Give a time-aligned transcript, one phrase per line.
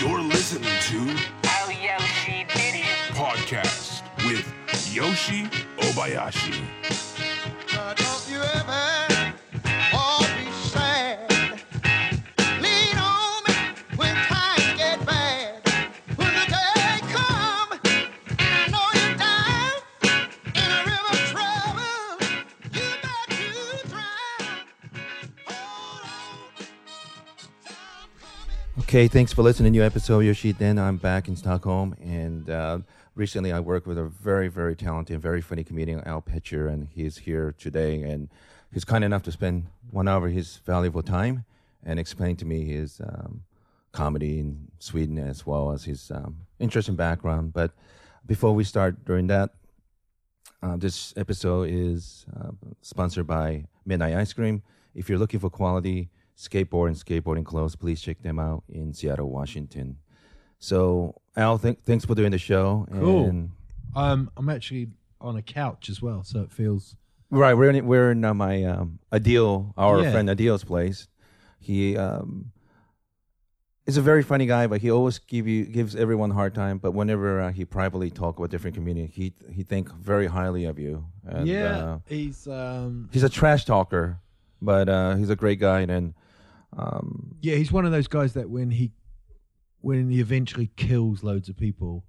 [0.00, 2.84] You're listening to Oh, Yoshi did it.
[3.14, 4.46] Podcast with
[4.94, 5.44] Yoshi
[5.78, 6.62] Obayashi.
[7.76, 9.17] Uh,
[28.88, 30.52] Okay, thanks for listening to new episode of Yoshi.
[30.52, 32.78] Then I'm back in Stockholm, and uh,
[33.14, 37.18] recently I worked with a very, very talented, very funny comedian, Al Pitcher, and he's
[37.18, 38.30] here today, and
[38.72, 41.44] he's kind enough to spend one hour of his valuable time
[41.84, 43.42] and explain to me his um,
[43.92, 47.52] comedy in Sweden as well as his um, interesting background.
[47.52, 47.72] But
[48.24, 49.50] before we start doing that,
[50.62, 54.62] uh, this episode is uh, sponsored by Midnight Ice Cream.
[54.94, 59.28] If you're looking for quality skateboard and skateboarding clothes, please check them out in Seattle,
[59.28, 59.96] Washington.
[60.60, 62.86] So, Al, th- thanks for doing the show.
[62.92, 63.28] Cool.
[63.28, 63.50] And,
[63.94, 64.88] Um, I'm actually
[65.20, 66.96] on a couch as well, so it feels.
[67.30, 70.12] right, we're in we're in uh, my um, Adeel, our Yeah.
[70.12, 71.08] friend Adeel's place.
[71.60, 72.52] He um,
[73.86, 76.78] is a very funny guy, but he always give you gives everyone a hard time.
[76.78, 80.78] But whenever uh, he privately talk about different community, he he think very highly of
[80.78, 81.06] you.
[81.26, 84.20] And, yeah, uh, he's um, he's a trash talker,
[84.62, 85.80] but uh, he's a great guy.
[85.80, 86.14] And
[86.76, 88.92] um, yeah, he's one of those guys that when he
[89.80, 92.04] when he eventually kills loads of people,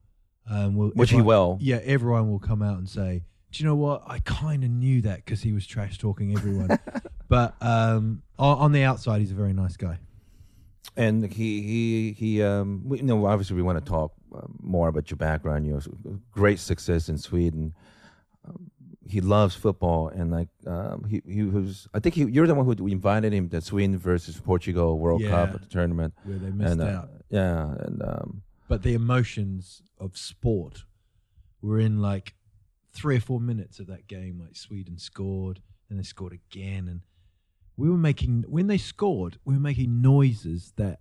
[0.50, 1.58] um, will Which he will.
[1.62, 4.04] Yeah, everyone will come out and say, "Do you know what?
[4.08, 6.78] I kind of knew that because he was trash talking everyone."
[7.30, 10.00] but um, on, on the outside, he's a very nice guy.
[10.98, 14.88] and he he he um we, you know obviously we want to talk uh, more
[14.88, 15.80] about your background you know
[16.32, 17.74] great success in sweden
[18.48, 18.72] um,
[19.10, 22.66] he loves football and like um he he was i think he, you're the one
[22.66, 25.56] who invited him to sweden versus portugal world cup Yeah.
[25.56, 27.10] at the tournament Where they missed and uh, out.
[27.30, 30.84] yeah and um but the emotions of sport
[31.62, 32.36] were in like
[32.94, 34.40] three or four minutes of that game.
[34.40, 37.02] Like Sweden scored, and they scored again, and
[37.78, 41.00] we were making when they scored, we were making noises that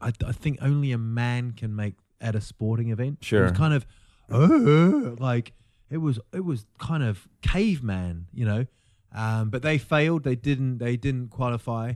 [0.00, 3.18] I, I think only a man can make at a sporting event.
[3.20, 3.42] it Sure.
[3.44, 3.84] was kind of
[4.30, 5.52] "Uh," like
[5.90, 8.66] it was it was kind of caveman, you know.
[9.14, 10.24] Um, but they failed.
[10.24, 10.78] They didn't.
[10.78, 11.94] They didn't qualify.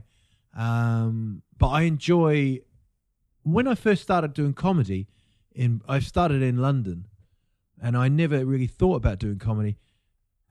[0.55, 2.61] Um, but I enjoy
[3.43, 5.07] when I first started doing comedy,
[5.53, 7.07] in I started in London,
[7.81, 9.77] and I never really thought about doing comedy,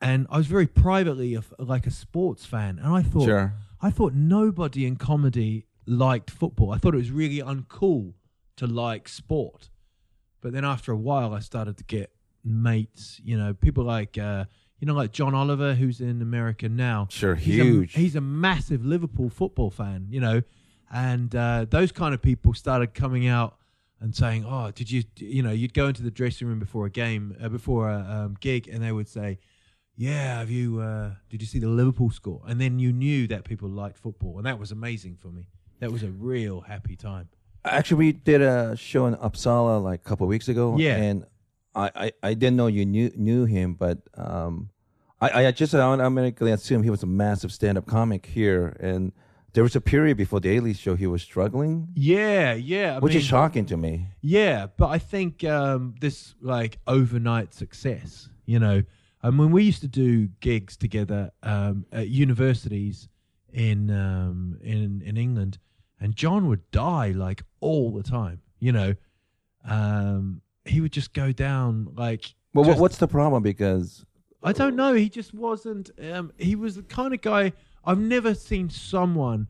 [0.01, 3.89] and I was very privately a, like a sports fan, and I thought sure I
[3.89, 6.71] thought nobody in comedy liked football.
[6.71, 8.13] I thought it was really uncool
[8.57, 9.69] to like sport,
[10.41, 12.11] but then after a while, I started to get
[12.43, 13.19] mates.
[13.23, 14.45] You know, people like uh,
[14.79, 17.07] you know like John Oliver, who's in America now.
[17.09, 20.41] sure He's a- huge he's a massive Liverpool football fan, you know,
[20.91, 23.57] and uh, those kind of people started coming out
[23.99, 26.89] and saying, "Oh, did you, you know, you'd go into the dressing room before a
[26.89, 29.39] game, uh, before a um, gig, and they would say."
[29.95, 30.79] Yeah, have you?
[30.79, 32.41] Uh, did you see the Liverpool score?
[32.47, 35.45] And then you knew that people liked football, and that was amazing for me.
[35.81, 37.29] That was a real happy time.
[37.63, 40.77] Actually, we did a show in Uppsala like a couple of weeks ago.
[40.79, 40.95] Yeah.
[40.95, 41.25] and
[41.75, 44.69] I, I, I didn't know you knew knew him, but um,
[45.19, 49.11] I, I just automatically assumed he was a massive stand up comic here, and
[49.53, 52.97] there was a period before the Daily Show he was struggling, Yeah, yeah.
[52.97, 54.07] I which is shocking to me.
[54.21, 58.83] Yeah, but I think um, this like overnight success, you know,
[59.21, 63.07] and when we used to do gigs together um, at universities
[63.53, 65.57] in um, in in England,
[65.99, 68.95] and John would die like all the time, you know,
[69.65, 72.33] um, he would just go down like.
[72.53, 73.43] Well, just- what's the problem?
[73.43, 74.05] Because
[74.43, 74.93] I don't know.
[74.93, 75.89] He just wasn't.
[76.01, 77.53] Um, he was the kind of guy
[77.85, 79.47] I've never seen someone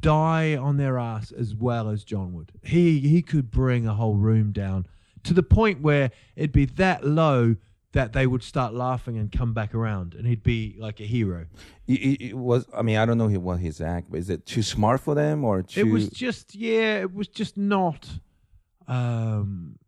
[0.00, 2.52] die on their ass as well as John would.
[2.62, 4.86] He he could bring a whole room down
[5.24, 7.56] to the point where it'd be that low
[7.92, 11.46] that they would start laughing and come back around, and he'd be like a hero.
[11.88, 14.62] it, it, was, I mean, I don't know what his act, but is it too
[14.62, 15.80] smart for them or too?
[15.80, 18.08] It was just yeah, it was just not
[18.86, 19.78] um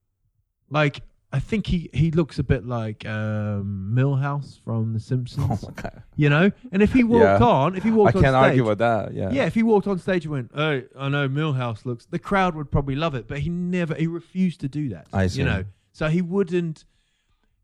[0.71, 5.47] like I think he he looks a bit like um Milhouse from The Simpsons.
[5.51, 7.47] oh my god, You know, and if he walked Yeah.
[7.47, 9.15] on, if he walked on stage I can't stage, argue with that.
[9.15, 12.19] Yeah, yeah, if he walked on stage and went, "Oh, I know Milhouse looks," the
[12.19, 13.29] crowd would probably love it.
[13.29, 15.07] But he never, he refused to do that.
[15.13, 15.41] I see.
[15.41, 16.85] You know, so he wouldn't.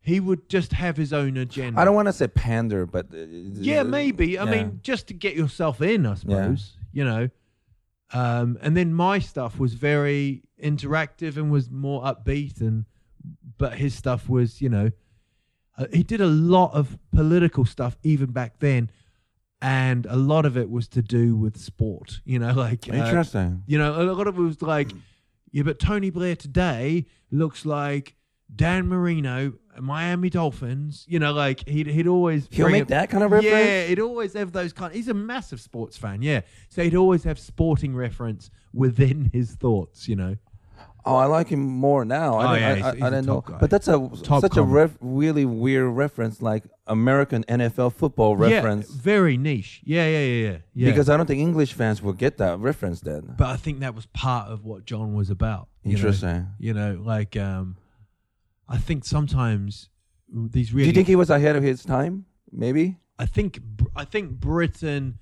[0.01, 1.81] He would just have his own agenda.
[1.81, 4.37] I don't want to say pander, but uh, Yeah, maybe.
[4.37, 4.51] I yeah.
[4.51, 6.77] mean, just to get yourself in, I suppose.
[6.93, 7.29] You know.
[8.13, 12.85] Um, and then my stuff was very interactive and was more upbeat, and
[13.57, 14.91] but his stuff was, you know,
[15.77, 18.89] uh, he did a lot of political stuff even back then,
[19.61, 22.21] and a lot of it was to do with sport.
[22.23, 23.63] You know, like uh, interesting.
[23.67, 24.91] you know, a lot of it was like,
[25.51, 28.15] Yeah, but Tony Blair today looks like
[28.53, 31.03] Dan Marino, Miami Dolphins.
[31.07, 33.53] You know, like he'd he'd always He'll make that kind of reference?
[33.53, 34.93] Yeah, he'd always have those kind.
[34.93, 36.21] He's a massive sports fan.
[36.21, 40.07] Yeah, so he'd always have sporting reference within his thoughts.
[40.07, 40.37] You know.
[41.07, 42.33] Oh, I like him more now.
[42.35, 43.57] Oh, I, didn't- yeah, I, he's- I, he's I a didn't know, guy.
[43.59, 48.89] but that's a Top such a ref, really weird reference, like American NFL football reference.
[48.89, 49.81] Yeah, very niche.
[49.83, 50.89] Yeah, yeah, yeah, yeah.
[50.89, 53.35] Because I don't think English fans will get that reference then.
[53.37, 55.67] but I think that was part of what John was about.
[55.83, 55.97] you know?
[55.97, 56.47] Interesting.
[56.59, 57.77] You know, like um,
[58.67, 59.89] I think sometimes
[60.33, 60.85] these really.
[60.85, 62.25] Do you think he was ahead of his time?
[62.51, 62.97] Maybe.
[63.19, 63.59] I think
[63.95, 65.19] I think Britain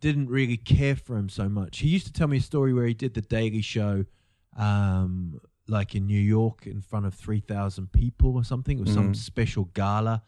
[0.00, 1.78] didn't really care for him so much.
[1.78, 4.04] He used to tell me a story where he did the Daily Show,
[4.56, 8.78] um, like in New York, in front of three thousand people or something.
[8.78, 9.16] It was some Mhm.
[9.16, 10.22] special gala,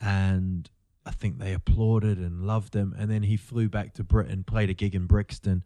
[0.00, 0.70] and
[1.04, 2.94] I think they applauded and loved him.
[2.96, 5.64] And then he flew back to Britain, played a gig in Brixton,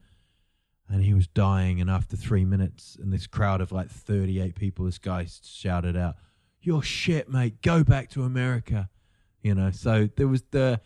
[0.88, 1.80] and he was dying.
[1.80, 6.16] And after three minutes, in this crowd of like thirty-eight people, this guy shouted out,
[6.62, 7.62] "You're shit, mate.
[7.62, 8.88] Go back to America."
[9.42, 10.80] you know so there was the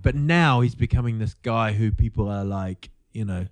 [0.00, 3.46] but now he's becoming this guy who people are like you know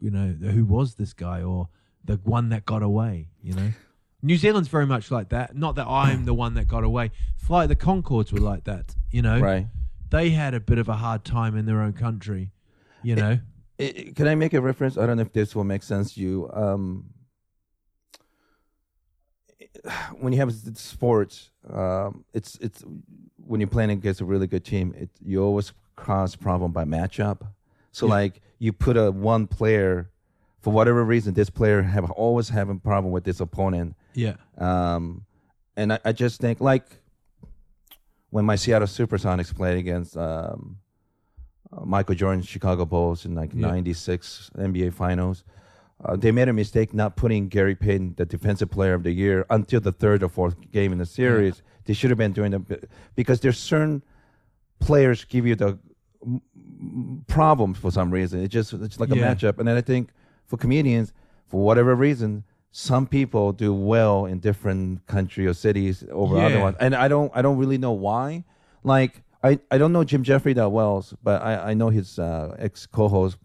[0.00, 1.68] you know who was this guy or
[2.04, 3.70] the one that got away you know
[4.22, 7.68] new zealand's very much like that not that i'm the one that got away flight
[7.68, 9.66] the Conchords were like that you know Right.
[10.10, 12.50] they had a bit of a hard time in their own country
[13.02, 13.38] you know
[13.78, 14.96] I- I- Can I make a reference?
[14.96, 16.50] I don't know if this will make sense to you.
[16.54, 17.10] Um,
[20.18, 22.82] when you have sports, um, it's it's
[23.36, 27.46] when you're playing against a really good team, it, you always cause problem by matchup.
[27.92, 28.12] So Yeah.
[28.14, 30.10] like you put a one player,
[30.60, 33.94] for whatever reason, this player have always having problem with this opponent.
[34.14, 35.24] yeah Um,
[35.76, 36.84] and I, I just think like
[38.30, 40.78] when my Seattle Supersonics played against um,
[41.72, 43.68] uh, Michael Jordan's Chicago Bulls in like Yeah.
[43.68, 45.44] '96 NBA Finals,
[46.04, 49.46] uh, they made a mistake not putting Gary Payton, the Defensive Player of the Year,
[49.50, 51.62] until the third or fourth game in the series.
[51.84, 54.02] They should have been doing it because there's certain
[54.80, 55.78] players give you the
[57.26, 58.42] problems for some reason.
[58.42, 59.34] It's just it's like a Yeah.
[59.34, 60.10] matchup, and then I think
[60.46, 61.12] for comedians,
[61.46, 66.46] for whatever reason, some people do well in different country or cities over Yeah.
[66.46, 68.44] other ones, and I don't I don't really know why.
[68.84, 72.54] Like I, I don't know Jim Jeffries that well, but I, I know his uh,
[72.58, 73.38] ex co-host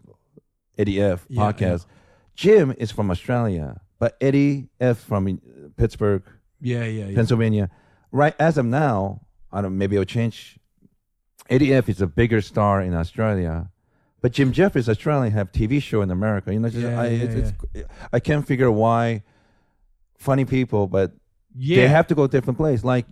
[0.78, 1.86] Eddie Ifft Yeah, podcast.
[2.34, 6.22] Jim is from Australia, but Eddie Ifft from uh, Pittsburgh,
[6.60, 7.70] yeah yeah yeah Pennsylvania.
[8.10, 9.76] Right as of now, I don't.
[9.78, 10.58] Maybe it'll change.
[11.52, 13.70] Eddie Ifft is a bigger star in Australia,
[14.20, 16.52] but Jim Jeffries Australian have TV show in America.
[16.52, 19.22] You know, just, Yeah, I, yeah, it's, it's, I can't figure why
[20.18, 21.12] funny people, but
[21.54, 22.82] yeah they have to go different place.
[22.84, 23.06] Like,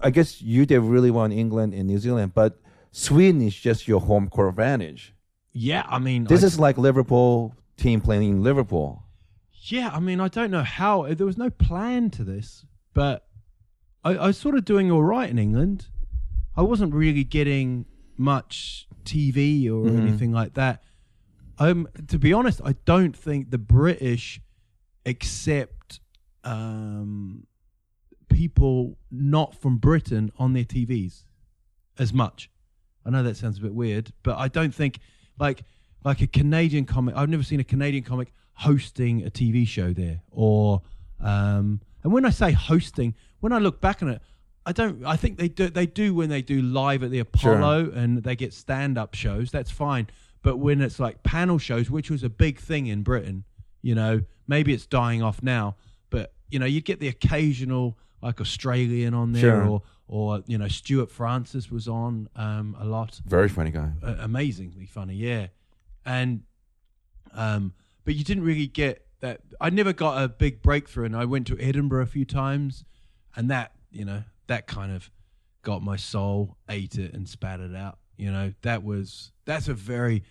[0.00, 2.58] I guess you did really well in England and New Zealand, but
[2.92, 5.14] Sweden is just your home court advantage.
[5.52, 9.02] yeah i mean This I- is like Liverpool team playing in Liverpool.
[9.68, 13.26] Yeah, I mean, I don't know how there was no plan to this, but
[14.04, 15.86] I, I was sort of doing all right in England.
[16.56, 17.86] I wasn't really getting
[18.16, 19.98] much TV or Mhm.
[19.98, 20.82] anything like that.
[21.58, 24.40] Um, to be honest, I don't think the British
[25.04, 26.00] accept
[26.44, 27.46] um,
[28.28, 31.24] people not from Britain on their TVs
[31.98, 32.50] as much.
[33.04, 34.98] I know that sounds a bit weird, but I don't think
[35.38, 35.62] like
[36.04, 37.16] like a Canadian comic.
[37.16, 40.82] I've never seen a Canadian comic hosting a TV show there, or
[41.18, 44.22] um, and when I say hosting, when I look back on it,
[44.68, 45.04] I don't.
[45.06, 45.68] I think they do.
[45.68, 49.50] They do when they do live at the Apollo and they get stand up shows.
[49.52, 50.08] That's fine.
[50.42, 53.44] But when it's like panel shows, which was a big thing in Britain,
[53.82, 55.76] you know, maybe it's dying off now.
[56.10, 59.66] But you know, you'd get the occasional like Australian on there, Sure.
[59.66, 63.90] or or you know, Stuart Francis was on um, a lot Very funny guy.
[64.02, 65.46] uh, amazingly funny, yeah.
[66.04, 66.42] And
[67.32, 67.72] um,
[68.04, 69.40] but you didn't really get that.
[69.60, 72.84] I never got a big breakthrough, and I went to Edinburgh a few times,
[73.36, 75.10] and that you know that kind of
[75.62, 77.98] got my soul, ate it, and spat it out.
[78.16, 80.22] You know that was that's a very,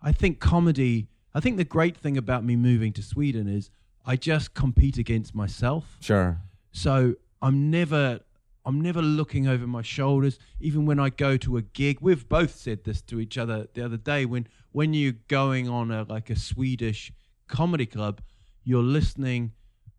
[0.00, 1.08] I think comedy.
[1.34, 3.70] I think the great thing about me moving to Sweden is
[4.04, 5.96] I just compete against myself.
[6.00, 6.40] Sure.
[6.72, 8.20] So I'm never
[8.64, 10.38] I'm never looking over my shoulders.
[10.60, 13.84] Even when I go to a gig, we've both said this to each other the
[13.84, 14.24] other day.
[14.24, 17.12] When when you're going on a like a Swedish
[17.48, 18.20] comedy club,
[18.62, 19.52] you're listening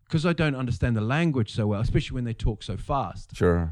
[0.05, 3.36] because I don't understand the language so well, especially when they talk so fast.
[3.36, 3.72] Sure.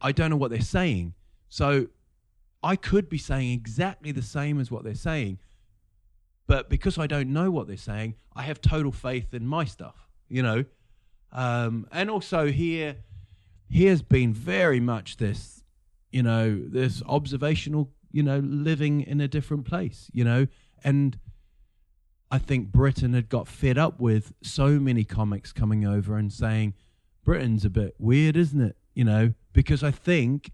[0.00, 1.14] I don't know what they're saying.
[1.48, 1.88] So
[2.62, 5.38] I could be saying exactly the same as what they're saying.
[6.46, 10.08] But because I don't know what they're saying, I have total faith in my stuff,
[10.28, 10.64] you know?
[11.32, 12.96] Um, and also here,
[13.68, 15.62] here's been very much this,
[16.10, 20.46] you know, this observational, you know, living in a different place, you know?
[20.82, 21.18] And
[22.30, 26.74] I think Britain had got fed up with so many comics coming over and saying,
[27.24, 28.76] Britain's a bit weird, isn't it?
[28.94, 30.52] You know, because I think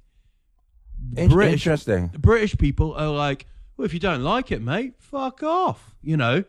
[1.17, 2.09] In- British interesting.
[2.19, 6.45] British people are like, well, if you don't like it, mate, fuck off, you know.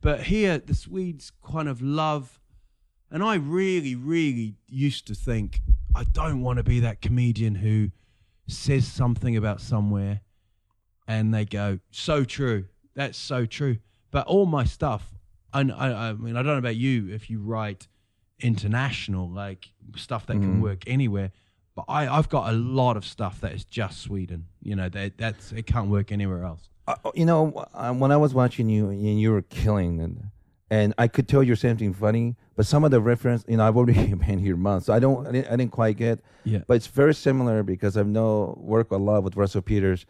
[0.00, 2.38] But here, the Swedes kind of love,
[3.10, 5.60] and I really, really used to think,
[5.94, 7.90] I don't want to be that comedian who
[8.46, 10.20] says something about somewhere
[11.08, 12.66] and they go, so true.
[12.94, 13.78] That's so true.
[14.10, 15.14] But all my stuff,
[15.52, 17.88] and I, I mean, I don't know about you if you write
[18.40, 21.32] international, like stuff that can work anywhere.
[21.74, 24.46] But I, I've got a lot of stuff that is just Sweden.
[24.62, 26.68] You know, that that's it can't work anywhere else.
[26.86, 30.30] Uh, you know, uh, when I was watching you, and you were killing, and
[30.70, 33.76] and I could tell you're something funny, but some of the reference, you know, I've
[33.76, 36.20] already been here months, so I don't, I didn't, I didn't quite get.
[36.44, 36.60] Yeah.
[36.66, 40.04] But it's very similar because I know work a lot with Russell Peters.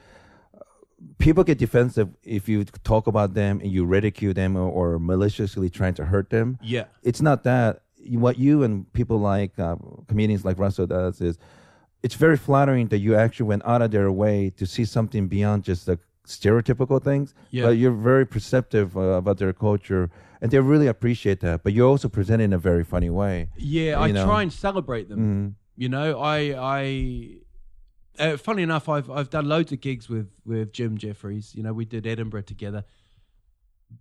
[1.19, 5.71] People get defensive if you talk about them and you ridicule them or, or maliciously
[5.71, 6.59] trying to hurt them.
[6.63, 6.85] Yeah.
[7.03, 7.83] It's not that.
[8.11, 9.77] What you and people like uh,
[10.07, 11.39] comedians like Russell does is,
[12.03, 15.65] it's very flattering that you actually went out of their way to see something beyond
[15.65, 17.35] just the stereotypical things.
[17.51, 17.65] Yeah.
[17.65, 21.65] But you're very perceptive uh, about their culture, and they really appreciate that.
[21.65, 23.49] But you're also present it in a very funny way.
[23.57, 24.25] Yeah, I know.
[24.25, 25.57] try and celebrate them.
[25.77, 26.83] You know, I I
[28.19, 31.55] uh, funny enough, I've I've done loads of gigs with with Jim Jeffries.
[31.55, 32.85] You know, we did Edinburgh together.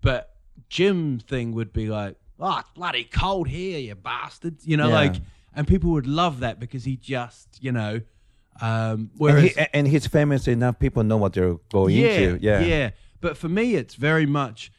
[0.01, 0.35] But
[0.69, 4.95] Jim thing would be like, "Oh, it's bloody cold here, you bastards!" You know, Yeah.
[4.95, 5.15] like,
[5.53, 8.01] and people would love that because he just, you know,
[8.59, 12.39] um, And, whereas he, and he's famous enough; people know what they're going into.
[12.41, 12.89] Yeah, yeah.
[13.21, 14.71] But for me, it's very much,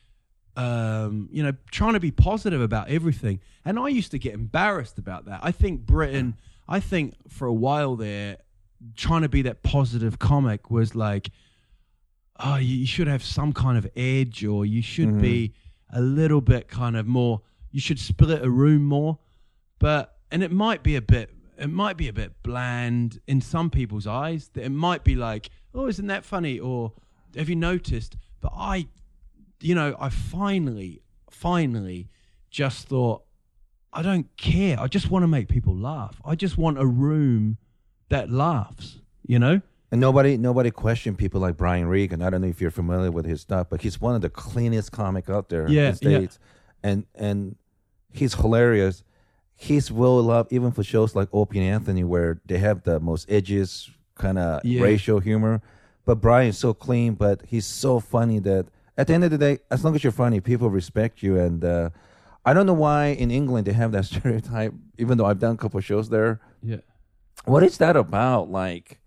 [0.56, 3.40] um, you know, trying to be positive about everything.
[3.64, 5.40] And I used to get embarrassed about that.
[5.42, 6.36] I think Britain,
[6.68, 8.38] I think for a while there,
[8.96, 11.30] trying to be that positive comic was like,
[12.40, 15.98] oh, you should have some kind of edge, or you should be mm-hmm.
[15.98, 17.42] a little bit kind of more.
[17.70, 19.18] You should split a room more,
[19.78, 21.30] but and it might be a bit.
[21.58, 24.50] It might be a bit bland in some people's eyes.
[24.54, 26.58] That it might be like, oh, isn't that funny?
[26.58, 26.92] Or
[27.36, 28.16] have you noticed?
[28.40, 28.86] But I,
[29.60, 32.08] you know, I finally, finally,
[32.50, 33.24] just thought,
[33.92, 34.78] I don't care.
[34.78, 36.20] I just want to make people laugh.
[36.24, 37.58] I just want a room
[38.08, 38.98] that laughs.
[39.26, 39.60] You know?
[39.90, 42.20] And nobody, nobody questioned people like Brian Regan.
[42.22, 44.92] I don't know if you're familiar with his stuff, but he's one of the cleanest
[44.92, 46.38] comic out there Yeah, in the states,
[46.82, 47.56] and and
[48.12, 49.02] he's hilarious.
[49.56, 53.28] He's well loved even for shows like Opie and Anthony, where they have the most
[53.28, 54.82] edgiest kind of Yeah.
[54.82, 55.62] racial humor.
[56.04, 59.58] But Brian's so clean, but he's so funny that at the end of the day,
[59.70, 61.38] as long as you're funny, people respect you.
[61.38, 61.90] And uh,
[62.44, 64.74] I don't know why in England they have that stereotype.
[64.98, 66.78] Even though I've done a couple shows there, Yeah.
[67.44, 68.50] What is that about?
[68.50, 69.00] Like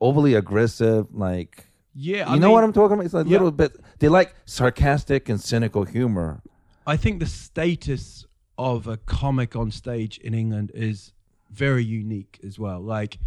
[0.00, 2.28] overly aggressive, like Yeah.
[2.28, 3.04] you I know mean, what I'm talking about?
[3.06, 3.24] It's a yeah.
[3.24, 3.72] little bit.
[3.98, 6.42] They like sarcastic and cynical humor.
[6.86, 8.26] I think the status
[8.58, 11.12] of a comic on stage in England is
[11.50, 12.80] very unique as well.
[12.80, 13.18] Like,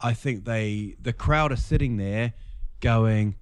[0.00, 2.34] I think they, the crowd are sitting there
[2.80, 3.36] going,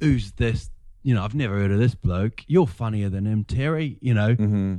[0.00, 0.70] Who's this?
[1.02, 2.42] You know, I've never heard of this bloke.
[2.46, 4.34] You're funnier than him, Terry, you know.
[4.34, 4.76] Mm-hmm.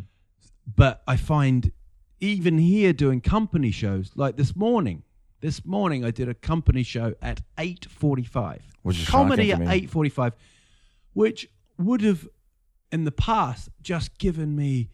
[0.75, 1.71] But I find
[2.19, 5.03] even here doing company shows, like this morning,
[5.41, 8.59] this morning I did a company show at 8.45.
[8.81, 9.87] Which is Comedy at to me.
[9.87, 10.33] 8.45,
[11.13, 12.27] which would have
[12.91, 14.89] in the past just given me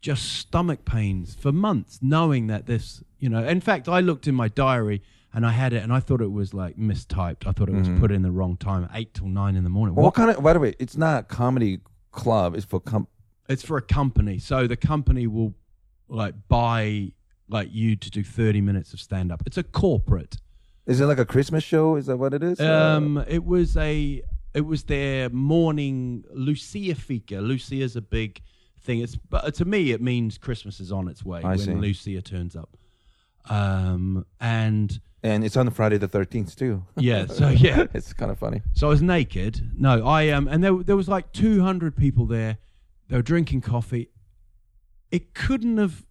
[0.00, 4.34] just stomach pains for months knowing that this you know in fact i looked in
[4.34, 5.02] my diary
[5.34, 7.86] and i had it and i thought it was like mistyped i thought it was
[7.86, 8.00] mm-hmm.
[8.00, 10.42] put in the wrong time 8 till 9 in the morning Well, what kind of?
[10.42, 11.80] By the way, it's not a comedy
[12.12, 12.54] club.
[12.54, 13.08] It's for com-
[13.48, 15.54] it's for a company so the company will
[16.10, 17.12] like buy
[17.48, 20.36] like you to do 30 minutes of stand up it's a corporate
[20.86, 21.96] Is it like a Christmas show?
[21.96, 22.60] Is that what it is?
[22.60, 24.22] Um, it was a
[24.54, 27.36] it was their morning Lucia Fika.
[27.36, 28.40] Lucia's a big
[28.80, 29.00] thing.
[29.00, 31.74] It's but to me it means Christmas is on its way I when see.
[31.74, 32.76] Lucia turns up.
[33.48, 36.84] Um, and and it's on Friday the thirteenth too.
[36.96, 38.62] yeah, so yeah, it's kind of funny.
[38.72, 39.70] so I was naked.
[39.76, 42.58] No, I um, and there there was like two hundred people there.
[43.08, 44.08] They were drinking coffee.
[45.10, 46.04] It couldn't have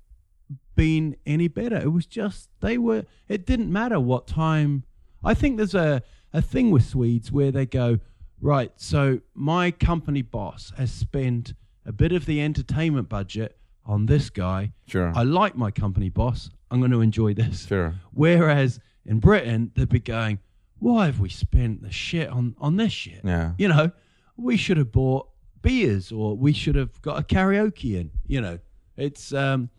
[0.76, 1.78] been any better.
[1.78, 3.06] It was just they were.
[3.28, 4.84] It didn't matter what time.
[5.24, 6.04] I think there's a
[6.34, 8.00] a thing with Swedes where they go
[8.42, 8.72] right.
[8.76, 11.54] So my company boss has spent
[11.86, 14.74] a bit of the entertainment budget on this guy.
[14.88, 15.12] Sure.
[15.16, 16.50] I like my company boss.
[16.70, 17.66] I'm going to enjoy this.
[17.66, 17.96] Sure.
[18.14, 20.40] Whereas in Britain, they'd be going,
[20.78, 23.22] why have we spent the shit on, on this shit?
[23.24, 23.54] Yeah.
[23.58, 23.92] You know,
[24.38, 25.28] we should have bought
[25.62, 28.60] beers or we should have got a karaoke in, you know.
[29.00, 29.70] It's um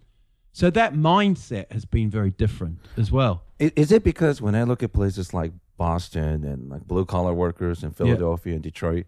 [0.52, 3.44] so that mindset has been very different as well.
[3.58, 7.84] Is it because when I look at places like Boston and like blue collar workers
[7.84, 9.06] in Philadelphia and Detroit,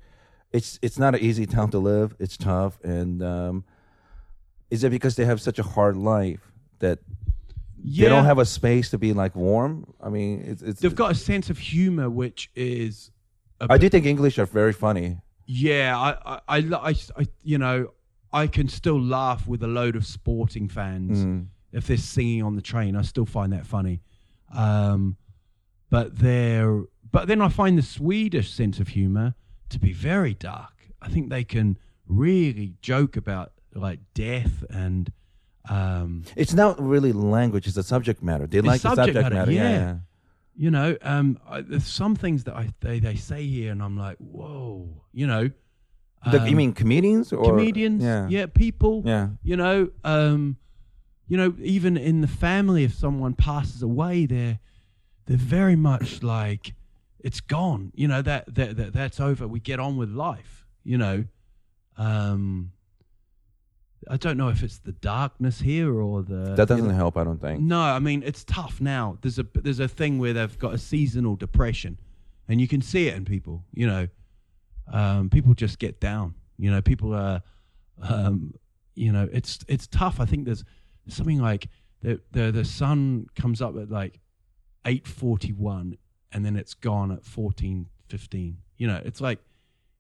[0.53, 2.15] it's it's not an easy town to live.
[2.19, 3.65] It's tough, and um,
[4.71, 6.99] is it because they have such a hard life that
[7.83, 8.05] Yeah.
[8.05, 9.93] they don't have a space to be like warm?
[10.01, 13.11] I mean, it's, it's They've got a sense of humor, which is.
[13.61, 15.19] I bit- do think English are very funny.
[15.47, 16.59] Yeah, I, I, I,
[16.91, 17.93] I, I- you know,
[18.33, 21.47] I can still laugh with a load of sporting fans Mm.
[21.73, 22.97] if they're singing on the train.
[22.97, 24.01] I still find that funny.
[24.55, 25.17] Um,
[25.91, 29.35] but they're, but then I find the Swedish sense of humor
[29.69, 30.73] to be very dark.
[31.01, 35.13] I think they can really joke about like death and,
[35.69, 38.47] um, It's not really language; it's a subject matter.
[38.47, 39.53] They like the subject subject matter, matter.
[39.53, 39.97] yeah.
[40.57, 43.97] you know, um, I, there's some things that I they, they say here, and I'm
[43.97, 45.51] like, whoa, you know.
[46.31, 49.29] The- you um, mean comedians or comedians Yeah, people Yeah.
[49.43, 50.57] you know um
[51.29, 54.59] you know even in the family if someone passes away they're
[55.27, 56.75] they're very much like
[57.21, 60.99] it's gone you know that that, that that's over we get on with life you
[60.99, 61.25] know
[61.97, 62.73] um
[64.11, 67.25] i don't know if it's the darkness here or the That doesn't know- help, I
[67.25, 67.61] don't think.
[67.61, 69.19] no, I mean it's tough now.
[69.23, 71.99] There's a there's a thing where they've got a seasonal depression,
[72.49, 73.65] and you can see it in people.
[73.75, 74.09] You know,
[74.91, 76.35] um, people just get down.
[76.59, 77.43] You know, people are,
[78.03, 78.55] um,
[78.95, 80.21] you know, it's it's tough.
[80.21, 80.65] I think there's
[81.09, 81.69] something like
[82.03, 84.21] the the the sun comes up at like
[84.85, 85.97] eight forty one,
[86.33, 88.59] and then it's gone at fourteen fifteen.
[88.77, 89.39] You know, it's like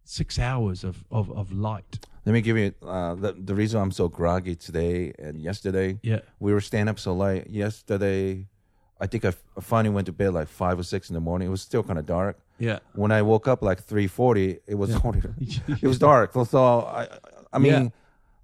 [0.04, 2.06] six hours of of, of light.
[2.24, 5.98] Let me give you uh, the the reason I'm so groggy today and yesterday.
[6.02, 6.20] Yeah.
[6.38, 8.46] we were staying up so late yesterday.
[9.00, 11.20] I think I, f- I finally went to bed like five or six in the
[11.20, 11.48] morning.
[11.48, 12.38] It was still kind of dark.
[12.66, 12.78] Yeah.
[12.95, 15.28] When I woke up like three forty, it was already,
[15.83, 16.33] it was dark.
[16.35, 16.62] So, so
[17.00, 17.09] I
[17.52, 17.92] I mean,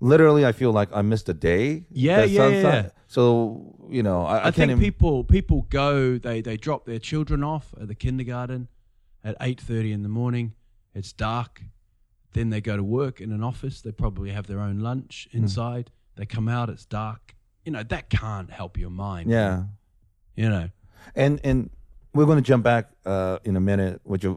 [0.00, 1.84] literally, I feel like I missed a day.
[1.90, 2.90] Yeah, yeah, sun- yeah, sun- yeah.
[3.06, 6.84] So you know, I, I, I, can't think even- people people go they they drop
[6.84, 8.68] their children off at the kindergarten
[9.22, 10.54] at eight thirty in the morning.
[10.94, 11.62] It's dark.
[12.32, 13.80] Then they go to work in an office.
[13.82, 15.38] They probably have their own lunch Hmm.
[15.38, 15.90] inside.
[16.16, 16.68] They come out.
[16.70, 17.34] It's dark.
[17.64, 19.30] You know that can't help your mind.
[19.30, 19.64] Yeah,
[20.34, 20.68] You know.
[21.14, 21.70] and and
[22.18, 24.34] we're going to jump back uh, in a minute with your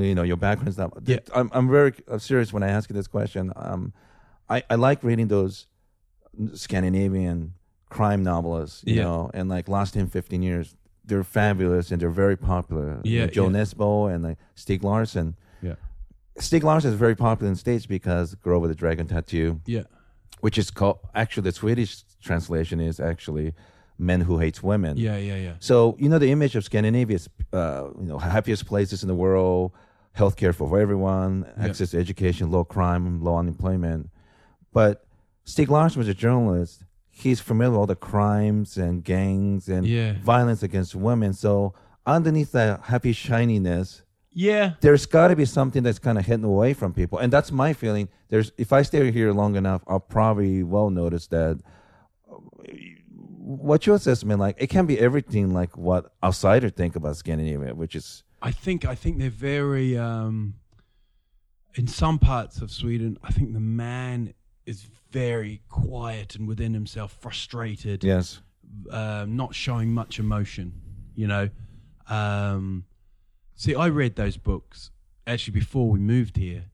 [0.00, 0.92] you know your background stuff.
[1.04, 1.18] Yeah.
[1.34, 3.52] I'm I'm very uh, serious when I ask you this question.
[3.54, 3.92] Um,
[4.48, 5.66] I I like reading those
[6.54, 7.54] Scandinavian
[7.90, 9.02] crime novelists, you Yeah.
[9.04, 10.74] know, and like Lost in 15 Years.
[11.04, 13.00] They're fabulous and they're very popular.
[13.04, 13.56] Yeah, Joe yeah.
[13.56, 15.36] Nesbo and like Stieg Larsson.
[15.60, 15.74] Yeah.
[16.38, 19.82] Stieg Larsson is very popular in the States because Girl with the Dragon Tattoo Yeah.
[20.40, 23.52] which is called actually the Swedish translation is actually
[24.02, 24.96] Men Who Hates Women.
[24.96, 25.16] Yeah.
[25.16, 25.36] Yeah.
[25.36, 25.54] Yeah.
[25.60, 29.14] So you know the image of Scandinavia is uh, you know happiest places in the
[29.14, 29.72] world,
[30.16, 31.66] healthcare for everyone, Yeah.
[31.66, 34.10] access to education, low crime, low unemployment.
[34.72, 35.04] But
[35.46, 36.84] Stieg Larsson was a journalist.
[37.10, 40.14] He's familiar with all the crimes and gangs and Yeah.
[40.22, 41.32] violence against women.
[41.34, 41.74] So
[42.06, 44.74] underneath that happy shininess, Yeah.
[44.80, 47.72] there's got to be something that's kind of hidden away from people, and that's my
[47.74, 48.08] feeling.
[48.30, 51.58] There's if I stay here long enough, I'll probably well notice that.
[53.56, 54.56] What's your assessment like?
[54.58, 58.94] It can be everything like what outsiders think about Scandinavia, which is I think I
[58.94, 60.54] think they're very um,
[61.74, 63.18] in some parts of Sweden.
[63.22, 64.34] I think the man
[64.66, 68.02] is very quiet and within himself, frustrated.
[68.02, 68.40] yes,
[68.90, 70.72] um, not showing much emotion.
[71.14, 71.50] You know,
[72.08, 72.84] um,
[73.54, 74.90] see, I read those books
[75.26, 76.64] actually before we moved here,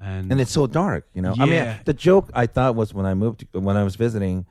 [0.00, 1.06] and, and it's so dark.
[1.14, 3.96] You know, I mean, the joke I thought was when I moved when I was
[3.96, 4.46] visiting.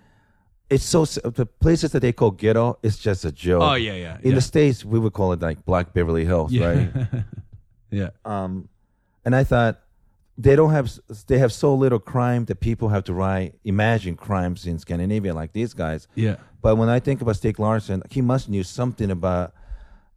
[0.70, 2.78] It's so the places that they call ghetto.
[2.84, 3.62] It's just a joke.
[3.64, 4.36] oh yeah, yeah, In yeah.
[4.36, 6.66] the states, we would call it like Black Beverly Hills, yeah.
[6.68, 6.90] right?
[7.92, 8.68] yeah, um,
[9.24, 9.80] and I thought
[10.38, 10.92] they don't have
[11.28, 15.54] they have so little crime that people have to write imagine crimes in Scandinavia like
[15.54, 16.08] these guys.
[16.16, 19.54] yeah, But when I think about Stieg Larsson, he must knew something about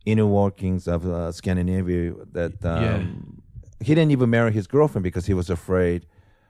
[0.04, 3.86] inner workings of uh, Scandinavia that um, Yeah.
[3.86, 6.06] he didn't even marry his girlfriend because he was afraid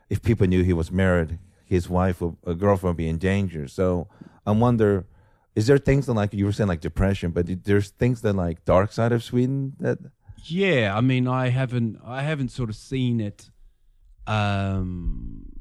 [0.09, 1.39] if people knew he was married,
[1.71, 3.69] his wife or a girlfriend would be in danger.
[3.69, 4.09] So
[4.45, 5.07] I wonder.
[5.57, 8.65] Is there things that like you were saying like depression, but there's things that like
[8.65, 9.99] dark side of Sweden that
[10.45, 10.97] yeah.
[10.97, 13.51] I mean, I haven't, I haven't sort of seen it.
[14.27, 15.53] Um,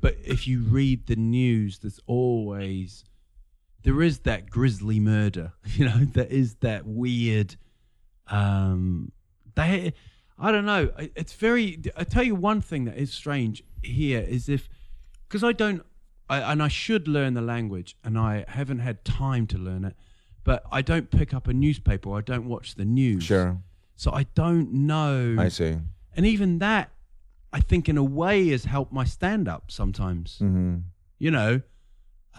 [0.00, 3.04] but if you read the news, there's always
[3.82, 5.52] there is that grisly murder.
[5.66, 7.56] You know, there is that weird.
[8.28, 9.12] Um,
[9.56, 9.92] they,
[10.38, 10.90] I don't know.
[10.98, 11.80] It's very.
[11.96, 14.68] I tell you one thing that is strange here is if
[15.34, 15.82] because I don't,
[16.30, 19.96] I, and I should learn the language, and I haven't had time to learn it.
[20.44, 22.14] But I don't pick up a newspaper.
[22.14, 23.24] I don't watch the news.
[23.24, 23.58] sure
[23.96, 25.34] So I don't know.
[25.36, 25.74] I see.
[26.16, 26.90] And even that,
[27.52, 30.38] I think, in a way, has helped my stand up sometimes.
[30.38, 30.76] hmm
[31.18, 31.62] You know,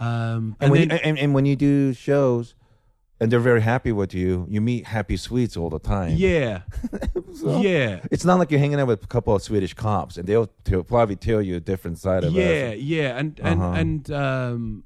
[0.00, 2.54] um, And, when then- and, and when you do shows,
[3.20, 4.46] and they're very happy with you.
[4.50, 6.14] You meet happy Swedes all the time.
[6.16, 6.62] Yeah,
[7.44, 10.50] yeah, It's not like you're hanging out with a couple of Swedish cops, and they'll
[10.64, 12.40] tell, probably tell you a different side of it.
[12.40, 13.72] yeah, yeah, and and Uh-huh.
[13.80, 14.84] and um,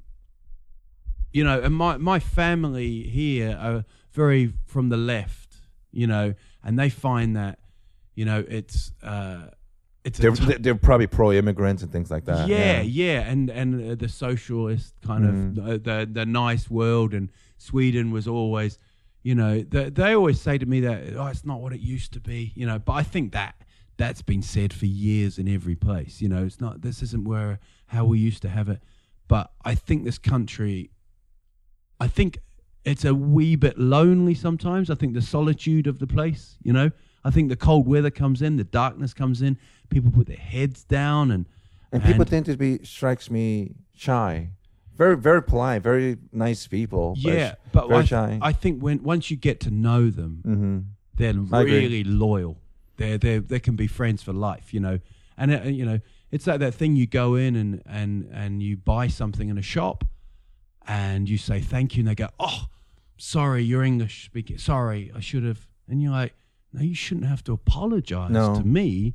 [1.32, 5.56] you know, and my my family here are very from the left,
[5.92, 7.58] you know, and they find that,
[8.14, 9.48] you know, it's uh,
[10.04, 12.48] it's They're, t- they're probably pro-immigrants and things like that.
[12.48, 15.58] yeah, yeah, and and uh, the socialist kind Mm-hmm.
[15.60, 17.30] of uh, the the nice world, and
[17.61, 18.79] Sweden was always,
[19.23, 22.12] you know, they, they always say to me that oh, it's not what it used
[22.14, 22.79] to be, you know.
[22.79, 23.55] But I think that
[23.96, 26.23] that's been said for years in every place.
[26.23, 28.83] You know, it's not this isn't where how we used to have it.
[29.29, 30.90] But I think this country,
[32.01, 32.38] I think
[32.85, 34.88] it's a wee bit lonely sometimes.
[34.90, 36.90] I think the solitude of the place, you know.
[37.23, 39.59] I think the cold weather comes in, the darkness comes in.
[39.90, 41.44] People put their heads down, and
[41.92, 44.51] And people tend to be strikes me shy,
[44.96, 47.14] very very polite, very nice people.
[47.16, 48.38] yeah, but very I, shy.
[48.42, 50.79] I think when once you get to know them, hmm
[51.14, 51.81] they're I agree.
[51.81, 52.59] really loyal.
[52.96, 54.98] They they they can be friends for life, you know.
[55.37, 56.00] And uh, you know,
[56.31, 59.62] it's like that thing you go in and and and you buy something in a
[59.62, 60.05] shop,
[60.87, 62.66] and you say thank you, and they go, oh,
[63.16, 64.59] sorry, you're English speaking.
[64.59, 65.66] Sorry, I should have.
[65.88, 66.35] And you're like,
[66.72, 68.55] no, you shouldn't have to apologize No.
[68.55, 69.14] to me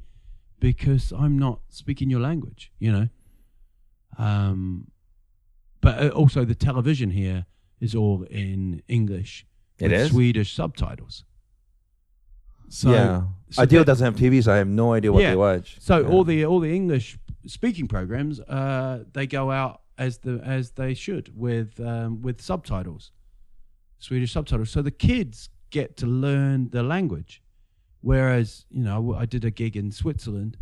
[0.60, 3.08] because I'm not speaking your language, you know.
[4.18, 4.88] Um,
[5.86, 7.46] but uh, also the television here
[7.80, 9.46] is all in English.
[9.80, 10.10] It with is?
[10.12, 11.24] Swedish subtitles.
[12.70, 15.32] So yeah, so Adeel that- doesn't have TV, so I have no idea what Yeah.
[15.32, 15.78] they watch.
[15.80, 16.08] So Yeah.
[16.12, 20.94] all the all the English speaking programs, uh, they go out as the as they
[20.94, 23.12] should with um, with subtitles,
[24.00, 24.70] Swedish subtitles.
[24.72, 27.44] So the kids get to learn the language,
[28.02, 30.58] whereas you know I did a gig in Switzerland,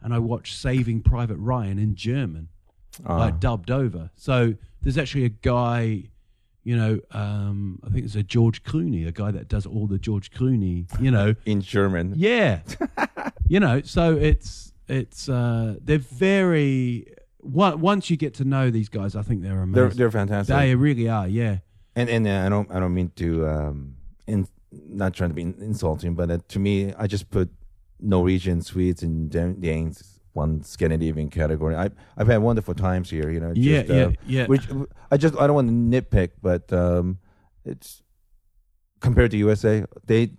[0.00, 2.48] and I watched Saving Private Ryan in German,
[3.04, 3.16] Ah.
[3.18, 4.10] like dubbed over.
[4.14, 6.04] So there's actually a guy.
[6.64, 9.98] You know, um, I think it's a George Clooney, a guy that does all the
[9.98, 10.86] George Clooney.
[11.00, 12.12] You know, in German.
[12.16, 12.60] yeah.
[13.48, 17.06] you know, so it's it's uh they're very
[17.40, 19.72] once you get to know these guys, I think they're amazing.
[19.72, 20.54] They're they're fantastic.
[20.54, 21.58] they really are, yeah.
[21.96, 23.94] and and uh, I don't I don't mean to um
[24.26, 27.50] in not trying to be insulting, but uh, to me I just put
[28.00, 31.74] Norwegian, Swedes, and Danes one Scandinavian category.
[31.74, 33.30] I I've had wonderful times here.
[33.30, 33.52] You know.
[33.54, 34.46] Yeah, just, uh, yeah, yeah.
[34.46, 34.68] Which
[35.10, 37.18] I just I don't want to nitpick, but um,
[37.64, 38.02] it's
[39.00, 40.30] compared to USA, they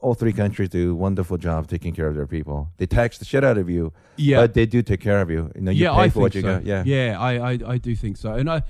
[0.00, 2.68] all three countries do a wonderful job taking care of their people.
[2.76, 4.36] They tax the shit out of you, Yeah.
[4.42, 5.50] but they do take care of you.
[5.56, 6.54] You know, you yeah, pay I for what you so.
[6.54, 6.64] got.
[6.64, 6.84] Yeah.
[6.86, 8.32] yeah, I, I I do think so.
[8.34, 8.62] And I,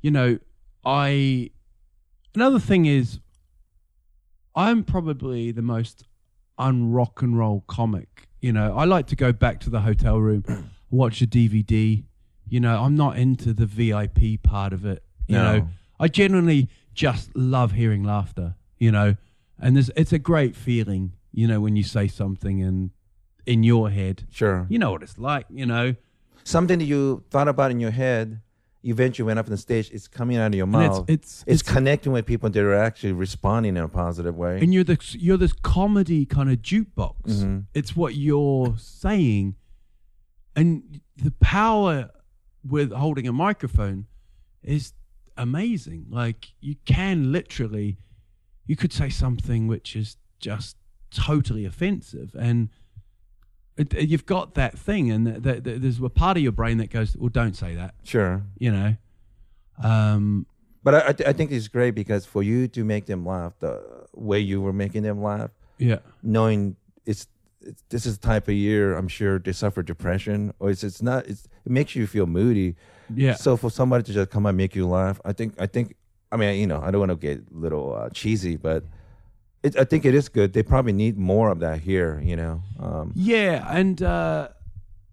[0.00, 0.38] you know,
[0.84, 1.50] I
[2.34, 3.18] another thing is,
[4.54, 6.04] I'm probably the most
[6.58, 8.28] unrock and roll comic.
[8.44, 10.44] You know, I like to go back to the hotel room,
[10.90, 12.04] watch a DVD.
[12.46, 15.02] You know, I'm not into the VIP part of it.
[15.26, 15.44] You No.
[15.60, 18.56] know, I genuinely just love hearing laughter.
[18.78, 19.16] You know,
[19.58, 21.12] and there's it's a great feeling.
[21.32, 22.90] You know, when you say something and
[23.46, 24.66] in your head, Sure.
[24.68, 25.46] you know what it's like.
[25.48, 25.94] You know.
[26.44, 28.42] Something that you thought about in your head,
[28.84, 29.90] eventually went up on the stage.
[29.92, 31.04] It's coming out of your And mouth.
[31.08, 34.60] it's it's, it's, connecting with people that are actually responding in a positive way.
[34.60, 37.22] and you're this you're this comedy kind of jukebox.
[37.26, 37.64] Mhm.
[37.74, 39.56] It's what you're saying,
[40.56, 42.10] and the power
[42.66, 44.06] with holding a microphone
[44.62, 44.92] is
[45.36, 46.06] amazing.
[46.10, 47.98] Like you can literally,
[48.66, 50.76] you could say something which is just
[51.10, 52.68] totally offensive, and
[53.98, 56.90] you've got that thing, and th th th- there's a part of your brain that
[56.90, 58.42] goes, "Well, don't say that," sure.
[58.58, 58.96] you know.
[59.82, 60.46] Um,
[60.84, 63.54] But I, I, th- I think it's great because for you to make them laugh
[63.58, 63.82] the
[64.14, 65.98] way you were making them laugh, yeah.
[66.22, 67.26] knowing it's,
[67.60, 71.02] it's this is the type of year I'm sure they suffer depression or it's it's
[71.02, 72.76] not it's, it makes you feel moody.
[73.14, 73.34] Yeah.
[73.34, 75.96] So for somebody to just come and make you laugh, I think I think
[76.30, 78.84] I mean you know I don't want to get a little uh, cheesy, but
[79.64, 80.52] it, I think it is good.
[80.52, 82.20] They probably need more of that here.
[82.22, 82.62] You know.
[82.78, 84.48] Um, Yeah, and uh,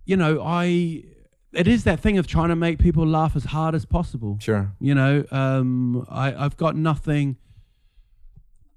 [0.06, 1.06] you know, I
[1.54, 4.38] it is that thing of trying to make people laugh as hard as possible.
[4.40, 4.72] sure.
[4.80, 7.38] You know, um, I, I've got nothing,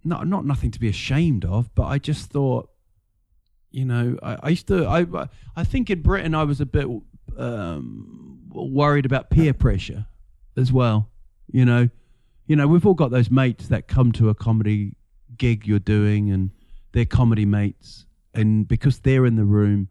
[0.05, 2.71] not not nothing to be ashamed of, but I just thought,
[3.71, 5.07] you know, I, I used to, I
[5.57, 6.87] I think in Britain I was a bit
[7.37, 10.07] um, worried about peer pressure
[10.57, 11.11] as well.
[11.51, 11.89] You know,
[12.47, 14.95] you know, we've all got those mates that come to a comedy
[15.39, 16.51] gig you're doing, and
[16.93, 19.89] they're comedy mates, and because they're in the room,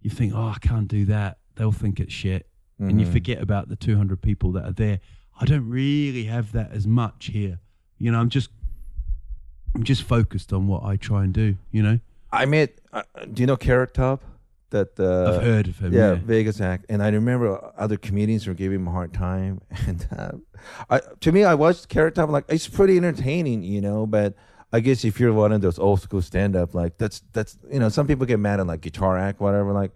[0.00, 1.38] you think, oh, I can't do that.
[1.56, 2.46] They'll think it's shit,
[2.78, 3.12] and you Mhm.
[3.12, 5.00] forget about the 200 people that are there.
[5.40, 7.60] I don't really have that as much here.
[7.98, 8.50] You know, I'm just,
[9.74, 11.56] I'm just focused on what I try and do.
[11.70, 12.78] You know, I met.
[12.92, 14.22] Uh, do you know Carrot Top?
[14.70, 15.92] that uh, I've heard of him.
[15.92, 19.60] yeah, Yeah, Vegas act, and I remember other comedians were giving him a hard time.
[19.86, 20.32] And uh,
[20.88, 24.06] I, to me, I watched Carrot Top, like it's pretty entertaining, you know.
[24.06, 24.34] But
[24.72, 27.78] I guess if you're one of those old school stand up, like that's that's you
[27.78, 29.72] know, some people get mad at like guitar act, whatever.
[29.72, 29.92] Like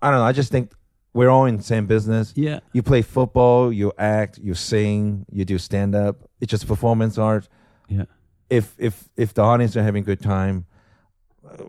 [0.00, 0.24] I don't know.
[0.26, 0.72] I just think
[1.12, 2.32] we're all in the same business.
[2.36, 6.16] yeah, You play football, you act, you sing, you do stand up.
[6.40, 7.48] It's just performance art.
[7.88, 8.04] yeah.
[8.50, 10.66] If if if the audience are having a good time,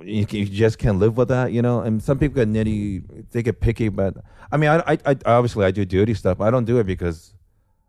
[0.03, 1.81] you, can- you just can't live with that, you know.
[1.81, 3.89] And some people get nitty, they get picky.
[3.89, 4.17] But
[4.51, 6.41] I mean, I, I, I obviously I do dirty stuff.
[6.41, 7.33] I don't do it because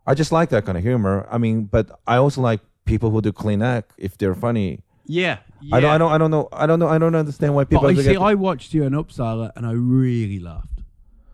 [0.07, 1.27] I just like that kind of humor.
[1.31, 4.81] I mean, but I also like people who do clean act if they're funny.
[5.09, 5.39] Yeah,
[5.73, 7.83] I don't, I don't, I don't know, I don't know, I don't understand why people.
[7.83, 10.81] But you get- see, I watched you in Uppsala and I really laughed.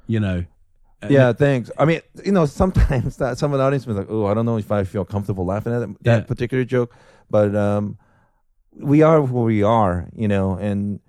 [0.06, 0.44] You know.
[1.08, 1.68] Yeah, thanks.
[1.78, 4.46] I mean, you know, sometimes that some of the audience was like, "Oh, I don't
[4.46, 6.20] know if I feel comfortable laughing at that, that Yeah.
[6.26, 6.94] particular joke,"
[7.30, 7.98] but um,
[8.76, 10.54] we are who we are, you know.
[10.54, 11.00] And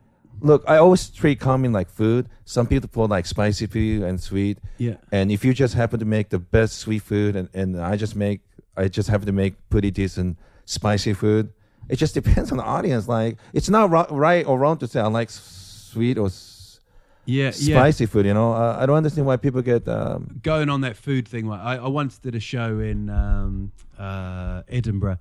[0.41, 2.27] look, I always treat comedy like food.
[2.45, 4.95] Some people put like spicy food and sweet, Yeah.
[5.11, 8.15] and if you just happen to make the best sweet food, and, and I just
[8.15, 8.41] make,
[8.75, 11.51] I just have to make pretty decent spicy food.
[11.89, 13.07] It just depends on the audience.
[13.07, 16.79] Like, it's not ri- right or wrong to say I like s- sweet or s-
[17.25, 17.75] Yeah, yeah.
[17.77, 18.25] spicy food.
[18.25, 19.87] You know, uh, I don't understand why people get.
[19.87, 23.71] Um, going on that food thing, like, I, I once did a show in um,
[23.99, 25.19] uh, Edinburgh,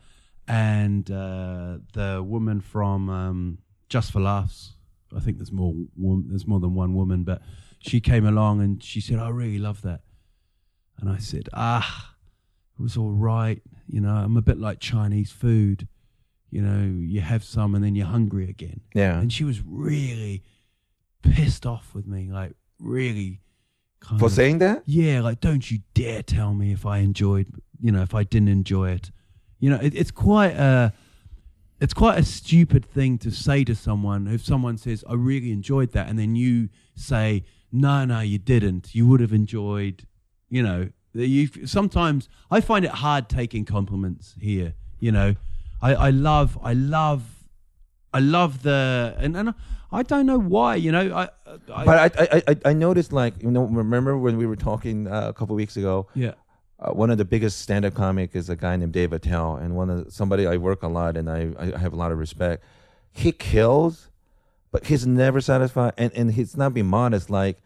[0.48, 4.72] and uh, the woman from um, Just for Laughs,
[5.16, 7.42] I think there's more wom- there's more than one woman, but
[7.80, 10.00] she came along and she said, "I really love that,"
[10.98, 12.11] and I said, "Ah,
[12.78, 13.62] it was all right.
[13.86, 15.88] You know, I'm a bit like Chinese food.
[16.50, 19.18] You know, you have some and then you're hungry again." yeah.
[19.18, 20.42] And she was really
[21.22, 23.40] pissed off with me, like really.
[24.00, 24.82] Kind For of, saying that?
[24.84, 27.46] yeah, like don't you dare tell me if I enjoyed,
[27.80, 29.12] you know, if I didn't enjoy it.
[29.60, 30.92] You know, it, it's quite a,
[31.80, 35.92] it's quite a stupid thing to say to someone if someone says I really enjoyed
[35.92, 38.92] that, and then you say no, no, you didn't.
[38.92, 40.04] You would have enjoyed,
[40.50, 40.90] you know.
[41.14, 44.74] You sometimes I find it hard taking compliments here.
[44.98, 45.34] You know,
[45.80, 47.22] I, I love, I love,
[48.14, 49.54] I love the, and, and
[49.90, 50.76] I don't know why.
[50.76, 51.28] You know, I,
[51.74, 55.06] I But I, I, I, I noticed, like, you know, remember when we were talking
[55.08, 56.06] uh, a couple weeks ago?
[56.14, 56.34] yeah,
[56.78, 59.90] Uh, one of the biggest stand-up comic is a guy named Dave Attell, and one
[59.90, 62.64] of somebody I work a lot, and I, I have a lot of respect.
[63.12, 64.08] He kills,
[64.70, 67.28] but he's never satisfied, and and he's not being modest.
[67.30, 67.58] Like,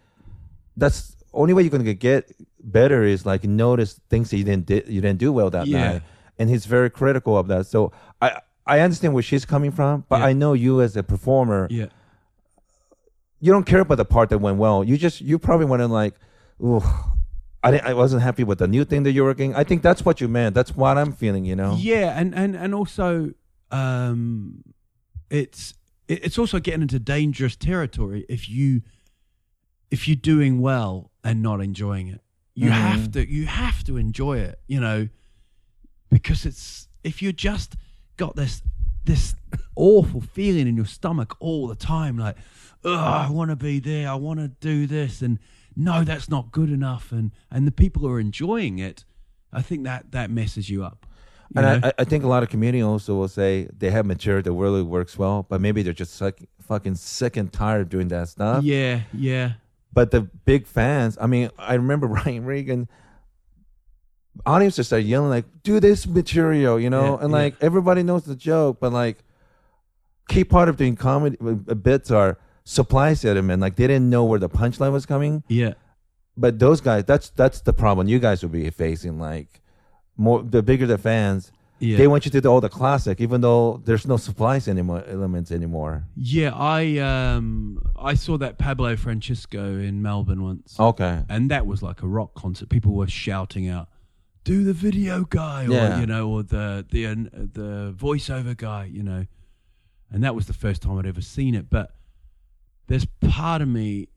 [0.76, 4.82] that's only way you're gonna get better is like notice things that you didn't di-
[4.88, 5.92] you didn't do well that Yeah.
[5.92, 6.02] night,
[6.38, 7.66] and he's very critical of that.
[7.66, 10.26] So I I understand where she's coming from, but Yeah.
[10.26, 11.68] I know you as a performer.
[11.70, 11.86] yeah.
[13.38, 14.82] you don't care about the part that went well.
[14.82, 16.14] You just you probably want to like,
[16.64, 16.82] ooh,
[17.62, 19.54] I didn't, I wasn't happy with the new thing that you're working.
[19.54, 20.54] I think that's what you meant.
[20.54, 21.44] That's what I'm feeling.
[21.44, 21.76] You know.
[21.78, 23.32] Yeah, and and and also,
[23.70, 24.62] um,
[25.30, 25.74] it's
[26.08, 28.82] it's also getting into dangerous territory if you
[29.90, 32.20] if you're doing well and not enjoying it.
[32.54, 32.72] You Mhm.
[32.72, 35.08] have to you have to enjoy it, you know,
[36.10, 37.76] because it's if you just
[38.16, 38.62] got this
[39.04, 39.34] this
[39.76, 42.36] awful feeling in your stomach all the time, like,
[42.84, 45.38] oh, I want to be there, I want to do this, and
[45.76, 49.04] no, that's not good enough, and and the people who are enjoying it,
[49.52, 51.06] I think that that messes you up.
[51.54, 51.84] you And?
[51.84, 54.82] I, I think a lot of comedians also will say they have material that really
[54.82, 58.64] works well, but maybe they're just suck, fucking sick and tired of doing that stuff.
[58.64, 59.52] yeah, yeah,
[59.96, 62.86] But the big fans, I mean, I remember Brian Regan.
[64.44, 67.38] Audiences started yelling like, "Do this material," you know, Yeah, and yeah.
[67.42, 69.24] like everybody knows the joke, but like,
[70.28, 73.62] key part of doing comedy uh, bits are supply element.
[73.62, 75.42] Like they didn't know where the punchline was coming.
[75.48, 75.72] yeah,
[76.36, 79.18] But those guys, that's that's the problem you guys will be facing.
[79.18, 79.62] Like,
[80.18, 81.96] more the bigger the fans, yeah.
[81.98, 85.50] they want you to do all the classic, even though there's no supplies anymore elements
[85.52, 86.04] anymore.
[86.16, 91.22] yeah, I um I saw that Pablo Francisco in Melbourne once, Okay.
[91.28, 92.68] and that was like a rock concert.
[92.68, 93.88] People were shouting out,
[94.44, 96.00] "Do the video guy," or Yeah.
[96.00, 97.14] you know, or the the uh,
[97.52, 99.26] the voiceover guy, you know,
[100.10, 101.68] and that was the first time I'd ever seen it.
[101.70, 101.94] But
[102.86, 104.08] there's part of me,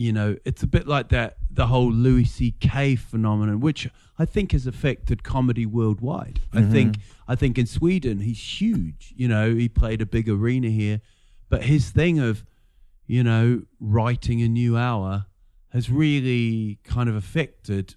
[0.00, 2.96] you know, it's a bit like that the whole Louis C.K.
[2.96, 3.86] phenomenon, which
[4.18, 6.40] I think has affected comedy worldwide.
[6.54, 6.72] I mm-hmm.
[6.72, 6.96] think
[7.28, 9.12] I think in Sweden he's huge.
[9.14, 11.02] You know, he played a big arena here,
[11.50, 12.46] but his thing of,
[13.06, 15.26] you know, writing a new hour
[15.68, 17.96] has really kind of affected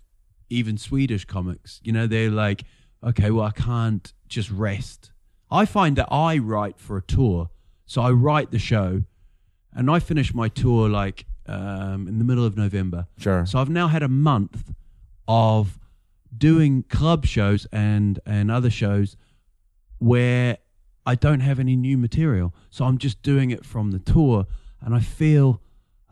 [0.49, 1.79] even Swedish comics.
[1.85, 2.65] You know, they're like,
[3.01, 5.13] okay, well, I can't just rest.
[5.49, 7.49] I find that I write for a tour,
[7.85, 9.03] so I write the show,
[9.71, 13.07] and I finish my tour like um, in the middle of November.
[13.17, 13.45] Sure.
[13.45, 14.73] So I've now had a month
[15.27, 15.79] of
[16.35, 19.15] doing club shows and and other shows
[19.99, 20.57] where
[21.05, 22.53] I don't have any new material.
[22.69, 24.47] So I'm just doing it from the tour
[24.81, 25.61] and I feel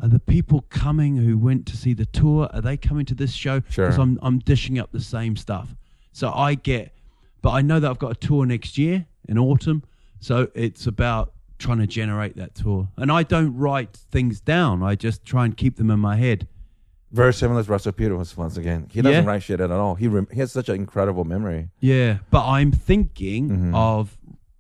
[0.02, 2.50] are the people coming who went to see the tour?
[2.54, 3.62] Are they coming to this show?
[3.70, 3.86] Sure.
[3.88, 5.76] Because I'm I'm dishing up the same stuff.
[6.12, 6.94] So I get,
[7.42, 9.84] but I know that I've got a tour next year in autumn.
[10.20, 14.82] So it's about trying to generate that tour, and I don't write things down.
[14.84, 16.48] I just try and keep them in my head.
[17.12, 18.88] Very similar to Russell Peters once again.
[18.92, 19.30] He doesn't Yeah.
[19.30, 19.96] write shit at all.
[19.96, 21.70] He rem- he has such an incredible memory.
[21.80, 23.76] Yeah, but I'm thinking Mhm.
[23.76, 24.18] of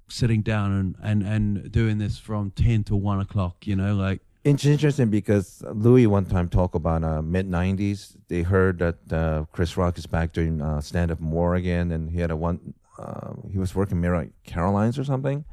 [0.10, 4.20] sitting down and, and, and doing this from 10 to 1 o'clock, you know, like,
[4.44, 8.18] It's interesting because Louis one time talked about uh, mid '90s.
[8.28, 12.10] They heard that uh, Chris Rock is back doing uh, stand up more again, and
[12.10, 12.74] he had a one.
[12.98, 15.46] Uh, he was working Mirror Carolines or something,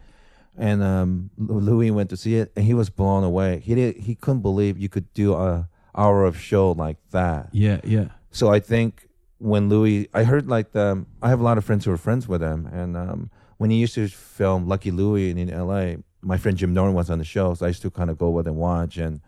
[0.59, 3.61] and um, Louis went to see it, and he was blown away.
[3.61, 7.49] He did, he couldn't believe you could do a hour of show like that.
[7.53, 8.09] yeah, yeah.
[8.31, 11.85] So I think when Louis, I heard like the, I have a lot of friends
[11.85, 15.39] who are friends with him, and um, when he used to film Lucky Louie in,
[15.39, 18.11] in L.A., my friend Jim Norton was on the show, so I used to kind
[18.11, 19.21] of go with and watch, and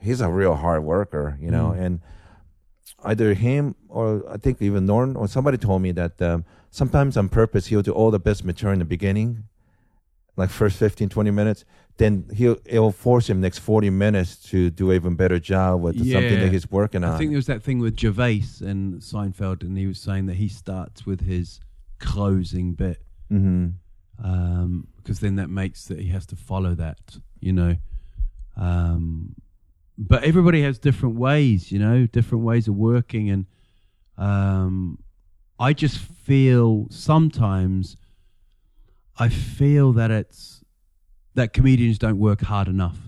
[0.00, 2.00] he's a real hard worker, you know, and
[3.04, 7.28] either him or I think even Norton or somebody told me that um, sometimes on
[7.28, 9.44] purpose he'll do all the best material in the beginning,
[10.36, 11.64] like first 15, 20 minutes.
[11.98, 16.40] Then he'll it'll force him next 40 minutes to do even better job with something
[16.40, 17.14] that he's working on.
[17.14, 20.34] I think there was that thing with Gervais and Seinfeld, and he was saying that
[20.36, 21.60] he starts with his
[21.98, 23.00] closing bit
[24.18, 27.76] because then that makes that he has to follow that, you know.
[28.58, 29.34] Um,
[29.96, 33.46] but everybody has different ways, you know, different ways of working, and
[34.18, 34.98] um,
[35.58, 37.96] I just feel sometimes
[39.18, 40.62] I feel that it's
[41.34, 42.98] that comedians don't work hard enough,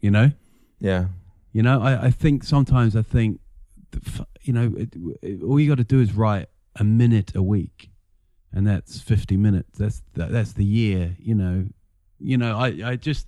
[0.00, 0.32] you know.
[0.80, 1.06] Yeah.
[1.52, 3.40] You know, I, I think sometimes I think,
[4.42, 7.90] you know, it, it, all you got to do is write a minute a week,
[8.52, 9.78] and that's fifty minutes.
[9.78, 11.16] That's that, that's the year.
[11.18, 11.66] You know,
[12.18, 12.56] you know.
[12.56, 13.26] I, I just,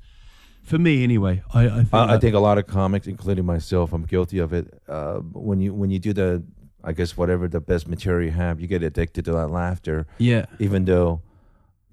[0.63, 3.93] for me anyway, I I think, I, I think a lot of comics, including myself,
[3.93, 4.83] I'm guilty of it.
[4.89, 6.43] Uh, when you when you do the,
[6.83, 10.07] I guess whatever the best material you have, you get addicted to that laughter.
[10.19, 11.21] yeah, Even though,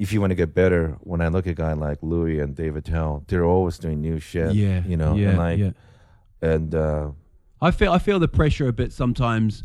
[0.01, 2.55] if you want to get better, when I look at a guy like Louis and
[2.55, 4.51] Dave Attell, they're always doing new shit.
[4.55, 5.71] yeah, you know, yeah, and like, yeah.
[6.41, 7.11] and uh,
[7.61, 9.63] I feel I feel the pressure a bit sometimes.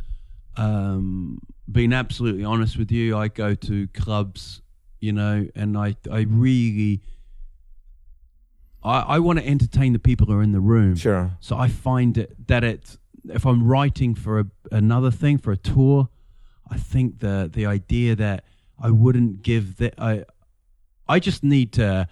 [0.59, 1.41] Um,
[1.73, 4.61] being absolutely honest with you, I go to clubs,
[5.01, 7.01] you know, and I I really
[8.85, 10.97] I I want to entertain the people who are in the room.
[10.97, 12.99] sure, So I find it that it
[13.31, 16.11] if I'm writing for a, another thing for a tour,
[16.71, 18.45] I think the the idea that
[18.81, 20.25] I wouldn't give that I
[21.09, 22.09] I just need to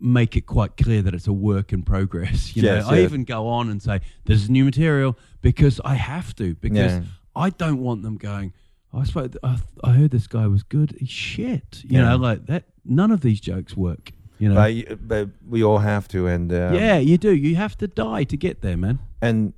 [0.00, 2.54] make it quite clear that it's a work in progress.
[2.56, 5.94] You Yes, know, I even go on and say this is new material because I
[5.94, 7.02] have to because Yeah.
[7.36, 8.52] I don't want them going.
[8.92, 9.34] "Oh, I spoke.
[9.42, 10.94] I, I heard this guy was good.
[10.98, 11.82] He's shit.
[11.84, 12.10] You Yeah.
[12.10, 12.64] know, like that.
[12.84, 14.12] None of these jokes work.
[14.38, 14.54] You know.
[14.56, 17.32] but, but we all have to, and uh, yeah, you do.
[17.34, 18.98] You have to die to get there, man.
[19.22, 19.52] and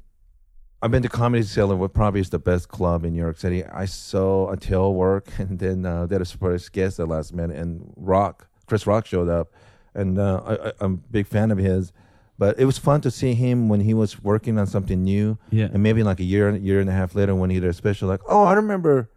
[0.87, 3.65] I've been to Comedy Cellar, what probably is the best club in New York City.
[3.65, 7.57] I saw Attila work, and then uh, they had a surprise guest at last minute,
[7.57, 9.53] and Rock, Chris Rock showed up,
[9.95, 11.93] and uh, I, I'm a big fan of his.
[12.39, 15.71] But it was fun to see him when he was working on something new, Yeah.
[15.73, 18.07] and maybe like a year, year and a half later, when he did a special,
[18.07, 19.11] like, oh, I remember.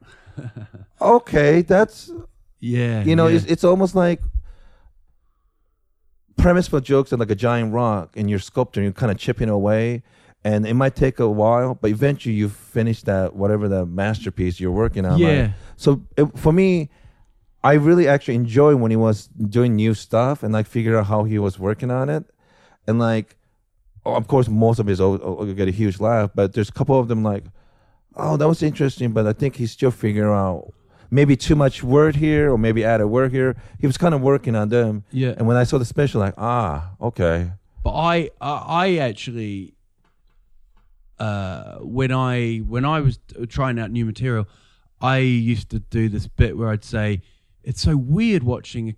[1.02, 2.10] okay, that's
[2.60, 3.04] Yeah.
[3.04, 3.36] you know, yeah.
[3.36, 4.24] it's, it's almost like
[6.36, 9.50] premise for jokes are like a giant rock, and you're sculpting, you're kind of chipping
[9.50, 10.02] away,
[10.44, 14.72] and it might take a while, but eventually you finish that whatever the masterpiece you're
[14.72, 15.14] working on.
[15.14, 15.52] like- Yeah.
[15.76, 16.90] so it, for me,
[17.64, 21.24] I really actually enjoy when he was doing new stuff and like figure out how
[21.26, 22.24] he was working on it,
[22.88, 23.36] and like,
[24.06, 26.72] oh, of course, most of his will will get a huge laugh, but there's a
[26.72, 27.44] couple of them like,
[28.16, 30.74] oh, that was interesting, but I think he's still figuring out
[31.12, 33.56] maybe too much word here or maybe add a word here.
[33.80, 35.04] He was kind of working on them.
[35.12, 35.34] Yeah.
[35.38, 37.52] And when I saw the special, like, ah, okay.
[37.84, 38.54] But I, I,
[38.86, 39.74] I actually,
[41.20, 44.48] uh, when I when I was trying out new material,
[45.02, 47.22] I used to do this bit where I'd say,
[47.64, 48.96] "It's so weird watching, a,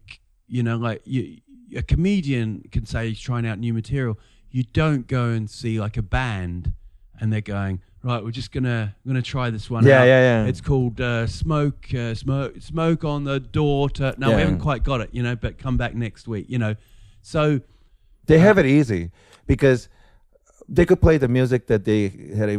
[0.47, 1.37] you know, like you,
[1.75, 4.17] a comedian can say he's trying out new material.
[4.49, 6.73] You don't go and see like a band,
[7.19, 9.85] and they're going." Right, we're just gonna gonna try this one.
[9.85, 10.05] Yeah, out.
[10.05, 10.45] yeah, yeah.
[10.47, 13.91] It's called uh, smoke, uh, smoke, smoke on the door.
[13.91, 14.35] To no, Yeah.
[14.37, 15.35] we haven't quite got it, you know.
[15.35, 16.73] But come back next week, you know.
[17.21, 17.61] So
[18.25, 19.11] They have it easy
[19.45, 19.87] because
[20.73, 22.01] they could play the music that they
[22.39, 22.53] had a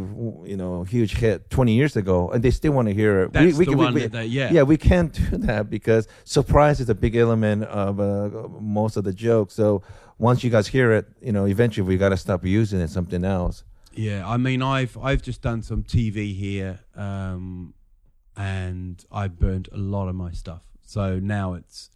[0.53, 3.33] you know huge hit 20 years ago and they still want to hear it.
[3.33, 4.53] That's the can- one that they- yeah.
[4.53, 9.05] Yeah, we can't do that because surprise is a big element of uh, most of
[9.05, 9.55] the jokes.
[9.55, 9.83] So
[10.19, 13.25] once you guys hear it, you know, eventually we got to stop using it something
[13.25, 13.65] else.
[13.95, 17.75] Yeah, I mean, I've I've just done some TV here, um,
[18.37, 20.63] and I burnt a lot of my stuff.
[20.83, 21.91] So now it's,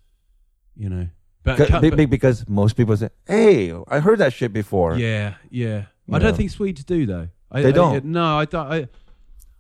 [0.76, 1.08] you know,
[1.42, 4.96] but, Be- cut- be- but- because most people say, "Hey, I heard that shit before."
[4.98, 5.86] yeah, yeah.
[6.14, 6.36] I don't know.
[6.36, 7.28] think Swedes do though.
[7.50, 8.04] I, They I- don't?
[8.06, 8.66] no, I don't.
[8.72, 8.88] I,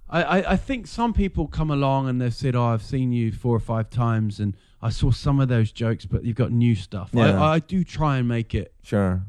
[0.08, 3.32] I, I- I think some people come along and they've said, "Oh, I've seen you
[3.32, 6.74] four or five times, and I saw some of those jokes, but you've got new
[6.74, 7.40] stuff." Yeah.
[7.42, 9.24] I, I do try and make it Sure.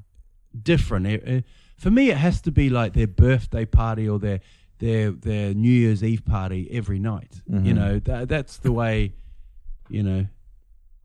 [0.63, 1.07] different.
[1.07, 1.45] It- it-
[1.77, 4.39] for me, it has to be like their birthday party or their
[4.79, 7.41] their their New Year's Eve party every night.
[7.47, 7.75] You Mhm.
[7.75, 9.13] know, that that's the way.
[9.89, 10.27] You know,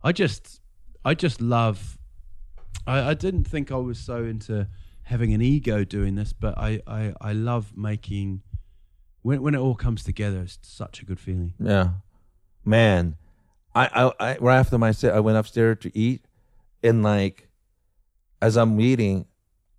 [0.03, 0.61] I just
[1.05, 1.99] I just love.
[2.87, 4.67] I, I didn't think I was so into
[5.05, 8.43] having an ego doing this, but I I, I love making.
[9.23, 11.55] When when it all comes together, it's such a good feeling.
[11.59, 11.91] Yeah,
[12.65, 13.17] man.
[13.75, 16.27] I, I, I right after my set, I went upstairs to eat,
[16.83, 17.49] and like,
[18.43, 19.27] as I'm eating,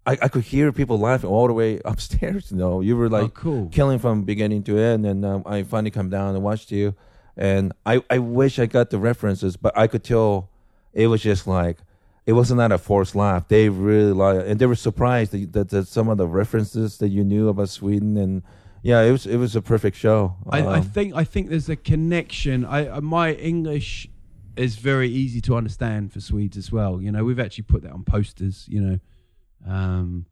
[0.05, 2.51] I, I could hear people laughing all the way upstairs.
[2.51, 3.69] You know, you were like oh, cool.
[3.69, 6.95] killing from beginning to end, and um, I finally come down and watched you,
[7.37, 10.49] and I, I wish I got the references, but I could tell
[10.93, 11.77] it was just like
[12.25, 13.47] it wasn't that a forced laugh.
[13.47, 17.09] They really like, and they were surprised that, that, that some of the references that
[17.09, 18.43] you knew about Sweden, and
[18.81, 20.35] yeah, it was it was a perfect show.
[20.49, 22.65] I, I Um, think I think there's a connection.
[22.65, 24.07] I uh, my English
[24.55, 27.01] is very easy to understand for Swedes as well.
[27.01, 28.65] You know, we've actually put that on posters.
[28.69, 28.99] You know,
[29.67, 30.25] um,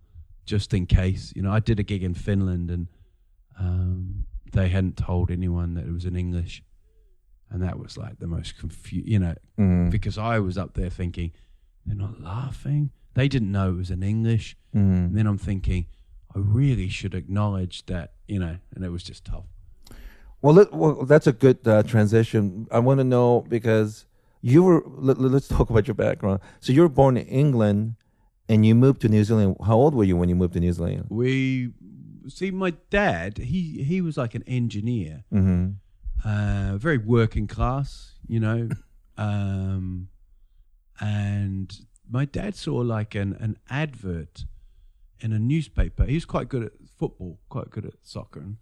[0.45, 1.33] just in case.
[1.35, 2.87] You know, I did a gig in Finland and
[3.59, 6.63] um, they hadn't told anyone that it was in English,
[7.49, 9.89] and that was like the most confu You know, mhm.
[9.89, 11.31] because I was up there thinking
[11.85, 12.91] they're not laughing.
[13.13, 15.05] They didn't know it was in English, Mhm.
[15.07, 15.85] and then I'm thinking
[16.35, 18.13] I really should acknowledge that.
[18.27, 19.45] You know, and it was just tough.
[20.41, 22.67] Well, let, well, that's a good uh, transition.
[22.71, 24.05] I want to know because
[24.41, 24.83] you were.
[24.87, 26.39] Let, us talk about your background.
[26.61, 27.95] So you were born in England,
[28.49, 29.57] and you moved to New Zealand.
[29.65, 31.07] How old were you when you moved to New Zealand?
[31.09, 31.71] we
[32.27, 35.71] see my dad he he was like an engineer Mm-hmm.
[36.23, 38.69] uh very working class you know
[39.17, 40.07] um
[40.99, 41.73] and
[42.09, 44.45] my dad saw like an an advert
[45.19, 46.05] in a newspaper.
[46.05, 48.41] He was quite good at football quite good at soccer.
[48.41, 48.57] And,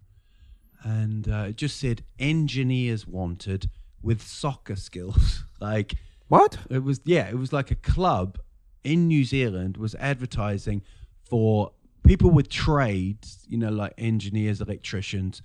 [0.82, 3.68] and uh, it just said engineers wanted
[4.02, 5.44] with soccer skills.
[5.60, 5.96] Like
[6.28, 6.56] What?
[6.70, 8.38] it was yeah, it was like a club
[8.82, 10.80] in New Zealand was advertising
[11.28, 11.72] for
[12.02, 15.42] people with trades, you know, like engineers, electricians,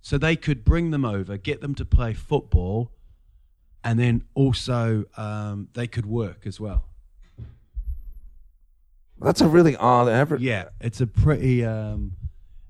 [0.00, 2.90] so they could bring them over, get them to play football,
[3.84, 6.84] and then also um, they could work as well.
[9.20, 10.40] That's a really odd effort.
[10.40, 12.12] Yeah, it's a pretty, um,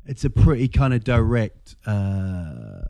[0.04, 2.80] it's a pretty kind of direct uh,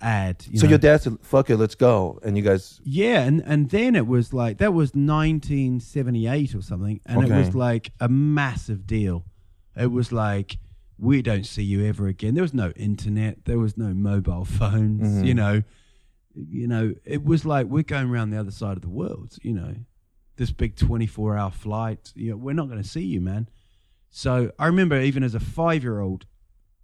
[0.00, 0.44] ad.
[0.48, 0.70] you So know.
[0.70, 2.80] your dad said, "Fuck it, let's go," and you guys.
[2.82, 7.54] Yeah, and and then it was like that was 1978 or something, and it was
[7.54, 9.26] like a massive deal.
[9.76, 10.56] It was like
[10.98, 12.32] we don't see you ever again.
[12.34, 15.22] There was no internet, there was no mobile phones.
[15.22, 15.26] Mhm.
[15.26, 15.62] You know,
[16.34, 19.36] you know, it was like we're going around the other side of the world.
[19.42, 19.74] You know,
[20.36, 22.12] this big 24 hour flight.
[22.14, 23.48] You know, we're not going to see you, man.
[24.10, 26.26] So I remember even as a five year old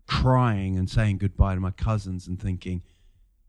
[0.06, 2.82] crying and saying goodbye to my cousins and thinking,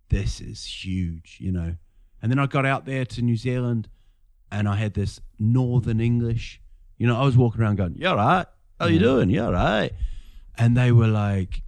[0.09, 1.75] this is huge, you know.
[2.21, 3.89] And then I got out there to New Zealand
[4.51, 6.61] and I had this Northern English.
[6.97, 8.45] You know, I was walking around going, "You're all right?
[8.79, 9.29] How you doing?
[9.29, 9.91] You're all right?
[10.57, 11.63] And they were like,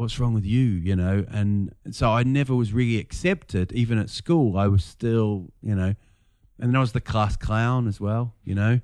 [0.00, 0.62] What's wrong with you?
[0.62, 4.56] You know, and so I never was really accepted, even at school.
[4.56, 5.94] I was still, you know,
[6.58, 8.80] and then I was the class clown as well, you know.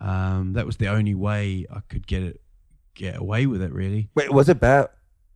[0.00, 2.40] Um, that was the only way I could get it
[2.94, 4.08] get away with it really.
[4.16, 4.88] Wait, was it bad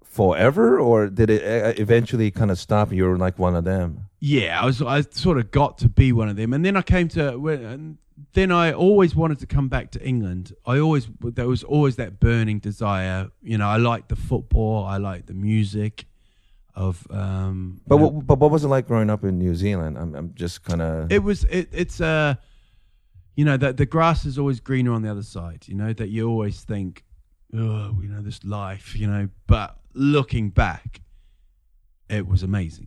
[0.03, 2.93] forever, or did it uh, eventually kind of stop?
[2.93, 4.09] You were like one of them.
[4.27, 4.81] Yeah, I was.
[4.81, 7.37] I sort of got to be one of them, and then I came to.
[7.37, 7.99] when- And
[8.33, 10.55] then I always wanted to come back to England.
[10.64, 13.31] I always there was always that burning desire.
[13.43, 14.85] You know, I liked the football.
[14.85, 16.07] I liked the music
[16.75, 17.07] of.
[17.11, 19.99] Um, But know, what, but what was it like growing up in New Zealand?
[19.99, 21.12] I'm, I'm just kind of.
[21.12, 21.45] it was.
[21.45, 22.37] It, it's uh,
[23.37, 25.64] you know, that the grass is always greener on the other side.
[25.68, 27.05] You know that you always think,
[27.53, 28.97] oh, you know, this life.
[28.97, 31.03] You know, but looking back,
[32.09, 32.87] it was amazing.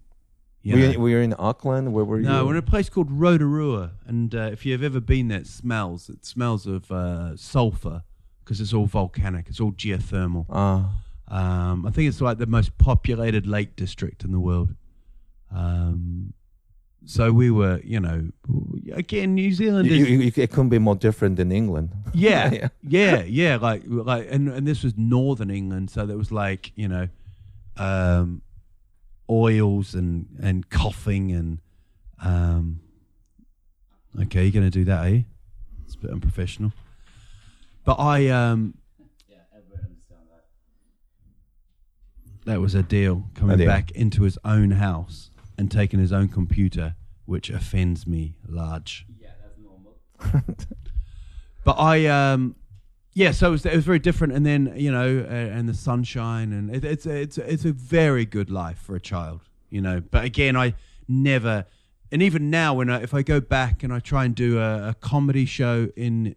[0.68, 1.94] You Were you, were you in Auckland?
[1.94, 2.26] Where were you?
[2.26, 5.48] No, we're in a place called Rotorua, and uh, if you've ever been there, it
[5.48, 6.10] smells.
[6.10, 8.04] It smells of uh, sulfur
[8.44, 9.46] because it's all volcanic.
[9.48, 10.46] It's all geothermal.
[10.50, 10.92] Ah.
[11.30, 14.76] Um, I think it's like the most populated lake district in the world.
[15.56, 16.34] Um,
[17.06, 18.30] so we were, you know,
[18.92, 21.92] again, New Zealand you, you, it couldn't be more different than England.
[22.14, 22.68] yeah, Yeah.
[22.84, 26.90] yeah, yeah, Like, like, and and this was northern England, so there was like, you
[26.90, 27.08] know,
[27.78, 28.42] um,
[29.30, 31.60] oils and and coughing and,
[32.24, 32.80] um,
[34.22, 35.26] okay, you're gonna do that, are you?
[35.86, 36.74] It's a bit unprofessional.
[37.86, 38.74] But I, um,
[39.30, 39.38] yeah,
[39.74, 39.86] that
[42.46, 43.68] that was a deal coming A deal.
[43.68, 49.06] back into his own house and taking his own computer, which offends me large.
[49.20, 50.56] Yeah, that's normal.
[51.64, 52.56] But I, um,
[53.18, 55.74] yeah, so it was, it was very different, and then you know, uh, and the
[55.74, 59.42] sunshine, and it, it's it's it's a very good life for a child,
[59.72, 60.02] you know.
[60.02, 60.76] But again, I
[61.08, 61.66] never,
[62.12, 64.90] and even now, when I, if I go back and I try and do a,
[64.90, 66.36] a comedy show in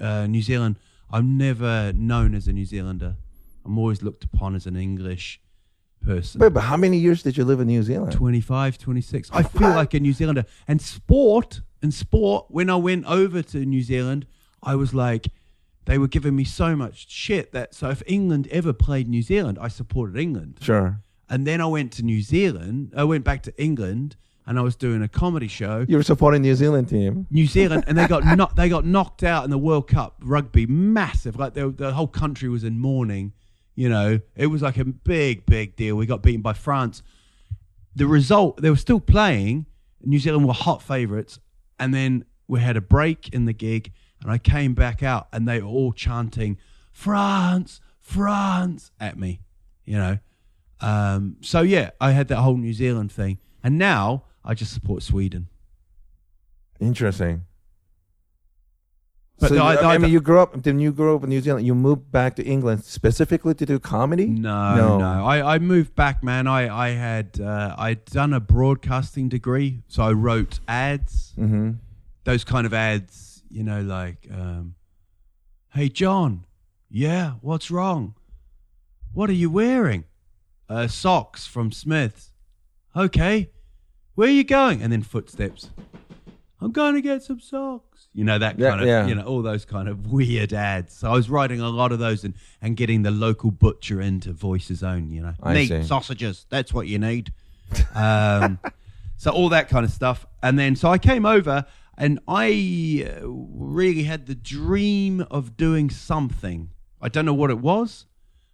[0.00, 3.14] uh, New Zealand, I'm never known as a New Zealander.
[3.64, 5.40] I'm always looked upon as an English
[6.04, 6.40] person.
[6.40, 8.10] Wait, but how many years did you live in New Zealand?
[8.10, 9.30] 25, 26.
[9.32, 10.46] I feel like a New Zealander.
[10.66, 14.26] And sport, and sport, when I went over to New Zealand,
[14.64, 15.28] I was like,
[15.88, 19.58] they were giving me so much shit that, so if England ever played New Zealand,
[19.58, 20.58] I supported England.
[20.60, 21.00] Sure.
[21.30, 24.16] And then I went to New Zealand, I went back to England,
[24.46, 25.86] and I was doing a comedy show.
[25.88, 27.26] You were supporting New Zealand team.
[27.30, 30.66] New Zealand, and they got no, they got knocked out in the World Cup rugby,
[30.66, 31.38] massive.
[31.38, 33.32] Like the the whole country was in mourning.
[33.74, 35.96] You know, it was like a big, big deal.
[35.96, 37.02] We got beaten by France.
[37.96, 39.66] The result, they were still playing.
[40.02, 41.38] New Zealand were hot favourites,
[41.78, 43.92] and then we had a break in the gig,
[44.22, 46.58] and I came back out, and they were all chanting
[46.92, 49.40] "France, France" at me.
[49.84, 50.18] You know,
[50.80, 55.02] um, so yeah, I had that whole New Zealand thing, and now I just support
[55.02, 55.48] Sweden.
[56.80, 57.44] Interesting.
[59.40, 60.62] But so, the- you- I- mean, you grew up.
[60.62, 61.64] Then you grew up in New Zealand.
[61.64, 64.26] You moved back to England specifically to do comedy.
[64.26, 65.24] No, no.
[65.24, 66.48] I, I moved back, man.
[66.48, 71.34] I I had uh, I'd done a broadcasting degree, so I wrote ads.
[71.38, 71.72] Mm-hmm.
[72.24, 74.74] Those kind of ads, you know, like, um,
[75.70, 76.44] "Hey, John,
[76.90, 78.14] yeah, what's wrong?
[79.12, 80.04] What are you wearing?
[80.68, 82.30] Uh, socks from Smiths.
[82.96, 83.50] Okay,
[84.14, 84.82] where are you going?
[84.82, 85.70] And then footsteps.
[86.60, 88.08] I'm going to get some socks.
[88.12, 89.06] You know that Yeah, kind of, yeah.
[89.06, 90.92] you know, all those kind of weird ads.
[90.96, 94.18] So I was writing a lot of those and, and getting the local butcher in
[94.20, 95.10] to voice his own.
[95.10, 95.82] You know, I need see.
[95.84, 96.46] sausages.
[96.50, 97.32] That's what you need.
[97.94, 98.58] Um,
[99.16, 100.26] so all that kind of stuff.
[100.42, 101.64] And then so I came over
[101.98, 106.70] and I uh, really had the dream of doing something.
[107.02, 108.06] I don't know what it was,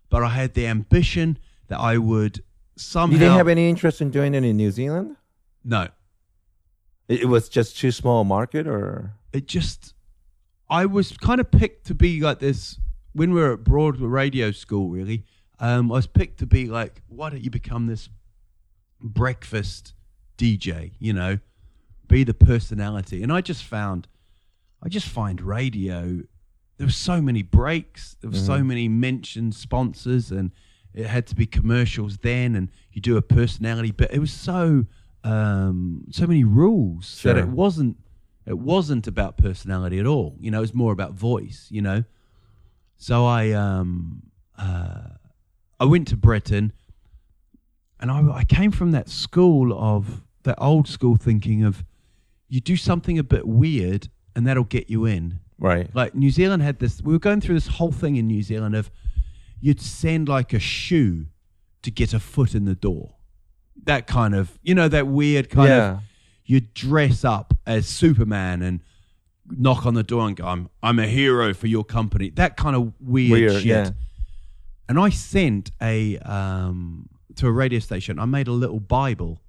[0.09, 1.39] but I had the ambition
[1.69, 2.43] that I would
[2.77, 3.13] somehow.
[3.13, 5.17] You didn't have any interest in doing it in New Zealand.
[5.63, 5.89] no.
[7.07, 9.93] It, it was just too small a market, or it just
[10.71, 12.79] I was kind of picked to be like this
[13.13, 15.25] when we were at Broadway radio school really
[15.59, 18.09] um, I was picked to be like why don't you become this
[19.01, 19.95] breakfast
[20.39, 21.39] DJ you know
[22.09, 23.23] be the personality.
[23.23, 24.09] And I just found
[24.83, 26.23] I just find radio
[26.77, 30.51] there were so many breaks there were so many mentioned sponsors and
[30.93, 34.85] it had to be commercials then and you do a personality but it was so
[35.23, 37.97] um, so many rules that it wasn't
[38.47, 40.37] it wasn't about personality at all.
[40.39, 42.05] You know it was more about voice you know?
[42.99, 44.25] So I um
[44.59, 45.09] uh,
[45.81, 46.73] I went to Britain
[48.01, 51.85] and I, I came from that school of that old school thinking of
[52.49, 55.89] you do something a bit weird and that'll get you in right?
[55.95, 57.01] like New Zealand had this.
[57.03, 58.91] We were going through this whole thing in New Zealand of
[59.61, 61.27] you'd send like a shoe
[61.83, 63.15] to get a foot in the door.
[63.85, 65.91] That kind of, you know, that weird kind Yeah.
[65.93, 66.01] of.
[66.47, 68.81] You'd dress up as Superman and
[69.47, 72.77] knock on the door and go, "I'm I'm a hero for your company." That kind
[72.77, 73.65] of weird, Weird, shit.
[73.65, 73.91] yeah.
[74.89, 78.19] And I sent a um, to a radio station.
[78.19, 79.41] I made a little Bible,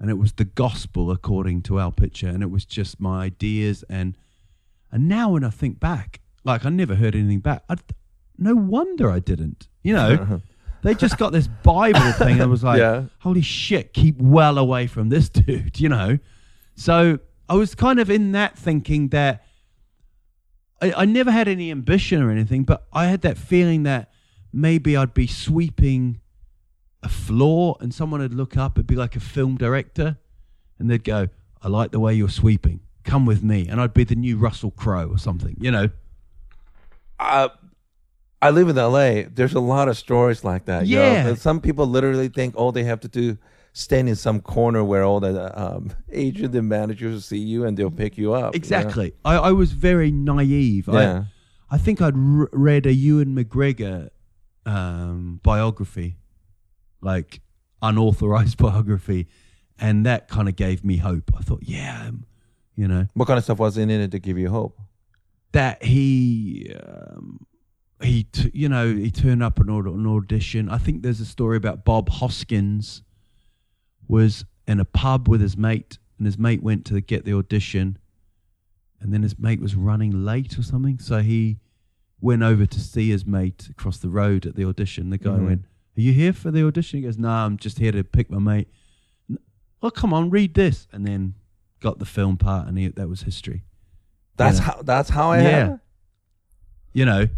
[0.00, 3.84] and it was the gospel according to Al Pitcher, and it was just my ideas
[3.88, 4.16] and
[4.92, 7.64] and now when I think back, like I never heard anything back.
[7.68, 7.74] I,
[8.38, 9.66] no wonder I didn't.
[9.82, 10.40] You know,
[10.82, 13.04] they just got this Bible thing and was like, Yeah.
[13.18, 15.80] holy shit, keep well away from this dude.
[15.80, 16.18] You know,
[16.76, 17.18] so
[17.48, 19.44] I was kind of in that thinking that
[20.80, 24.10] I, I never had any ambition or anything, but I had that feeling that
[24.52, 26.20] maybe I'd be sweeping
[27.04, 30.16] a floor and someone would look up, it'd be like a film director,
[30.78, 31.28] and they'd go,
[31.62, 32.80] I like the way you're sweeping.
[33.04, 33.68] Come with me.
[33.68, 35.90] And I'd be the new Russell Crowe or something, you know?
[37.20, 37.48] uh,
[38.42, 39.22] I live in LA.
[39.32, 40.86] There's a lot of stories like that.
[40.86, 41.12] you know?
[41.12, 41.34] Yeah.
[41.34, 43.38] Some people literally think all they have to do
[43.72, 47.76] stand in some corner where all the um, agent and managers will see you and
[47.76, 48.54] they'll pick you up.
[48.54, 48.62] you know?
[48.62, 49.14] Exactly.
[49.24, 50.88] I, I was very naive.
[50.92, 51.24] Yeah.
[51.70, 54.10] I, I think I'd r- read a Ewan McGregor
[54.66, 56.16] um, biography,
[57.04, 57.40] like
[57.82, 59.28] unauthorized biography,
[59.78, 61.30] and that kind of gave me hope.
[61.36, 62.24] I thought, yeah, um,
[62.74, 64.80] you know, What kind of stuff was in it to give you hope?
[65.52, 67.46] that he um,
[68.02, 70.68] he t- you know he turned up an, aud- an audition.
[70.68, 73.02] I think there's a story about Bob Hoskins
[74.08, 77.98] was in a pub with his mate, and his mate went to get the audition,
[79.00, 81.58] and then his mate was running late or something, so he
[82.20, 85.10] went over to see his mate across the road at the audition.
[85.10, 85.46] The guy Mhm.
[85.46, 85.64] went,
[85.96, 88.38] "Are you here for the audition?" He goes, "Nah, I'm just here to pick my
[88.38, 88.68] mate."
[89.30, 89.38] "N-
[89.80, 91.34] Well, come on, read this, and then
[91.80, 93.64] got the film part, and he, that was history
[94.36, 94.64] That's Yeah.
[94.64, 94.82] how.
[94.82, 95.50] That's how I Yeah.
[95.50, 95.80] had
[96.92, 97.28] you know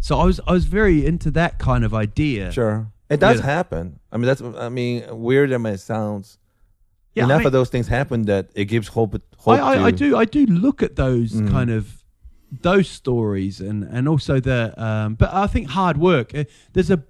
[0.00, 2.52] So I was I was very into that kind of idea.
[2.52, 2.92] Sure.
[3.10, 3.46] It does Yeah.
[3.46, 3.98] happen.
[4.12, 4.40] I mean, that's.
[4.42, 6.38] I mean, weird as it sounds.
[7.14, 9.14] Yeah, I enough mean- of those things happen that it gives hope.
[9.16, 11.50] I, Hope I, to, I do I do look at those Mm.
[11.50, 12.04] kind of
[12.62, 17.02] those stories and and also the um but I think hard work uh, there's a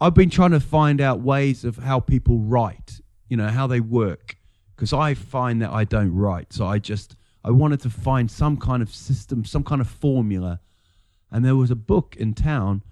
[0.00, 3.80] I've been trying to find out ways of how people write you know how they
[3.80, 4.36] work
[4.74, 8.56] because I find that I don't write so I just I wanted to find some
[8.56, 10.60] kind of system some kind of formula
[11.30, 12.82] and there was a book in town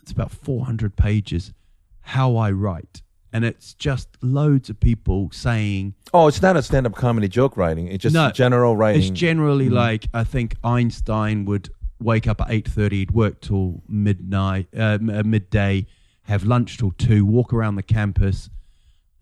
[0.00, 1.52] it's about 400 pages
[2.00, 3.02] how I write
[3.32, 7.88] and it's just loads of people saying Oh, it's not a stand-up comedy joke writing.
[7.88, 9.00] It's just No, general writing.
[9.00, 11.70] It's generally like I think Einstein would
[12.00, 12.98] wake up at eight thirty.
[12.98, 15.86] He'd work till midnight, uh, uh, midday,
[16.24, 18.48] have lunch till two, walk around the campus,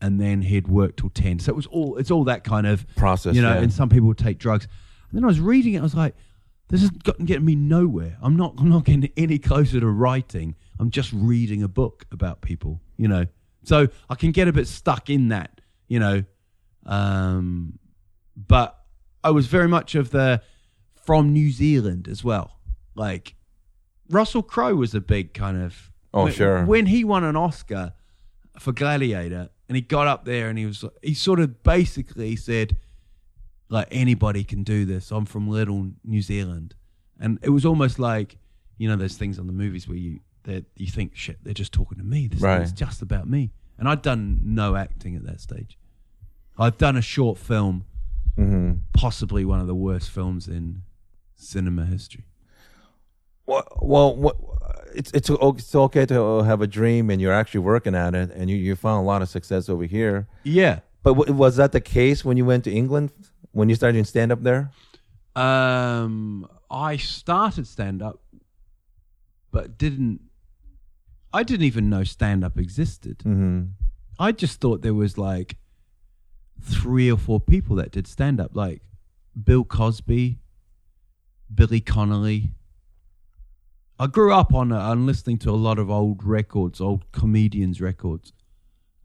[0.00, 1.38] and then he'd work till ten.
[1.38, 3.54] So it was all it's all that kind of Process, you know.
[3.54, 3.60] yeah.
[3.60, 4.66] And some people would take drugs.
[5.10, 5.80] And then I was reading it.
[5.80, 6.14] I was like,
[6.68, 8.16] this is getting me nowhere.
[8.22, 8.54] I'm not.
[8.58, 10.54] I'm not getting any closer to writing.
[10.78, 12.80] I'm just reading a book about people.
[12.96, 13.26] You know.
[13.64, 15.60] So I can get a bit stuck in that.
[15.88, 16.24] You know.
[16.86, 17.78] Um,
[18.36, 18.78] but
[19.22, 20.42] I was very much of the
[21.04, 22.60] from New Zealand as well.
[22.94, 23.34] Like
[24.08, 26.64] Russell Crowe was a big kind of Oh, when, sure.
[26.64, 27.92] when he won an Oscar
[28.58, 32.76] for Gladiator and he got up there and he was he sort of basically said
[33.68, 35.10] like anybody can do this.
[35.12, 36.74] I'm from little New Zealand,
[37.20, 38.36] and it was almost like
[38.78, 41.72] you know those things on the movies where you that you think shit they're just
[41.72, 42.26] talking to me.
[42.26, 42.58] This Right.
[42.58, 45.78] thing's just about me, and I'd done no acting at that stage.
[46.58, 47.84] I've done a short film,
[48.34, 50.82] hmm possibly one of the worst films in
[51.36, 52.24] cinema history.
[53.46, 54.36] Well, well, what,
[54.94, 58.50] it's it's it's okay to have a dream and you're actually working at it, and
[58.50, 60.26] you you found a lot of success over here.
[60.44, 60.80] Yeah.
[61.02, 63.12] But w- was that the case when you went to England
[63.52, 64.70] when you started doing stand up there?
[65.34, 68.20] Um, I started stand up,
[69.50, 70.20] but didn't.
[71.32, 73.18] I didn't even know stand up existed.
[73.20, 73.66] Mm-hmm.
[74.18, 75.56] I just thought there was like
[76.60, 78.82] three or four people that did stand up, like
[79.42, 80.38] Bill Cosby,
[81.54, 82.52] Billy Connolly.
[84.00, 88.32] I grew up on on listening to a lot of old records, old comedians' records,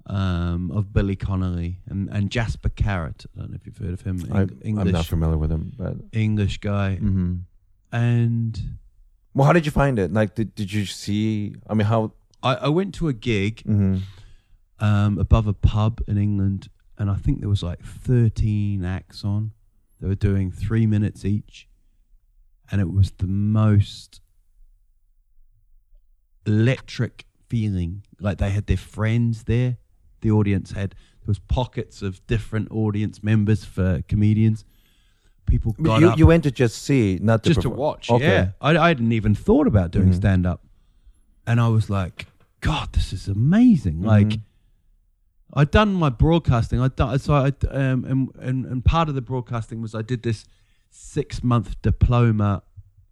[0.05, 3.25] um, of Billy Connolly and, and Jasper Carrott.
[3.35, 4.25] I don't know if you've heard of him.
[4.31, 7.39] I, English, I'm not familiar with him, but English guy, mm-hmm.
[7.91, 8.61] and
[9.33, 10.13] well, how did you find it?
[10.13, 11.55] Like, did did you see?
[11.69, 12.13] I mean, how?
[12.41, 13.97] I, I went to a gig Mm-hmm.
[14.79, 19.51] um, above a pub in England, and I think there was like 13 acts on.
[19.99, 21.67] They were doing three minutes each,
[22.71, 24.21] and it was the most
[26.45, 28.03] electric feeling.
[28.19, 29.77] Like they had their friends there.
[30.21, 34.63] The audience had there was pockets of different audience members for comedians.
[35.45, 37.79] People got You up you went to just see, not to just to perform.
[37.79, 38.09] watch.
[38.09, 38.25] Okay.
[38.25, 40.15] Yeah, I, I hadn't even thought about doing Mhm.
[40.15, 40.65] stand up,
[41.45, 42.25] and I was like,
[42.61, 44.01] God, this is amazing.
[44.01, 44.41] Like, Mhm.
[45.53, 46.79] I'd done my broadcasting.
[46.81, 47.33] I'd done so.
[47.35, 50.45] I um, and, and and part of the broadcasting was I did this
[50.89, 52.63] six month diploma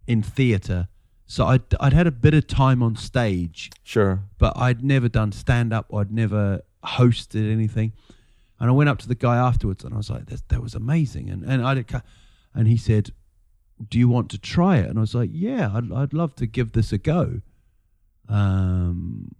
[0.08, 0.88] in theatre.
[1.26, 4.24] So I'd I'd had a bit of time on stage, Sure.
[4.38, 5.92] but I'd never done stand up.
[5.94, 7.92] I'd never hosted anything.
[8.60, 10.74] And I went up to the guy afterwards, and I was like, "That, that was
[10.74, 11.84] amazing." And and I
[12.54, 13.10] and he said,
[13.88, 16.46] "Do you want to try it?" And I was like, "Yeah, I'd I'd love to
[16.46, 17.40] give this a go."
[18.28, 19.34] Um,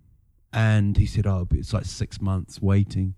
[0.53, 3.15] and he said, "Oh, it's like six months waiting."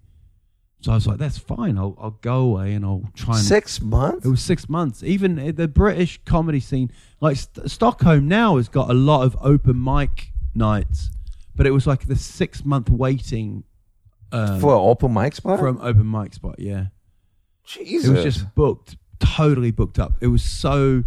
[0.80, 1.78] So I was like, "That's fine.
[1.78, 4.26] I'll I'll go away and I'll try and Six months.
[4.26, 5.02] it was six months.
[5.02, 6.90] Even the British comedy scene,
[7.20, 11.10] like St- Stockholm now, has got a lot of open mic nights,
[11.54, 13.64] but it was like the six month waiting
[14.32, 15.58] um, for an open mic spot.
[15.58, 16.56] from open mic spot.
[16.58, 16.86] Yeah,
[17.64, 18.08] Jesus.
[18.08, 20.14] it was just booked, totally booked up.
[20.20, 21.04] It was so.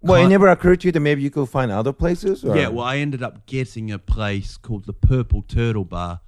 [0.00, 2.44] Well, it never occurred to you that maybe you could find other places.
[2.44, 2.54] Or?
[2.54, 6.20] Yeah, well, I ended up getting a place called the Purple Turtle Bar,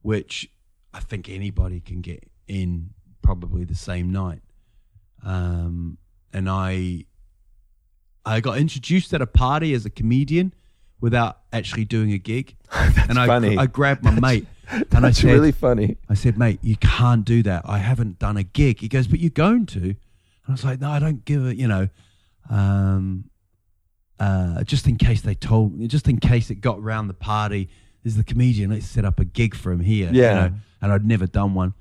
[0.00, 0.48] which
[0.94, 4.40] I think anybody can get in probably the same night.
[5.22, 5.98] Um,
[6.32, 7.04] and I,
[8.24, 10.52] I got introduced at a party as a comedian
[11.00, 12.56] without actually doing a gig.
[12.72, 13.56] and I, funny.
[13.56, 14.46] I grabbed my mate
[14.92, 15.96] and I said, really funny.
[16.08, 17.62] I said, mate, you can't do that.
[17.64, 18.80] I haven't done a gig.
[18.80, 19.80] He goes, but you're going to.
[19.80, 19.96] And
[20.48, 21.88] I was like, no, I don't give a, you know,
[22.48, 23.30] um,
[24.18, 27.68] uh, just in case they told me, just in case it got round the party,
[28.02, 30.10] there's the comedian, let's set up a gig for him here.
[30.12, 30.34] you Yeah.
[30.34, 30.52] know,
[30.82, 31.74] and I'd never done one.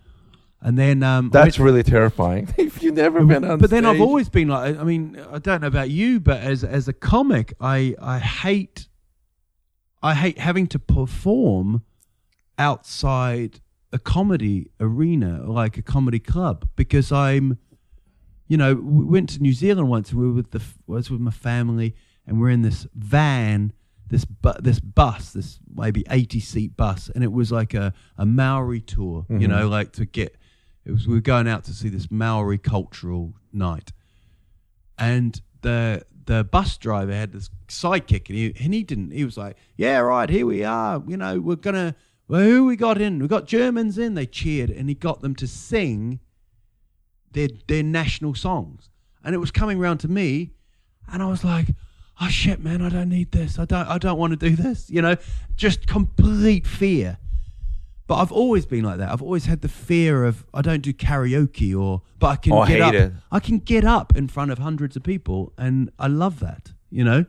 [0.61, 2.53] And then, um, I That's really terrifying.
[2.57, 5.61] if you've never been on but then I've always been like, I mean, I don't
[5.61, 8.87] know about you, but as as a comic, I I hate
[10.03, 11.83] I hate having to perform
[12.57, 17.57] outside a comedy arena, like a comedy club, because I'm,
[18.47, 20.13] you know, we went to New Zealand once.
[20.13, 21.95] We were with the I was with my family,
[22.27, 23.71] and we're in this van
[24.09, 28.25] this bu- this bus, this maybe eighty seat bus, and it was like a a
[28.25, 29.25] Maori tour.
[29.29, 30.35] You know, like to get
[30.85, 33.91] it was we were going out to see this Maori cultural night,
[34.97, 39.11] and the the bus driver had this sidekick, and he and he didn't.
[39.11, 41.03] He was like, "Yeah, right, here we are.
[41.07, 41.95] You know, we're gonna.
[42.27, 43.19] Well, who we got in?
[43.19, 46.19] We got Germans in." They cheered, and he got them to sing
[47.31, 48.89] their their national songs,
[49.23, 50.51] and it was coming round to me,
[51.11, 51.69] and I was like,
[52.21, 53.57] "Oh shit, man, I don't need this.
[53.57, 53.87] I don't.
[53.87, 55.15] I don't want to do this." You know,
[55.55, 57.17] just complete fear.
[58.09, 59.11] But I've always been like that.
[59.11, 62.61] I've always had the fear of I don't do karaoke or but I can Oh,
[62.61, 62.93] I get hate up.
[62.95, 63.13] it.
[63.31, 67.03] I can get up in front of hundreds of people and I love that, you
[67.03, 67.25] know?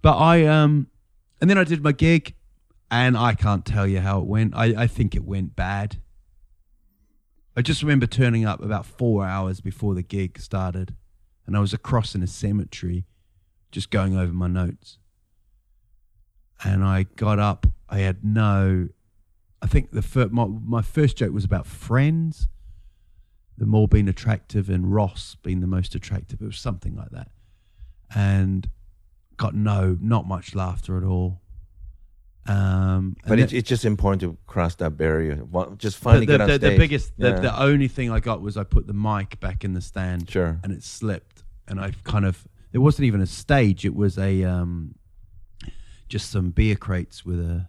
[0.00, 0.86] But I um
[1.42, 2.36] and then I did my gig
[2.90, 4.54] and I can't tell you how it went.
[4.56, 6.00] I, I think it went bad.
[7.54, 10.94] I just remember turning up about four hours before the gig started
[11.46, 13.04] and I was across in a cemetery
[13.72, 14.96] just going over my notes.
[16.64, 18.88] And I got up, I had no
[19.60, 22.48] I think the fir- my, my first joke was about friends,
[23.56, 26.40] the more being attractive and Ross being the most attractive.
[26.40, 27.30] It was something like that,
[28.14, 28.68] and
[29.36, 31.40] got no, not much laughter at all.
[32.46, 35.42] Um, But it's, it's just important to cross that barrier.
[35.76, 36.70] Just finally the, get on the, stage.
[36.72, 37.40] the biggest, the, Yeah.
[37.40, 40.58] the only thing I got was I put the mic back in the stand, Sure.
[40.62, 44.44] and it slipped, and I kind of it wasn't even a stage; it was a
[44.44, 44.94] um,
[46.08, 47.66] just some beer crates with a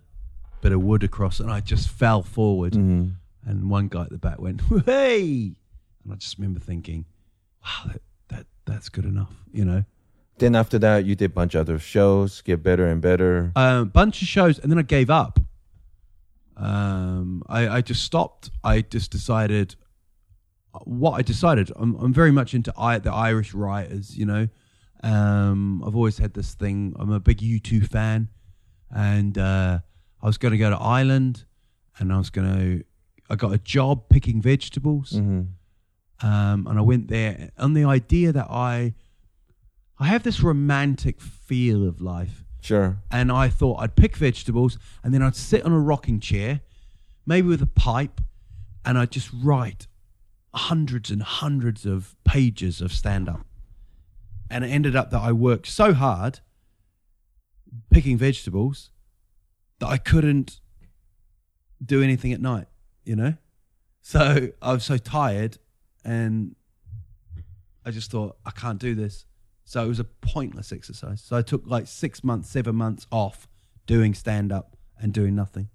[0.61, 2.73] bit of wood across, and I just fell forward.
[2.73, 3.15] Mhm.
[3.45, 5.55] and one guy at the back went, "Hey!"
[6.03, 7.05] And I just remember thinking,
[7.63, 9.85] "Wow, that, that that's good enough," you know.
[10.37, 13.51] Then after that, you did a bunch of other shows, get better and better.
[13.55, 15.39] A um, bunch of shows, and then I gave up.
[16.55, 18.49] Um, I, I just stopped.
[18.63, 19.75] I just decided
[20.83, 21.71] what I decided.
[21.75, 24.47] I'm, I'm very much into I, the Irish writers, you know.
[25.01, 26.93] Um, I've always had this thing.
[26.99, 28.29] I'm a big U2 fan,
[28.91, 29.79] and uh,
[30.21, 31.45] I was going to go to Ireland,
[31.97, 32.83] and I was going to.
[33.29, 35.11] I got a job picking vegetables.
[35.11, 35.41] hmm
[36.21, 38.93] um, and I went there on the idea that I
[39.97, 42.97] I have this romantic feel of life, Sure.
[43.09, 46.59] and I thought I'd pick vegetables, and then I'd sit on a rocking chair,
[47.25, 48.19] maybe with a pipe,
[48.83, 49.87] and I'd just write
[50.53, 53.45] hundreds and hundreds of pages of stand up.
[54.49, 56.41] And it ended up that I worked so hard
[57.91, 58.91] picking vegetables
[59.79, 60.59] that I couldn't
[61.83, 62.67] do anything at night,
[63.03, 63.33] you know?
[64.01, 65.57] So I was so tired
[66.03, 66.55] and
[67.85, 69.25] I just thought, I can't do this.
[69.65, 71.21] So it was a pointless exercise.
[71.21, 73.47] So I took like six months, seven months off
[73.85, 75.69] doing stand up and doing nothing.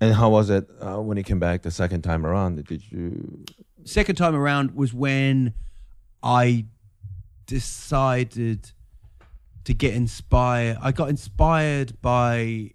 [0.00, 2.64] And how was it uh, when you came back the second time around?
[2.64, 3.44] Did you?
[3.84, 5.54] second time around was when
[6.22, 6.66] I
[7.46, 8.72] decided
[9.64, 10.78] to get inspired.
[10.80, 12.70] I got inspired by.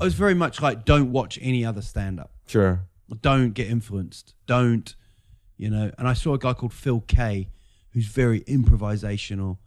[0.00, 2.32] I was very much like, don't watch any other stand up.
[2.46, 2.80] Sure.
[3.20, 4.34] Don't get influenced.
[4.46, 4.94] Don't,
[5.58, 5.90] you know.
[5.98, 7.48] And I saw a guy called Phil Kay,
[7.90, 9.58] who's very improvisational.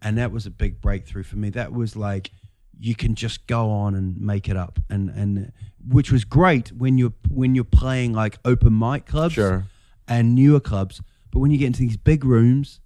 [0.00, 1.50] And that was a big breakthrough for me.
[1.50, 2.30] That was like,
[2.78, 4.78] you can just go on and make it up.
[4.88, 5.52] And, and
[5.86, 9.66] which was great when you're, when you're playing like open mic clubs Sure.
[10.08, 11.02] and newer clubs.
[11.30, 12.80] But when you get into these big rooms,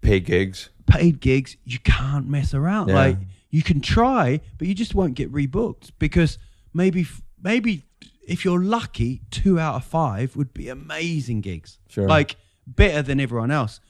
[0.00, 0.70] Pay gigs.
[0.86, 2.88] paid gigs, you can't mess around.
[2.88, 2.94] Yeah.
[2.94, 3.18] Like
[3.50, 6.38] you can try, but you just won't get rebooked because
[6.72, 7.06] maybe
[7.42, 7.84] maybe
[8.26, 11.78] if you're lucky, two out of five would be amazing gigs.
[11.88, 12.08] Sure.
[12.08, 12.36] Like
[12.66, 13.80] better than everyone else.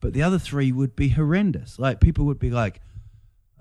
[0.00, 1.78] But the other three would be horrendous.
[1.78, 2.80] Like people would be like,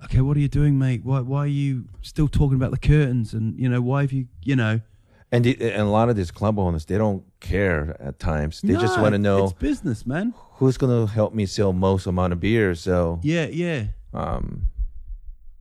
[0.06, 1.02] Okay, what are you doing, mate?
[1.04, 4.28] Why why are you still talking about the curtains and you know, why have you
[4.44, 4.80] you know
[5.32, 8.62] And, and a lot of these club owners, they don't care at times.
[8.62, 10.34] They just want to know It's business, man.
[10.58, 12.76] who's going to help me sell most amount of beer.
[12.76, 13.88] So, Yeah, yeah.
[14.14, 14.68] um,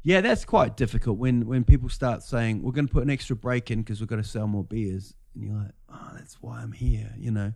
[0.02, 3.36] Yeah, that's quite difficult when when people start saying we're going to put an extra
[3.36, 6.60] break in because we're going to sell more beers, and you're like, oh, that's why
[6.62, 7.52] I'm here, you know.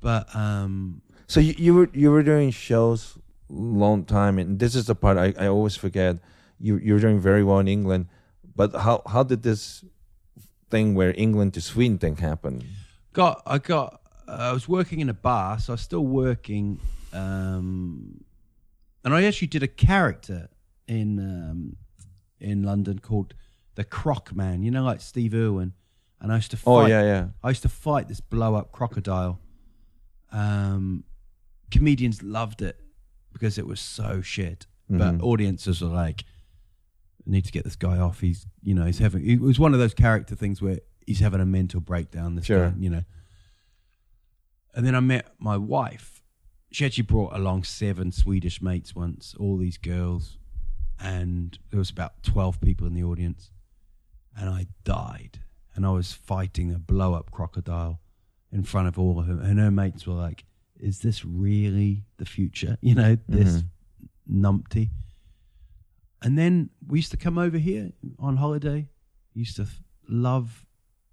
[0.00, 3.18] But um, so you, you were you were doing shows
[3.48, 6.16] long time, and this is the part I, I always forget.
[6.58, 8.06] You you were doing very well in England,
[8.56, 9.84] but how how did this
[10.70, 12.62] thing where England to Sweden thing happen?
[13.12, 16.78] Got I got I was working in a bar, so I was still working,
[17.12, 18.24] um,
[19.04, 20.48] and I actually did a character
[20.86, 21.76] in um,
[22.38, 23.34] in London called
[23.74, 24.62] the Croc Man.
[24.62, 25.72] You know, like Steve Irwin,
[26.20, 26.70] and I used to fight.
[26.84, 27.28] Oh yeah, yeah.
[27.42, 29.40] I used to fight this blow up crocodile.
[30.32, 31.04] Um,
[31.70, 32.78] comedians loved it
[33.32, 35.22] because it was so shit, but Mhm.
[35.22, 36.24] audiences were like,
[37.26, 39.26] "Need to get this guy off." He's, you know, he's having.
[39.28, 42.34] It was one of those character things where he's having a mental breakdown.
[42.34, 42.70] This Sure.
[42.70, 43.04] guy, you know.
[44.74, 46.20] And then I met my wife,
[46.70, 50.38] she actually brought along seven Swedish mates once, all these girls,
[51.00, 53.50] and there was about twelve people in the audience,
[54.36, 55.40] and I died,
[55.74, 58.00] and I was fighting a blow up crocodile
[58.52, 60.44] in front of all of them, and her mates were like,
[60.78, 64.46] "Is this really the future?" You know, this mm-hmm.
[64.46, 64.90] numpty.
[66.22, 68.88] And then we used to come over here on holiday.
[69.32, 69.66] Used to
[70.06, 70.66] love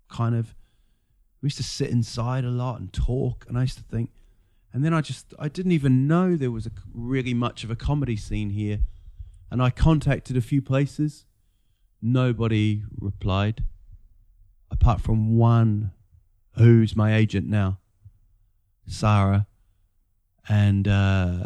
[0.10, 0.56] kind of
[1.42, 4.10] we used to sit inside a lot and talk and i used to think
[4.74, 7.76] and then i just i didn't even know there was a really much of a
[7.76, 8.80] comedy scene here
[9.52, 11.26] and i contacted a few places.
[12.02, 13.64] Nobody replied
[14.70, 15.92] apart from one
[16.58, 17.80] who's my agent now
[18.86, 19.48] sarah
[20.50, 21.46] and uh,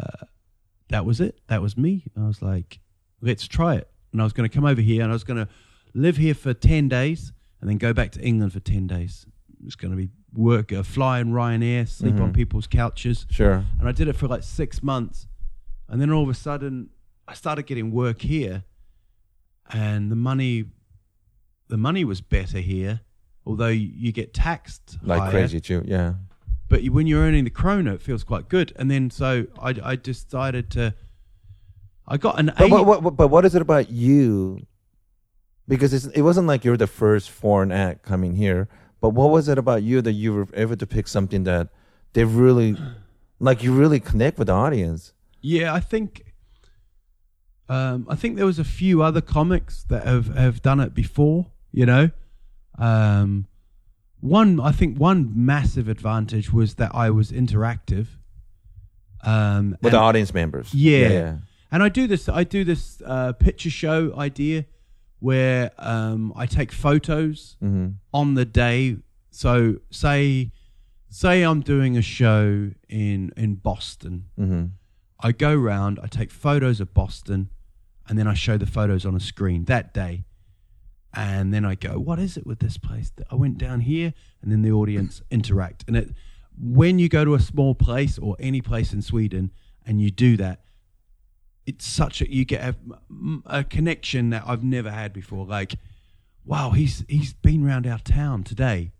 [0.88, 1.40] that was it.
[1.48, 2.04] That was me.
[2.16, 2.80] I was like
[3.20, 3.88] let's try it.
[4.12, 5.48] And i was going to come over here and i was going to
[5.94, 7.32] live here for 10 days
[7.62, 9.24] and then go back to england for 10 days
[9.64, 13.64] It's going to be work uh, fly in ryanair sleep on people's couches Sure.
[13.78, 15.26] and I did it for like six months,
[15.88, 16.90] and then all of a sudden
[17.28, 18.64] I started getting work here,
[19.72, 20.64] and the money,
[21.68, 23.00] the money was better here,
[23.46, 25.82] although you, get taxed Like higher, crazy too.
[25.86, 26.14] Yeah.
[26.68, 28.72] But you- when you're earning the krona, it feels quite good.
[28.76, 30.94] And then so I, I decided to,
[32.08, 32.52] I got an.
[32.58, 34.66] But what, what- but what is it about you?
[35.68, 38.68] Because it's, it wasn't like you're the first foreign act coming here.
[39.00, 41.68] But what was it about you that you were able to pick something that
[42.12, 42.76] they really,
[43.40, 45.12] like you really connect with the audience?
[45.40, 46.24] Yeah, I think.
[47.68, 51.46] Um, I think there was a few other comics that have, have done it before.
[51.72, 52.10] You know,
[52.78, 53.46] um,
[54.20, 58.06] one I think one massive advantage was that I was interactive.
[59.24, 60.74] Um, With the audience members.
[60.74, 61.08] yeah.
[61.08, 61.36] yeah.
[61.70, 62.28] and I do this.
[62.28, 64.66] I do this uh, picture show idea
[65.22, 67.88] where um, I take photos Mm-hmm.
[68.12, 68.96] on the day.
[69.30, 70.50] So say
[71.08, 74.24] say I'm doing a show in in Boston.
[74.38, 74.64] Mm-hmm.
[75.20, 77.50] I go round, I take photos of Boston,
[78.08, 80.24] and then I show the photos on a screen that day.
[81.14, 83.12] And then I go, what is it with this place?
[83.30, 85.84] I went down here, and then the audience interact.
[85.86, 86.10] And it,
[86.58, 89.52] when you go to a small place or any place in Sweden,
[89.86, 90.62] and you do that,
[91.66, 92.74] it's such a you get a,
[93.46, 95.46] a connection that I've never had before.
[95.46, 95.74] Like,
[96.44, 98.92] wow, he's he's been round our town today,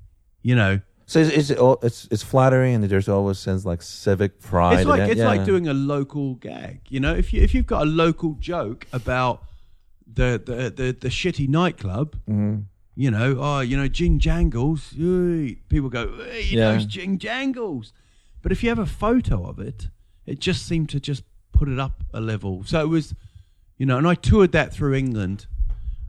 [0.42, 0.80] you know.
[1.06, 4.78] So it's, it's, all- it's, it's flattering and there's always sense like civic pride.
[4.80, 5.26] It's like it's Yeah.
[5.26, 6.80] like doing a local gag.
[6.88, 9.42] You know, if you if you've got a local joke about
[10.06, 12.60] the the the, the shitty nightclub, Mm-hmm.
[12.94, 14.90] you know, oh, you know, Jing Jangles,
[15.68, 16.76] people go, hey, you Yeah.
[16.76, 17.92] know, Jing Jangles.
[18.40, 19.88] But if you have a photo of it,
[20.24, 21.24] it just seemed to just
[21.62, 22.64] put it up a level.
[22.64, 23.14] So it was,
[23.78, 25.46] you know, and I toured that through England,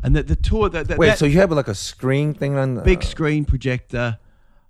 [0.02, 2.56] and that the tour that, that Wait, that so you have like a screen thing
[2.56, 2.74] on?
[2.74, 4.18] the big uh, screen projector,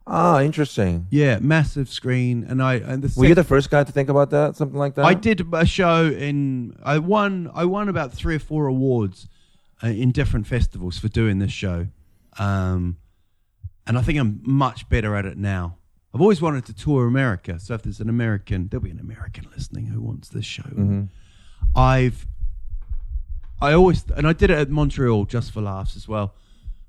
[0.05, 1.07] Ah, interesting.
[1.09, 4.31] yeah, massive screen, and I and the Were you the first guy to think about
[4.31, 4.57] that?
[4.57, 5.05] Something like that?
[5.05, 6.75] I did a show in.
[6.83, 7.49] I won.
[7.53, 9.29] I won about three or four awards
[9.81, 11.87] uh, in different festivals for doing this show,
[12.37, 12.97] um,
[13.87, 15.77] and I think I'm much better at it now.
[16.13, 19.47] I've always wanted to tour America, so if there's an American, there'll be an American
[19.55, 20.63] listening who wants this show.
[21.75, 22.27] I've,
[23.61, 26.35] I always, and I did it at Montreal just for laughs as well.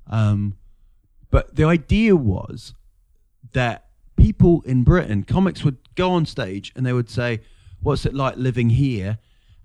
[0.07, 0.57] Um,
[1.31, 2.75] but the idea was
[3.53, 7.41] that people in Britain, comics would go on stage and they would say,
[7.81, 9.17] What's it like living here?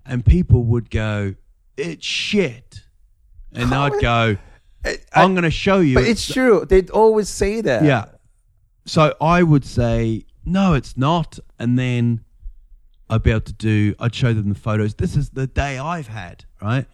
[0.05, 1.35] And people would go,
[1.77, 2.81] It's shit.
[3.53, 4.37] And I'd go,
[5.13, 5.95] I'm going to show you.
[5.95, 6.65] But it's true.
[6.67, 7.83] They'd always say that.
[7.83, 8.05] Yeah.
[8.85, 11.39] So I would say, no, it's not.
[11.59, 12.23] And then
[13.09, 14.95] I'd be able to do, I'd show them the photos.
[14.95, 16.85] This is the day I've had, right?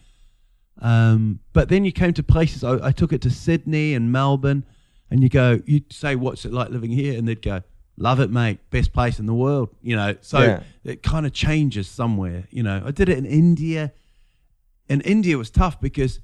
[0.80, 4.66] Um, but then you came to places, I, I took it to Sydney and Melbourne,
[5.10, 7.18] and you go, you'd say, what's it like living here?
[7.18, 7.62] And they'd go,
[7.98, 8.60] love it, mate.
[8.70, 10.16] Best place in the world, you know?
[10.22, 10.64] So Yeah.
[10.84, 12.84] it kind of changes somewhere, you know?
[12.86, 13.94] I did it in India.
[14.90, 16.20] And India was tough because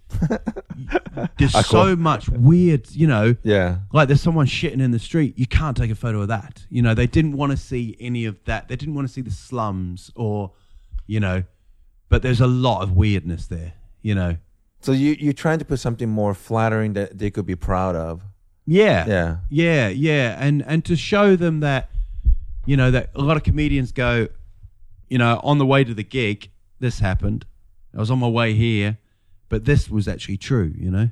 [1.37, 3.79] there's so much weird, you know, Yeah.
[3.91, 6.65] like there's someone shitting in the street you can't take a photo of that.
[6.69, 8.67] You know they didn't want to see any of that.
[8.67, 10.51] They didn't want to see the slums or
[11.07, 11.43] you know
[12.09, 14.37] but there's a lot of weirdness there you know.
[14.81, 18.21] So you you're trying to put something more flattering that they could be proud of.
[18.65, 19.05] yeah.
[19.07, 19.37] Yeah.
[19.49, 20.37] yeah yeah.
[20.39, 21.89] And and to show them that
[22.65, 24.27] you know that a lot of comedians go
[25.09, 26.49] you know on the way to the gig
[26.79, 27.45] this happened
[27.95, 28.97] i was on my way here
[29.49, 31.09] but this was actually true you know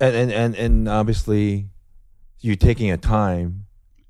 [0.00, 1.66] And and and, and obviously
[2.40, 3.66] you taking a time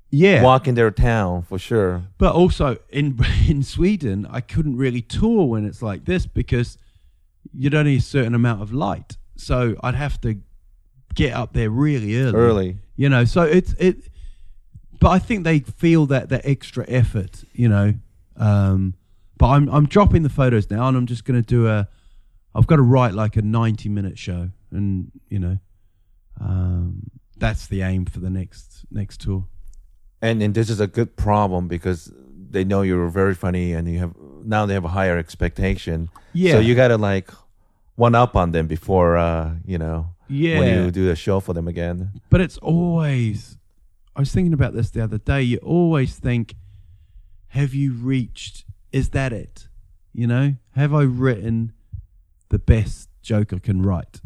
[0.09, 2.03] yeah walking their town for sure.
[2.17, 6.77] But also in in Sweden, I couldn't really tour when it's like this because
[7.53, 9.17] you'd only a certain amount of light.
[9.35, 10.35] So I'd have to
[11.13, 12.39] get up there really early.
[12.39, 12.77] Early.
[12.95, 13.97] You know, so it's it
[14.99, 17.95] but I think they feel that that extra effort, you know.
[18.37, 18.93] Um,
[19.37, 21.87] but I'm I'm dropping the photos now, and I'm just going to do a.
[22.53, 25.57] I've got to write like a 90 minute show, and you know,
[26.39, 29.45] um, that's the aim for the next next tour.
[30.21, 32.11] And and this is a good problem because
[32.49, 36.09] they know you're very funny, and you have now they have a higher expectation.
[36.33, 36.53] Yeah.
[36.53, 37.31] So you got to like
[37.95, 40.59] one up on them before uh, you know Yeah.
[40.59, 42.11] when you do a show for them again.
[42.29, 43.57] But it's always.
[44.15, 45.41] I was thinking about this the other day.
[45.41, 46.55] You always think,
[47.49, 48.65] have you reached?
[48.91, 49.69] Is that it?
[50.13, 51.71] You know, have I written
[52.51, 54.21] the best Joker can write?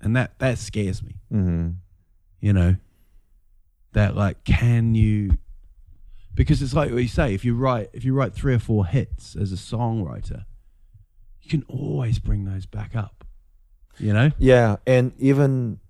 [0.00, 1.16] And that that scares me.
[1.30, 1.70] hmm
[2.40, 2.76] You know,
[3.92, 5.38] that like, can you?
[6.34, 7.32] Because it's like what you say.
[7.32, 10.44] If you write, if you write three or four hits as a songwriter,
[11.40, 13.24] you can always bring those back up.
[13.98, 14.30] You know.
[14.38, 15.80] Yeah, and even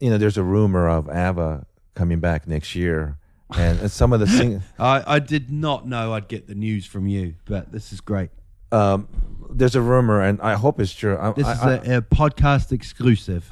[0.00, 3.18] you know, there's a rumor of ABBA coming back next year,
[3.56, 4.62] and some of the sing.
[4.78, 8.30] I, I did not know I'd get the news from you, but this is great.
[8.72, 9.08] Um,
[9.50, 11.16] there's a rumor, and I hope it's true.
[11.18, 13.48] I, This I- is a podcast exclusive.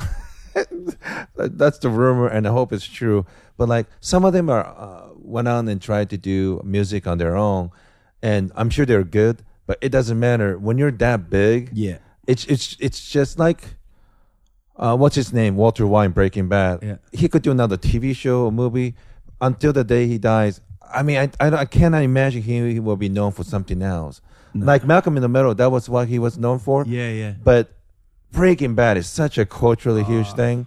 [1.36, 3.26] that's the rumor, and I hope it's true.
[3.56, 7.18] But like some of them are uh, went on and tried to do music on
[7.18, 7.70] their own,
[8.22, 9.42] and I'm sure they're good.
[9.66, 11.70] But it doesn't matter when you're that big.
[11.72, 11.98] Yeah.
[12.26, 13.76] it's it's it's just like.
[14.76, 15.56] Uh, what's his name?
[15.56, 16.78] Walter White Breaking Bad.
[16.82, 16.96] Yeah.
[17.12, 18.94] He could do another TV show or movie
[19.38, 20.62] until the day he dies.
[20.90, 24.22] I mean, I, I, I cannot imagine he, he will be known for something else.
[24.54, 26.84] Like Malcolm in the Middle, that was what he was known for.
[26.86, 27.34] Yeah, yeah.
[27.42, 27.72] But
[28.32, 30.66] Breaking Bad is such a culturally huge thing.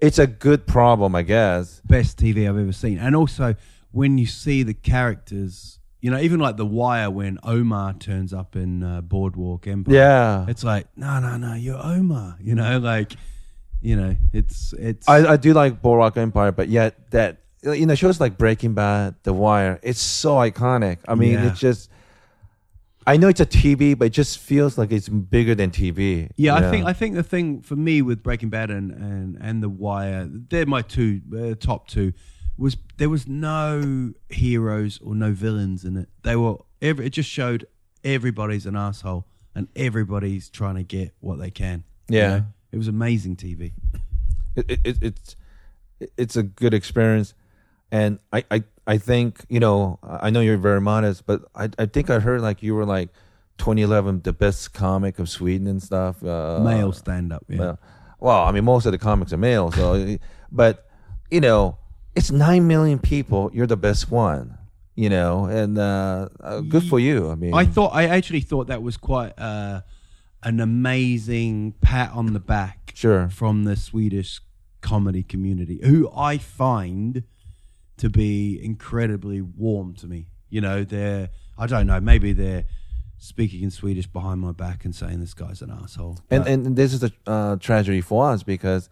[0.00, 1.80] It's a good problem, I guess.
[1.84, 2.98] Best TV I've ever seen.
[2.98, 3.54] And also,
[3.92, 8.56] when you see the characters, you know, even like The Wire, when Omar turns up
[8.56, 9.94] in uh, Boardwalk Empire.
[9.94, 10.46] Yeah.
[10.48, 12.36] It's like, no, no, no, you're Omar.
[12.40, 13.12] You know, like,
[13.80, 17.94] you know, it's, it's, I, I do like Boardwalk Empire, but yet that you know
[17.94, 20.98] shows like Breaking Bad, The Wire, it's so iconic.
[21.06, 21.48] I mean, Yeah.
[21.50, 21.90] it's just.
[23.06, 26.30] I know it's a TV, but it just feels like it's bigger than TV.
[26.36, 26.86] Yeah, you I think?
[26.86, 30.66] I think the thing for me with Breaking Bad and and, and The Wire, they're
[30.66, 32.12] my two uh, top two.
[32.56, 36.08] Was there was no heroes or no villains in it.
[36.22, 37.66] They were every, it just showed
[38.04, 41.84] everybody's an asshole and everybody's trying to get what they can.
[42.08, 42.28] you Yeah.
[42.28, 42.44] know?
[42.72, 43.72] it was amazing TV.
[44.56, 45.36] it, it, it, it's
[46.16, 47.34] it's a good experience,
[47.90, 51.86] and I, I I think you know I know you're very modest, but I I
[51.86, 53.10] think I heard like you were like
[53.58, 56.22] 2011 the best comic of Sweden and stuff.
[56.24, 57.44] Uh, Male stand up.
[57.48, 57.58] Yeah.
[57.58, 57.78] Well,
[58.20, 60.16] well, I mean most of the comics are male, so
[60.52, 60.86] but
[61.30, 61.78] you know
[62.14, 63.50] it's nine million people.
[63.54, 64.58] You're the best one,
[64.94, 67.30] you know, and uh, uh, good for you.
[67.30, 69.82] I mean, I thought I actually thought that was quite uh,
[70.42, 73.28] an amazing pat on the back Sure.
[73.28, 74.40] from the Swedish
[74.80, 77.22] comedy community, who I find
[78.02, 80.26] to be incredibly warm to me.
[80.50, 82.64] You know, they're I don't know, maybe they're
[83.18, 86.18] speaking in Swedish behind my back and saying this guy's an asshole.
[86.30, 88.88] and and this is a uh, tragedy for us because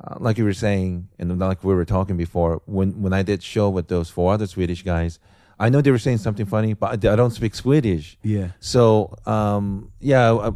[0.00, 3.42] uh, like you were saying and like we were talking before when when i did
[3.42, 5.18] show with those four other swedish guys
[5.58, 8.48] i know they were saying something funny but i, I don't speak swedish Yeah.
[8.60, 8.82] so
[9.26, 10.52] um yeah uh,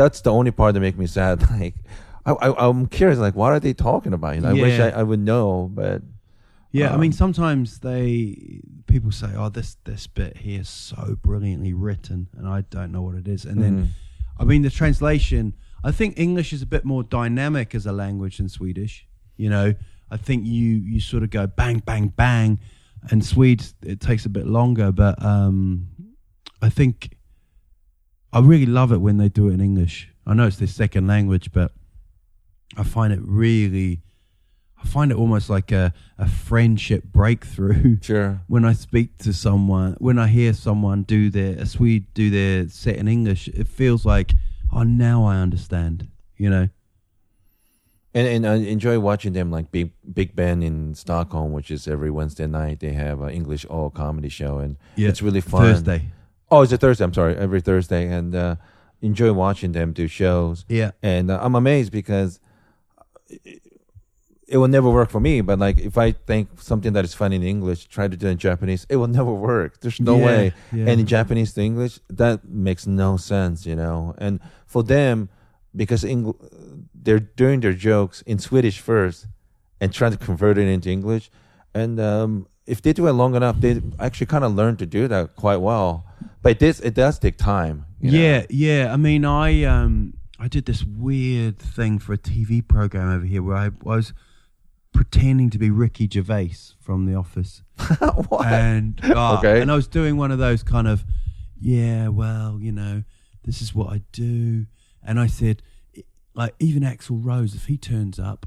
[0.00, 1.76] that's the only part that make me sad like
[2.24, 4.88] I, I, i'm curious like what are they talking about you know i wish I,
[5.00, 6.02] I would know but
[6.72, 11.16] Yeah, I Um, mean, sometimes they people say, "Oh, this this bit here is so
[11.22, 13.44] brilliantly written," and I don't know what it is.
[13.44, 14.42] And then, Mm-hmm.
[14.42, 15.54] I mean, the translation.
[15.82, 19.06] I think English is a bit more dynamic as a language than Swedish.
[19.36, 19.74] You know,
[20.10, 22.58] I think you you sort of go bang bang bang,
[23.10, 24.92] and Swedes it takes a bit longer.
[24.92, 25.88] But um,
[26.62, 27.16] I think
[28.32, 30.08] I really love it when they do it in English.
[30.26, 31.72] I know it's their second language, but
[32.76, 34.02] I find it really.
[34.82, 39.96] I find it almost like a, a friendship breakthrough sure when I speak to someone,
[39.98, 44.04] when I hear someone do their, a Swede do their set in English, it feels
[44.06, 44.32] like,
[44.72, 46.68] oh, now I understand, you know?
[48.14, 52.10] and and I enjoy watching them like Big Big Ben in Stockholm, which is every
[52.10, 52.80] Wednesday night.
[52.80, 55.08] They have an English all comedy show, and yeah.
[55.08, 55.62] it's really fun.
[55.62, 56.06] Thursday.
[56.50, 57.04] Oh, it's a Thursday.
[57.04, 58.56] I'm sorry, every Thursday, and uh,
[59.00, 60.64] enjoy watching them do shows.
[60.68, 60.90] Yeah.
[61.02, 62.40] and uh, I'm amazed because
[63.28, 63.62] it,
[64.52, 65.40] it will never work for me.
[65.42, 68.32] But like, if I think something that is funny in English, try to do it
[68.32, 69.80] in Japanese, it will never work.
[69.80, 70.52] There's no Yeah, way.
[70.72, 70.88] yeah.
[70.88, 74.14] And in Japanese to English, that makes no sense, you know.
[74.18, 75.28] And for them,
[75.74, 76.34] because Eng-
[77.04, 79.26] they're doing their jokes in Swedish first
[79.80, 81.30] and trying to convert it into English,
[81.74, 85.06] and um, if they do it long enough, they actually kind of learn to do
[85.08, 86.04] that quite well.
[86.42, 87.86] But this it does take time.
[88.00, 88.18] you know.
[88.18, 88.92] Yeah, yeah.
[88.92, 93.42] I mean, I um, I did this weird thing for a TV program over here
[93.42, 94.12] where I was
[94.92, 97.62] pretending to be Ricky Gervais from The Office.
[98.28, 98.46] What?
[98.46, 99.60] and ah, Okay.
[99.60, 101.04] and I was doing one of those kind of
[101.60, 103.02] yeah, well, you know,
[103.44, 104.66] this is what I do.
[105.02, 105.62] And I said,
[106.34, 108.46] like, even Axl Rose, if he turns up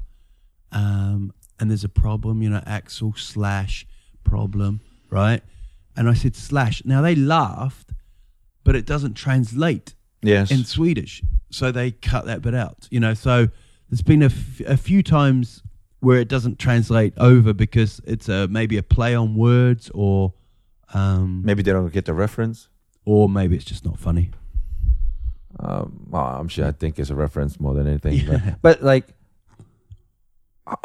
[0.72, 3.86] um, and there's a problem, you know, Axl slash
[4.24, 4.80] problem,
[5.10, 5.42] right?
[5.96, 6.84] And I said slash.
[6.84, 7.90] Now they laughed,
[8.64, 10.50] but it doesn't translate Yes.
[10.50, 11.22] in Swedish.
[11.50, 13.14] So they cut that bit out, you know.
[13.14, 13.48] So
[13.90, 15.62] there's been a, f- a few times
[16.04, 20.32] where it doesn't translate over because it's a maybe a play on words or
[20.92, 22.68] um, Maybe they don't get the reference.
[23.04, 24.30] or maybe it's just not funny.
[25.58, 28.14] Um, well, I'm sure I think it's a reference more than anything.
[28.14, 28.54] Yeah.
[28.62, 29.06] But, but like,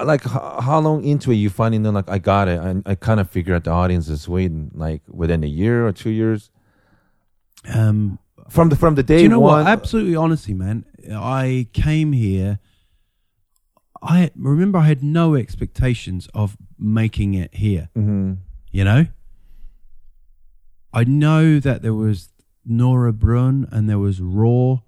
[0.04, 2.60] like how long into it you finding that like I got it?
[2.60, 5.92] I, I kind of figure out the audience in Sweden like within a year or
[5.94, 6.52] two years
[7.74, 9.64] Um, from the from the day you know one.
[9.64, 9.72] what?
[9.72, 12.60] Absolutely, honestly, man, I came here.
[14.02, 17.90] I remember I had no expectations of making it here.
[17.96, 18.38] Mhm.
[18.72, 19.08] You know,
[20.94, 22.32] I know that there was
[22.68, 24.82] Norra Brunn and there was Raw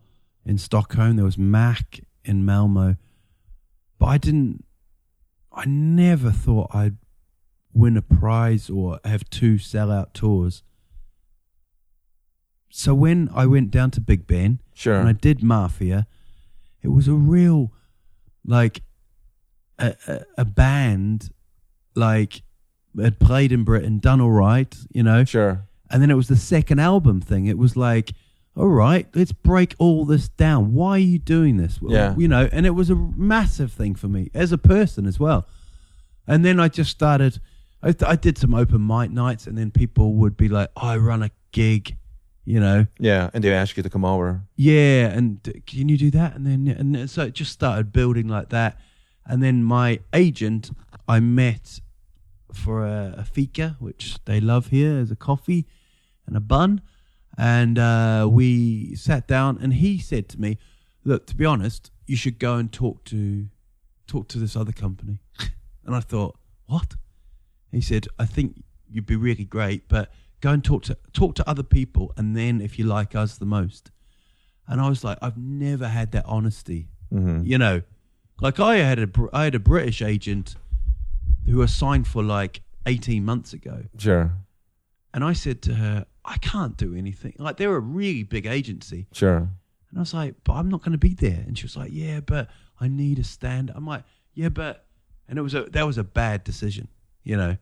[0.45, 1.15] in Stockholm.
[1.17, 2.95] There was Mac in Malmo,
[3.99, 4.63] but I didn't.
[5.51, 6.97] I never thought I'd
[7.73, 10.63] win a prize or have two sellout tours.
[12.69, 14.95] So when I went down to Big Ben Sure.
[14.99, 16.07] and I did Mafia,
[16.81, 17.73] it was a real,
[18.45, 18.81] like,
[19.81, 21.29] a, a, a band,
[21.95, 22.41] like,
[22.99, 25.23] had played in Britain, done all right, you know.
[25.25, 25.67] sure.
[25.89, 27.47] And then it was the second album thing.
[27.47, 28.13] It was like,
[28.55, 30.73] all right, let's break all this down.
[30.73, 31.79] Why are you doing this?
[31.81, 32.15] Yeah.
[32.17, 35.47] You know, and it was a massive thing for me as a person as well.
[36.27, 37.39] And then I just started,
[37.83, 40.97] I, I did some open mic nights, and then people would be like, oh, I
[40.97, 41.97] run a gig,
[42.45, 42.87] you know.
[42.99, 44.43] Yeah, and they ask you to come over.
[44.55, 46.35] Yeah, and can you do that?
[46.35, 48.79] And then and then- so it just started building like that.
[49.31, 50.71] And then my agent,
[51.07, 51.79] I met
[52.51, 55.65] for a, a fika, which they love here as a coffee
[56.27, 56.81] and a bun.
[57.37, 60.57] And uh, we sat down, and he said to me,
[61.05, 63.47] "Look, to be honest, you should go and talk to
[64.05, 65.19] talk to this other company."
[65.85, 66.95] and I thought, "What?"
[67.71, 70.11] He said, "I think you'd be really great, but
[70.41, 73.45] go and talk to talk to other people, and then if you like us the
[73.45, 73.91] most."
[74.67, 76.89] And I was like, I've never had that honesty.
[77.13, 77.45] Mhm.
[77.45, 77.81] You know,
[78.41, 80.55] like I had a Br- I had a British agent
[81.45, 84.31] who was signed for like 18 months ago, Sure,
[85.13, 87.33] and I said to her, I can't do anything.
[87.37, 89.37] Like they're a really big agency, sure.
[89.37, 91.43] and I was like, but I'm not going to be there.
[91.47, 93.71] And she was like, Yeah, but I need a stand.
[93.75, 94.85] I'm like, Yeah, but,
[95.27, 96.87] and it was a that was a bad decision,
[97.23, 97.57] you know.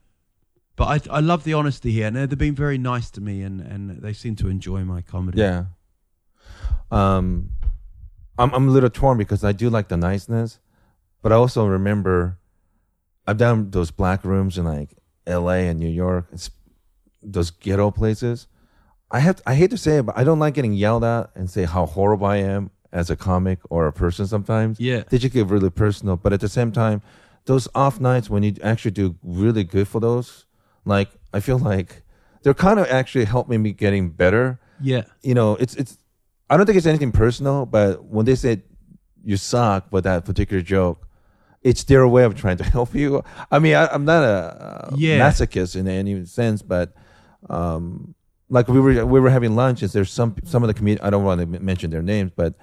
[0.76, 3.60] But I I love the honesty here, and they've been very nice to me, and
[3.60, 5.40] and they seem to enjoy my comedy.
[5.40, 5.66] Yeah.
[6.92, 7.52] Um,
[8.38, 10.60] I'm I'm a little torn because I do like the niceness,
[11.22, 12.38] but I also remember
[13.28, 14.90] I've done those black rooms in like
[15.28, 15.68] L.A.
[15.68, 16.50] and New York, it's
[17.22, 18.48] those ghetto places.
[19.12, 21.50] I have I hate to say it, but I don't like getting yelled at and
[21.50, 24.26] say how horrible I am as a comic or a person.
[24.28, 25.04] Sometimes, Yeah.
[25.10, 26.16] they just get really personal.
[26.16, 27.02] But at the same time,
[27.46, 30.46] those off nights when you actually do really good for those,
[30.86, 32.04] like I feel like
[32.44, 35.04] they're kind of actually helping me getting better yeah.
[35.22, 35.98] you know, it's it's.
[36.50, 38.64] I don't think it's anything personal, but when they said
[39.24, 41.06] you suck with that particular joke,
[41.62, 43.24] it's their way of trying to help you.
[43.52, 45.20] I mean, I, I'm not a, uh Yeah.
[45.20, 46.94] masochist in any sense, but
[47.50, 48.16] um,
[48.50, 51.06] like we were we were having lunch, and there's some some of the comedians.
[51.06, 52.56] I don't want to mention their names, but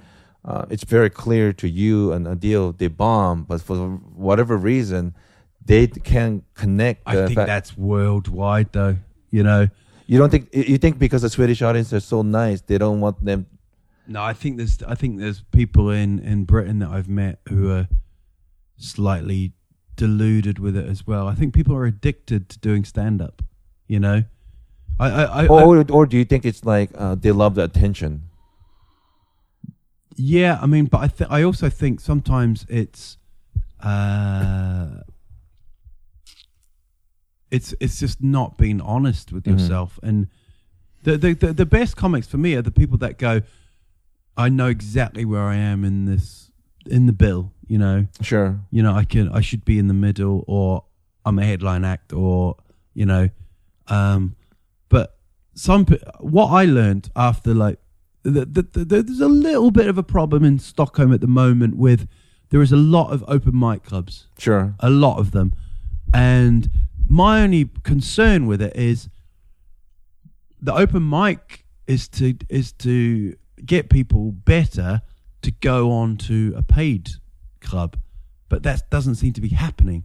[0.45, 3.77] uh, it's very clear to you and Adeel they bomb, but for
[4.15, 5.15] whatever reason,
[5.65, 7.03] they can connect.
[7.07, 8.97] I think fact- that's worldwide, though.
[9.31, 9.69] You know,
[10.07, 13.25] you don't think you think because the Swedish audience are so nice, they don't want
[13.25, 13.47] them
[14.09, 17.71] no, I think there's, I think there's people in in Britain that I've met who
[17.73, 17.89] are
[18.77, 19.53] slightly
[19.97, 21.27] deluded with it as well.
[21.29, 23.43] I think people are addicted to doing stand up.
[23.89, 24.25] You know,
[24.99, 28.23] I, I, I, or or do you think it's like uh, they love the attention?
[30.19, 33.19] yeah, I mean, but I, th- I also think sometimes it's,
[33.81, 35.03] uh,
[37.51, 39.53] it's it's just not being honest with Mhm.
[39.53, 40.27] yourself and
[41.05, 43.43] the, the the the best comics for me are the people that go
[44.37, 46.51] i know exactly where i am in this
[46.87, 48.59] in the bill you know Sure.
[48.71, 50.85] you know i can i should be in the middle or
[51.25, 52.57] i'm a headline act or
[52.95, 53.29] you know
[53.89, 54.37] um
[54.89, 55.17] but
[55.55, 55.85] some
[56.21, 57.79] what i learned after like
[58.23, 61.77] the, the, the, there's a little bit of a problem in stockholm at the moment
[61.77, 62.09] with
[62.51, 64.75] there is a lot of open mic clubs Sure.
[64.81, 65.53] a lot of them.
[66.13, 66.69] And
[67.09, 69.09] my only concern with it is
[70.61, 75.03] the open mic is to is to get people better
[75.43, 77.11] to go on to a paid
[77.61, 77.97] club,
[78.49, 80.05] but that doesn't seem to be happening.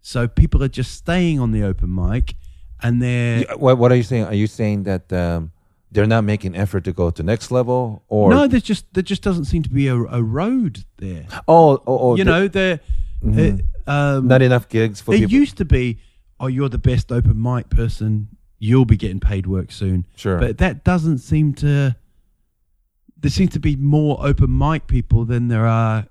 [0.00, 2.34] So people are just staying on the open mic,
[2.82, 4.24] and they're what What are you saying?
[4.24, 5.50] Are you saying that um,
[5.90, 9.22] they're not making effort to go to next level, or no, there's just there just
[9.22, 11.26] doesn't seem to be a, a road there.
[11.48, 12.80] oh, oh, oh you the- know, there.
[13.24, 13.64] Mhm.
[13.86, 15.32] uh, um, not enough gigs for it people.
[15.32, 15.98] used to be,
[16.38, 18.28] oh, you're the best open mic person.
[18.58, 20.04] You'll be getting paid work soon.
[20.16, 20.38] Sure.
[20.38, 21.96] But that doesn't seem to.
[23.18, 26.06] There seems to be more open mic people than there are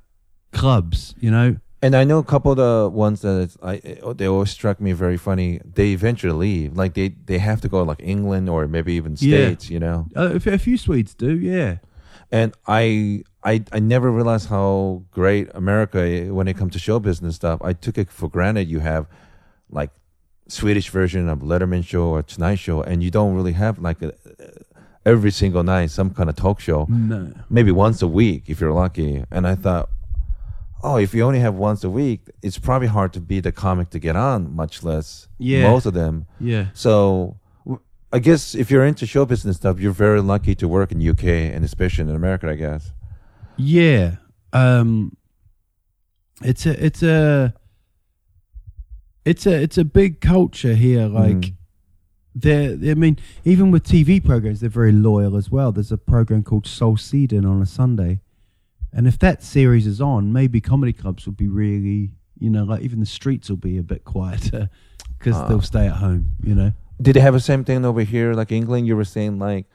[0.54, 1.16] clubs.
[1.20, 1.58] You know.
[1.82, 3.82] And I know a couple of the ones that I
[4.14, 5.60] they always struck me very funny.
[5.66, 9.70] They eventually leave, like they they have to go like England or maybe even states,
[9.70, 10.08] you know.
[10.16, 11.80] Uh, a few Swedes do, yeah.
[12.32, 17.36] And I I I never realized how great America when it comes to show business
[17.36, 17.62] stuff.
[17.62, 18.70] I took it for granted.
[18.70, 19.08] You have
[19.70, 19.92] like
[20.48, 24.14] Swedish version of Letterman show or Tonight Show, and you don't really have like a,
[25.06, 26.86] every single night some kind of talk show.
[26.90, 27.34] No.
[27.50, 29.24] maybe once a week if you're lucky.
[29.32, 29.90] And I thought,
[30.84, 33.90] oh, if you only have once a week, it's probably hard to be the comic
[33.92, 35.70] to get on, much less Yeah.
[35.72, 36.26] most of them.
[36.40, 36.68] Yeah.
[36.74, 37.38] So
[38.12, 41.24] I guess if you're into show business stuff, you're very lucky to work in UK
[41.54, 42.92] and especially in America, I guess.
[43.58, 44.18] Yeah.
[44.52, 45.16] Um
[46.44, 47.54] it's a it's a
[49.26, 51.54] it's a it's a big culture here like Mhm.
[52.36, 55.72] they're I mean even with TV programs they're very loyal as well.
[55.72, 58.20] There's a program called Solsidan on a Sunday.
[58.96, 62.82] And if that series is on, maybe comedy clubs will be really, you know, like
[62.82, 64.70] even the streets will be a bit quieter
[65.18, 65.48] because Ah.
[65.48, 66.72] they'll stay at home, you know.
[67.02, 68.86] Did they have the same thing over here, like England?
[68.88, 69.66] You were saying like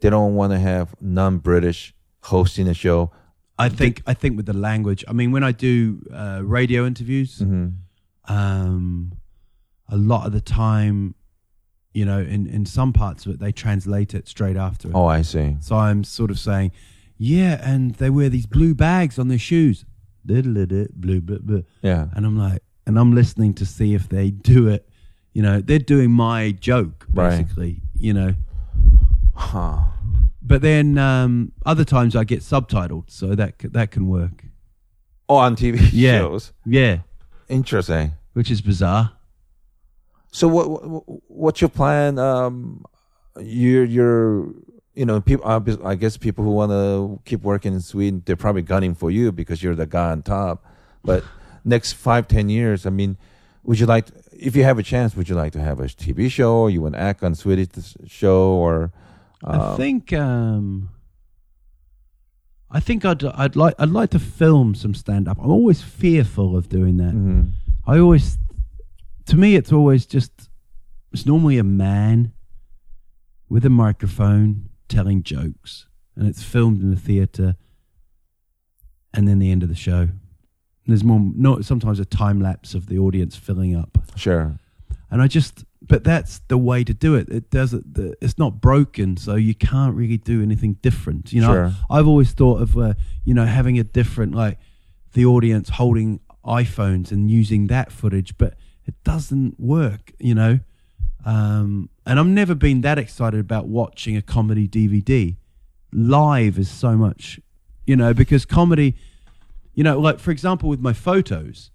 [0.00, 3.10] they don't want to have non-British hosting a show.
[3.58, 5.04] I think I think with the language.
[5.08, 8.32] I mean, when I do uh, radio interviews, Mm-hmm.
[8.34, 9.12] um,
[9.88, 11.14] a lot of the time,
[11.92, 14.88] you know, in in some parts of it, they translate it straight after.
[14.88, 14.94] It.
[14.94, 15.56] Oh, I see.
[15.60, 16.70] So I'm sort of saying,
[17.22, 19.84] yeah, and they wear these blue bags on their shoes,
[20.24, 20.42] blue,
[21.20, 21.64] blue, blue.
[21.82, 22.06] Yeah.
[22.14, 24.88] and I'm like, and I'm listening to see if they do it.
[25.34, 27.30] You know, they're doing my joke Right.
[27.42, 27.82] basically.
[27.94, 28.34] You know,
[29.34, 29.80] Huh.
[30.42, 34.44] but then um, other times I get subtitled, so that that can work.
[35.28, 36.18] Oh, on TV Yeah.
[36.20, 36.52] shows.
[36.64, 37.00] Yeah,
[37.48, 38.12] Interesting.
[38.32, 39.12] which is bizarre.
[40.32, 42.18] So what, what what's your plan?
[42.18, 42.84] Um,
[43.40, 44.52] you're you're
[45.00, 45.46] you know people.
[45.82, 49.32] I guess people who want to keep working in Sweden, they're probably gunning for you
[49.32, 50.62] because you're the guy on top.
[51.02, 51.24] But
[51.64, 53.16] next five ten years, I mean,
[53.62, 55.16] would you like if you have a chance?
[55.16, 56.52] Would you like to have a TV show?
[56.52, 58.92] Or you want to act on Swedish show or?
[59.42, 60.90] I um, think um,
[62.70, 65.38] I think I'd I'd like I'd like to film some stand up.
[65.42, 67.14] I'm always fearful of doing that.
[67.14, 67.52] mhm.
[67.86, 68.36] I always
[69.24, 70.50] to me it's always just
[71.10, 72.32] it's normally a man
[73.48, 75.86] with a microphone telling jokes
[76.16, 77.56] and it's filmed in a theater
[79.14, 80.08] and then the end of the show.
[80.86, 83.98] There's more no sometimes a time lapse of the audience filling up.
[84.16, 84.58] Sure.
[85.10, 87.28] And I just, but that's the way to do it.
[87.28, 91.32] It doesn't, it's not broken, so you can't really do anything different.
[91.32, 91.72] You know, Sure.
[91.90, 92.94] I've always thought of, uh,
[93.24, 94.58] you know, having a different, like
[95.14, 98.54] the audience holding iPhones and using that footage, but
[98.84, 100.60] it doesn't work, you know.
[101.24, 105.36] Um, and I've never been that excited about watching a comedy DVD.
[105.92, 107.40] Live is so much,
[107.86, 108.96] you know, because comedy,
[109.74, 111.70] you know, like for example, with my photos,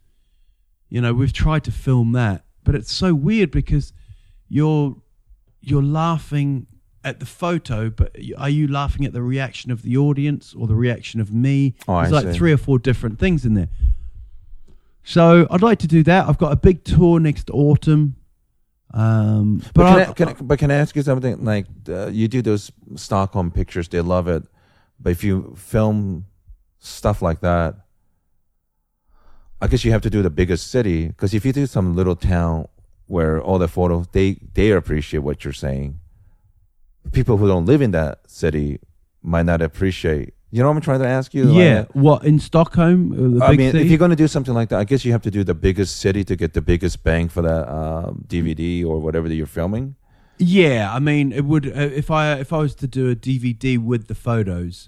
[0.89, 3.93] you know, we've tried to film that, but it's so weird because
[4.47, 4.95] you're
[5.61, 6.67] you're laughing
[7.03, 10.75] at the photo, but are you laughing at the reaction of the audience or the
[10.75, 11.75] reaction of me?
[11.87, 12.33] Oh, I like see.
[12.33, 13.69] three or four different things in there.
[15.03, 16.27] So I'd like to do that.
[16.27, 18.15] I've got a big tour next autumn.
[18.95, 21.43] Um, but, But, can, I, I, can, I, but can I ask you something?
[21.43, 24.43] Like uh, you do those Stockholm pictures, they love it.
[24.99, 26.25] But if you film
[26.79, 27.75] stuff like that,
[29.61, 31.07] I guess you have to do the biggest city.
[31.07, 32.69] Because if you do some little town
[33.07, 35.99] where all the photos, they they appreciate what you're saying.
[37.11, 38.79] People who don't live in that city
[39.21, 40.33] might not appreciate.
[40.55, 41.51] You know what I'm trying to ask you?
[41.51, 43.41] yeah, Like, what in Stockholm?
[43.41, 43.83] uh, I mean, city?
[43.83, 45.53] if you're going to do something like that, I guess you have to do the
[45.53, 49.47] biggest city to get the biggest bang for that um, DVD or whatever that you're
[49.47, 49.95] filming.
[50.37, 51.71] Yeah, I mean, it would uh,
[52.01, 54.87] if I if I was to do a DVD with the photos,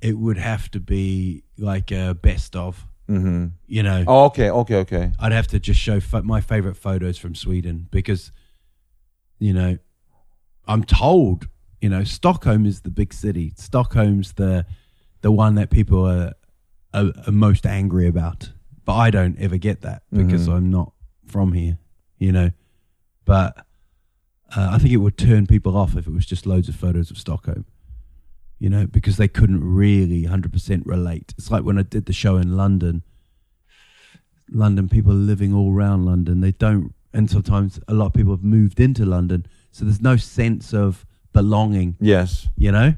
[0.00, 2.86] it would have to be like a best of.
[3.10, 3.46] Mm-hmm.
[3.66, 5.12] You know, Oh, okay, okay, okay.
[5.18, 8.32] I'd have to just show pho- my favorite photos from Sweden because,
[9.38, 9.76] you know,
[10.66, 11.46] I'm told,
[11.80, 13.52] you know, Stockholm is the big city.
[13.56, 14.66] Stockholm's the
[15.20, 16.32] the one that people are
[16.94, 18.50] are, are most angry about.
[18.84, 20.56] But I don't ever get that because Mhm.
[20.56, 20.92] I'm not
[21.26, 21.78] from here,
[22.18, 22.50] you know.
[23.26, 23.66] But
[24.56, 27.10] uh, I think it would turn people off if it was just loads of photos
[27.10, 27.66] of Stockholm.
[28.58, 31.32] You know, because they couldn't really 100% relate.
[31.38, 33.02] It's like when I did the show in London.
[34.50, 36.40] London people are living all around London.
[36.40, 40.16] They don't, and sometimes a lot of people have moved into London, so there's no
[40.16, 41.96] sense of belonging.
[42.00, 42.48] Yes.
[42.56, 42.94] You know.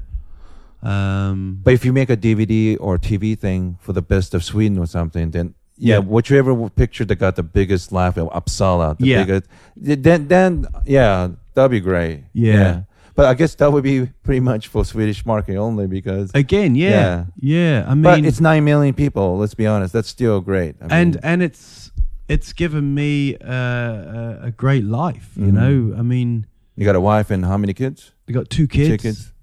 [0.83, 4.77] Um, But if you make a DVD or TV thing for the best of Sweden
[4.79, 5.99] or something, then yeah, Yeah.
[5.99, 9.23] whichever picture that got the biggest laugh, uh, Uppsala, the Yeah.
[9.23, 9.43] biggest,
[9.77, 12.23] then then yeah, that'd be great.
[12.33, 12.81] Yeah.
[13.13, 16.31] But I guess that would be pretty much for Swedish market only because.
[16.33, 17.83] again, yeah, yeah.
[17.87, 19.37] I mean, but it's nine million people.
[19.37, 19.93] Let's be honest.
[19.93, 20.75] That's still great.
[20.81, 21.91] I and mean, and it's
[22.27, 25.29] it's given me uh, a, a great life.
[25.35, 25.53] You Mhm.
[25.53, 26.45] know, I mean,
[26.77, 28.13] you got a wife and how many kids?
[28.31, 29.33] I got two kids, kids.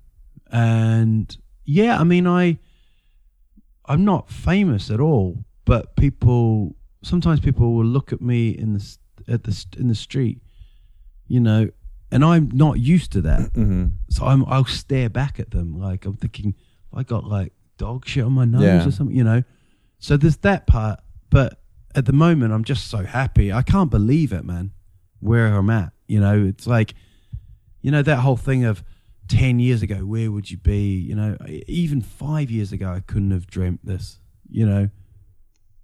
[0.51, 2.59] and yeah, I mean, I
[3.86, 8.97] I'm not famous at all, but people sometimes people will look at me in the
[9.28, 10.40] at the in the street,
[11.27, 11.69] you know,
[12.10, 13.51] and I'm not used to that.
[13.55, 16.55] hmm So I'm I'll stare back at them like I'm thinking
[16.93, 18.86] I got like dog shit on my nose Yeah.
[18.86, 19.43] or something, you know.
[19.98, 21.01] So there's that part,
[21.31, 21.60] but
[21.94, 23.52] at the moment I'm just so happy.
[23.52, 24.73] I can't believe it, man.
[25.20, 26.94] Where I'm at, you know, it's like
[27.83, 28.83] you know that whole thing of
[29.29, 31.37] 10 years ago where would you be, you know,
[31.67, 34.19] even 5 years ago I couldn't have dreamt this,
[34.51, 34.89] you know.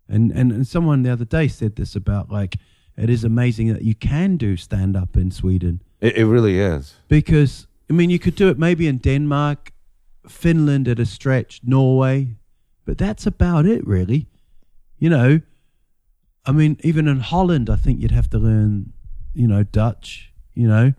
[0.08, 2.56] And and and someone the other day said this about like
[2.96, 6.94] it is amazing that you can do stand up in Sweden It, it really is.
[7.08, 9.72] because I mean you could do it maybe in Denmark,
[10.28, 12.36] Finland at a stretch, Norway,
[12.84, 14.26] but that's about it really.
[14.98, 15.40] You know,
[16.46, 18.92] I mean even in Holland I think you'd have to learn,
[19.34, 20.92] you know, Dutch, you know.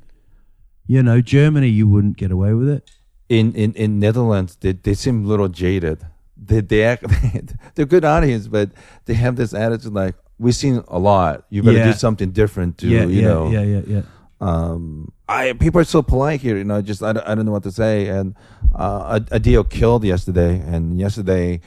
[0.88, 2.90] You know, Germany you wouldn't get away with it.
[3.30, 6.06] in in in Netherlands, they they seem a little jaded.
[6.38, 7.04] They they act
[7.76, 8.70] they're good audience, but
[9.06, 11.46] they have this attitude like we've seen a lot.
[11.50, 11.86] You better Yeah.
[11.92, 13.50] do something different to yeah, you yeah, know.
[13.50, 14.02] yeah, yeah, yeah.
[14.42, 16.58] Um, I people are so polite here.
[16.58, 18.08] You know, just I don't, I don't know what to say.
[18.10, 18.36] And
[18.76, 21.62] uh, a, Adeel killed yesterday, and yesterday,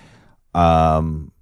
[0.55, 1.33] um,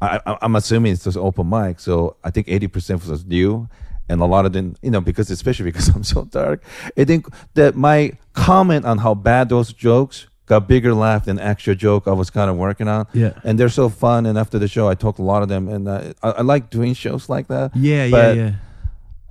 [0.00, 3.68] I, I'm assuming it's just open mic, so I think eighty percent was new,
[4.08, 6.62] and a lot of them, you know, because especially because I'm so dark,
[6.96, 11.74] I think that my comment on how bad those jokes got bigger laugh than actual
[11.74, 13.06] joke I was kind of working on.
[13.12, 13.32] Yeah.
[13.42, 14.26] and they're so fun.
[14.26, 16.70] And after the show, I talked a lot of them, and uh, I, I like
[16.70, 17.74] doing shows like that.
[17.76, 18.52] Yeah, yeah, yeah.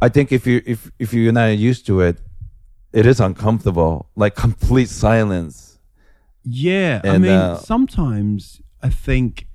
[0.02, 2.18] I think if you if if you're not used to it,
[2.92, 5.80] it is uncomfortable, like complete silence.
[6.44, 9.48] Yeah, I mean, uh, sometimes I think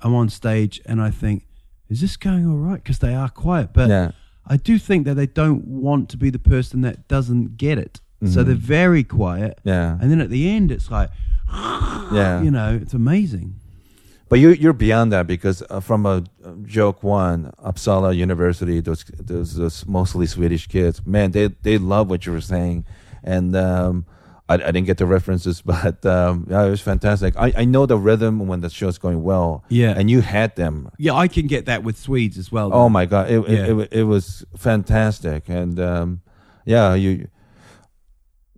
[0.00, 1.46] I'm on stage and I think,
[1.88, 2.82] is this going all right?
[2.82, 4.10] Because they are quiet, but Yeah.
[4.46, 8.00] I do think that they don't want to be the person that doesn't get it.
[8.26, 8.46] So Mhm.
[8.46, 11.10] they're very quiet, Yeah, and then at the end, it's like,
[12.12, 12.42] yeah.
[12.44, 13.54] you know, it's amazing.
[14.30, 16.24] But you you're beyond that because uh, from a
[16.64, 22.24] joke one, Uppsala University, those those, those mostly Swedish kids, man, they they love what
[22.26, 22.84] you were saying,
[23.22, 24.06] and um,
[24.62, 27.36] I, I didn't get the references, but um, yeah, it was fantastic.
[27.36, 29.94] I, I know the rhythm when the show's going well, Yeah.
[29.96, 30.90] and you had them.
[30.98, 32.70] Yeah, I can get that with Swedes as well.
[32.72, 33.66] Oh my god, it Yeah.
[33.66, 36.20] it, it, it was fantastic, and um,
[36.64, 37.28] yeah, you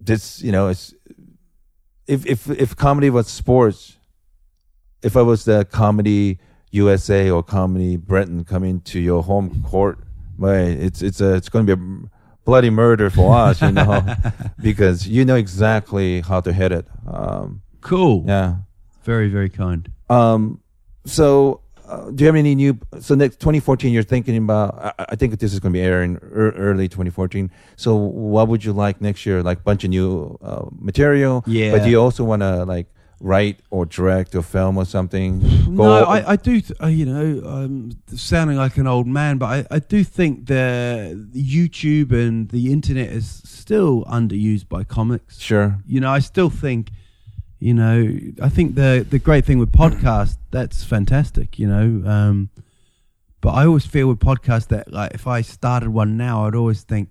[0.00, 0.94] this you know it's
[2.06, 3.96] if if if comedy was sports,
[5.02, 6.38] if I was the comedy
[6.70, 9.98] USA or comedy Britain coming to your home court,
[10.38, 12.08] man, it's it's a it's going to be a
[12.46, 14.02] bloody murder for us, you know,
[14.62, 16.86] because you know exactly how to hit it.
[17.06, 18.24] Um, cool.
[18.26, 18.56] yeah.
[19.02, 19.90] Very, very kind.
[20.08, 20.60] Um,
[21.04, 22.78] so, uh, do you have any new?
[22.98, 24.74] So, next 2014, you're thinking about.
[24.98, 27.50] I, I think this is going to be airing ear- early 2014.
[27.76, 29.42] So, what would you like next year?
[29.44, 31.44] Like bunch of new uh, material.
[31.46, 31.70] Yeah.
[31.72, 32.88] But do you also want to like
[33.20, 35.42] write or direct or film or something?
[35.74, 36.60] No, I, I do.
[36.60, 40.46] Th- uh, you know, um, sounding like an old man, but I, I do think
[40.46, 45.40] the YouTube and the internet is still underused by comics.
[45.40, 45.78] sure.
[45.86, 46.90] You know, I still think,
[47.58, 51.58] you know, I think the the great thing with podcasts that's fantastic.
[51.58, 52.50] You know, um,
[53.40, 56.82] but I always feel with podcasts that like if I started one now, I'd always
[56.82, 57.10] think,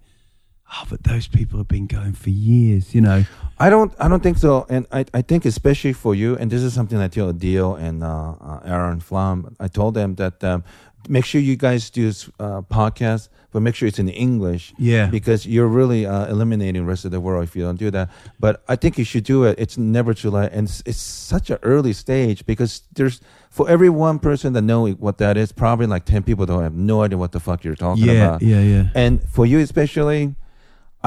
[0.75, 2.93] oh, but those people have been going for years.
[2.93, 3.25] You know,
[3.59, 3.93] I don't.
[3.99, 4.65] I don't think so.
[4.69, 8.03] And I, I think especially for you, and this is something I tell Dio and
[8.03, 9.55] uh, uh, Aaron Flom.
[9.59, 10.63] I told them that um,
[11.07, 14.73] make sure you guys do this uh, podcast, but make sure it's in English.
[14.77, 15.07] Yeah.
[15.07, 18.09] Because you're really uh, eliminating the rest of the world if you don't do that.
[18.39, 19.57] But I think you should do it.
[19.59, 23.89] It's never too late, and it's, it's such an early stage because there's for every
[23.89, 27.17] one person that know what that is, probably like ten people don't have no idea
[27.17, 28.41] what the fuck you're talking yeah, about.
[28.41, 28.89] yeah, yeah.
[28.93, 30.35] And for you especially,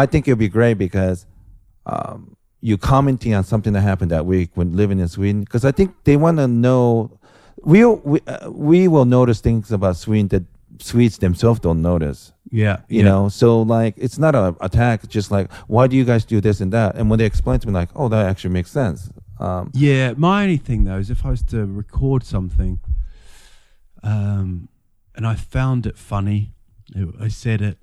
[0.02, 1.26] I think it'd be great because
[1.86, 5.40] um, you commenting on something that happened that week when living in Sweden.
[5.40, 7.10] Because I think they want to know.
[7.64, 10.44] We we uh, we will notice things about Sweden that
[10.80, 12.32] Swedes themselves don't notice.
[12.50, 13.08] Yeah, You yeah.
[13.10, 15.04] know, so like it's not an attack.
[15.04, 16.94] It's just like why do you guys do this and that?
[16.96, 19.10] And when they explain to me, like, oh, that actually makes sense.
[19.40, 22.78] Um, Yeah, my only thing though is if I was to record something,
[24.02, 24.68] um,
[25.14, 26.52] and I found it funny,
[26.94, 27.78] it- I said it,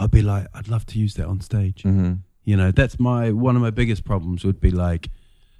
[0.00, 1.82] I'd be like, I'd love to use that on stage.
[1.84, 2.18] mhm.
[2.44, 5.08] You know, that's my one of my biggest problems would be like,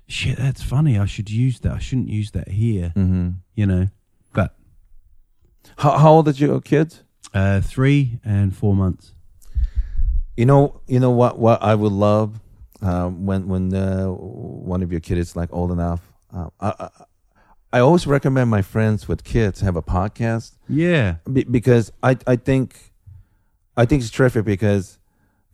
[0.09, 0.99] shit, that's funny.
[0.99, 1.73] I should use that.
[1.73, 2.93] I shouldn't use that here.
[2.97, 3.31] Mm-hmm.
[3.55, 3.89] You know,
[4.33, 4.57] but
[5.77, 7.05] How, how old are your kids?
[7.35, 9.15] uh, three and four months.
[10.37, 11.39] You know, you know what?
[11.39, 12.41] What I would love
[12.83, 16.01] uh, when when uh, one of your kids is like old enough.
[16.35, 16.89] Uh, I, I
[17.75, 22.37] I always recommend my friends with kids have a podcast Yeah, be- because I I
[22.37, 22.92] think
[23.77, 24.99] I think it's terrific because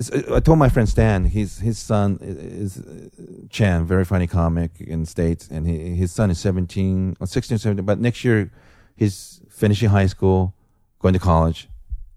[0.01, 3.09] it's- uh, I told my friend Stan his his son is uh,
[3.51, 7.27] Chan very funny comic in the states and he, his son is 17 uh, or
[7.27, 8.51] 16 17 but next year
[8.97, 10.55] he's finishing high school
[11.01, 11.69] going to college.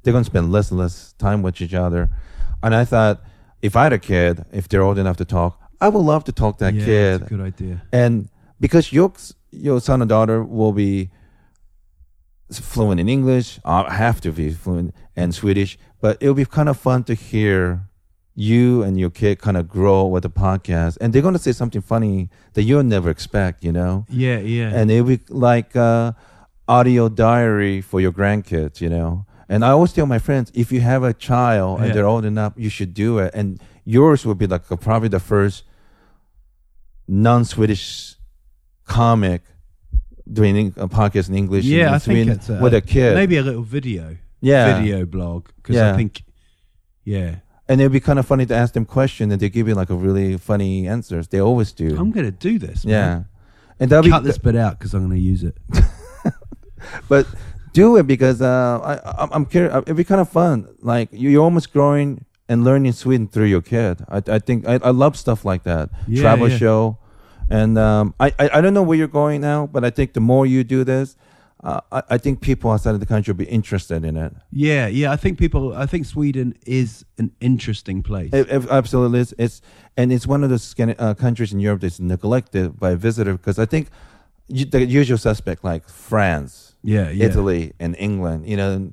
[0.01, 2.09] They're going to spend less and less time with each other.
[2.63, 3.21] And I thought
[3.61, 6.31] if I had a kid if they're old enough to talk I would love to
[6.31, 7.21] talk to that yeah, kid.
[7.21, 7.81] That's a good idea.
[7.91, 8.29] and
[8.59, 9.11] because your
[9.51, 11.09] your son or daughter will be
[12.51, 16.77] fluent in English, I have to be fluent and Swedish, but it'll be kind of
[16.77, 17.87] fun to hear
[18.33, 21.51] you and your kid kind of grow with the podcast, and they're going to say
[21.51, 24.71] something funny that you'll never expect, you know, Yeah, yeah.
[24.73, 26.13] and it'll be like uh,
[26.67, 29.25] audio diary for your grandkids, you know.
[29.49, 31.85] And I always tell my friends, if you have a child Yeah.
[31.87, 33.31] and they're old enough, you should do it.
[33.33, 35.65] And yours would be like a, probably the first
[37.07, 38.15] non-Swedish
[38.85, 39.41] comic
[40.31, 41.65] doing a podcast in English.
[41.65, 43.15] yeah, in I think it's a, with a kid.
[43.15, 44.17] Maybe a little video.
[44.41, 44.77] Yeah.
[44.79, 45.93] video blog because Yeah.
[45.93, 46.23] I think,
[47.05, 47.35] yeah,
[47.69, 49.89] and it'd be kind of funny to ask them questions and they give you like
[49.89, 51.27] a really funny answers.
[51.29, 51.95] They always do.
[51.97, 52.83] I'm gonna do this.
[52.83, 53.25] yeah, man.
[53.79, 55.57] and that'll cut be this bit out because I'm gonna use it.
[57.07, 57.27] but
[57.73, 59.73] do it because uh, I, I'm, I'm curious.
[59.85, 60.67] It'd be kind of fun.
[60.81, 64.03] Like you- you're almost growing and learning Sweden through your kid.
[64.09, 65.89] I, I think I, I love stuff like that.
[66.07, 66.57] Yeah, Travel yeah.
[66.57, 66.97] show,
[67.49, 70.19] and um, I, I I don't know where you're going now, but I think the
[70.19, 71.15] more you do this,
[71.63, 74.33] uh, I, I think people outside of the country will be interested in it.
[74.51, 75.11] Yeah, yeah.
[75.11, 75.73] I think people.
[75.73, 78.33] I think Sweden is an interesting place.
[78.33, 79.33] It, it absolutely is.
[79.37, 79.61] It's
[79.95, 83.65] and it's one of those uh, countries in Europe that's neglected by visitors because I
[83.65, 83.89] think
[84.47, 87.25] you, the usual suspect like France, yeah, yeah.
[87.25, 88.47] Italy, and England.
[88.47, 88.91] You know,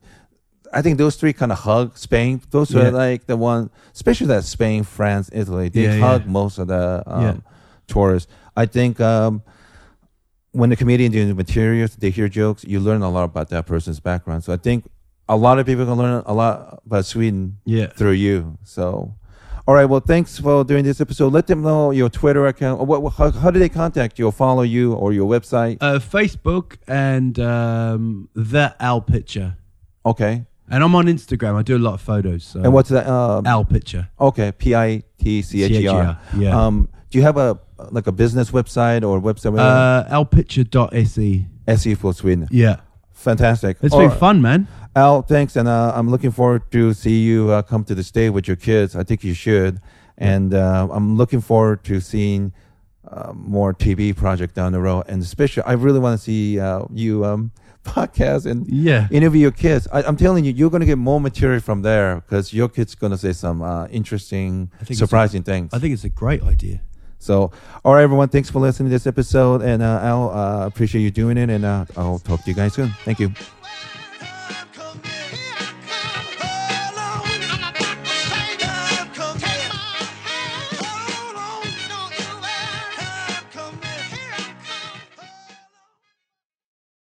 [0.72, 2.40] I think those three kind of hug Spain.
[2.50, 2.88] Those Yeah.
[2.88, 5.68] are like the one, especially that Spain, France, Italy.
[5.70, 7.42] They Yeah, hug most of the um,
[7.86, 8.30] tourists.
[8.56, 9.42] I think um,
[10.52, 12.64] when the comedian doing the materials, they hear jokes.
[12.64, 14.44] You learn a lot about that person's background.
[14.44, 14.84] So I think
[15.28, 17.88] a lot of people can learn a lot about Sweden Yeah.
[17.88, 18.56] through you.
[18.64, 19.14] So,
[19.66, 19.84] all right.
[19.84, 21.32] Well, thanks for doing this episode.
[21.34, 22.80] Let them know your Twitter account.
[22.86, 25.76] What, how, how do they contact you or follow you or your website?
[25.82, 29.56] Uh, Facebook and um, the Al Pitcher,
[30.06, 30.46] Okay.
[30.70, 31.56] and I'm on Instagram.
[31.56, 32.44] I do a lot of photos.
[32.44, 33.06] So And what's that?
[33.06, 34.08] Um, Al Pitcher?
[34.18, 34.52] okay.
[34.52, 36.18] P I T C H E R.
[36.38, 36.58] yeah.
[36.66, 37.58] Um, do you have a
[37.90, 39.58] like a business website or website?
[39.58, 41.46] Uh, alpitcher.se.
[41.68, 42.48] SE for Sweden.
[42.50, 42.76] Yeah,
[43.12, 43.78] Fantastic.
[43.82, 44.68] it's All been fun, man.
[44.96, 48.30] Al, thanks, and uh, I'm looking forward to see you uh, come to the state
[48.30, 48.96] with your kids.
[48.96, 49.80] I think you should,
[50.16, 52.52] and uh, I'm looking forward to seeing
[53.06, 56.84] uh, more TV project down the road, and especially I really want to see uh,
[56.92, 57.52] you um,
[57.84, 59.86] podcast and Yeah, interview your kids.
[59.92, 62.94] I, I'm telling you, you're going to get more material from there because your kid's
[62.94, 65.72] going to say some uh, interesting, surprising things.
[65.74, 66.80] I think it's a great idea.
[67.18, 67.50] So.
[67.84, 71.10] All right, everyone, thanks for listening to this episode, and uh, Al, uh, appreciate you
[71.10, 72.90] doing it, and uh, I'll talk to you guys soon.
[73.04, 73.32] Thank you.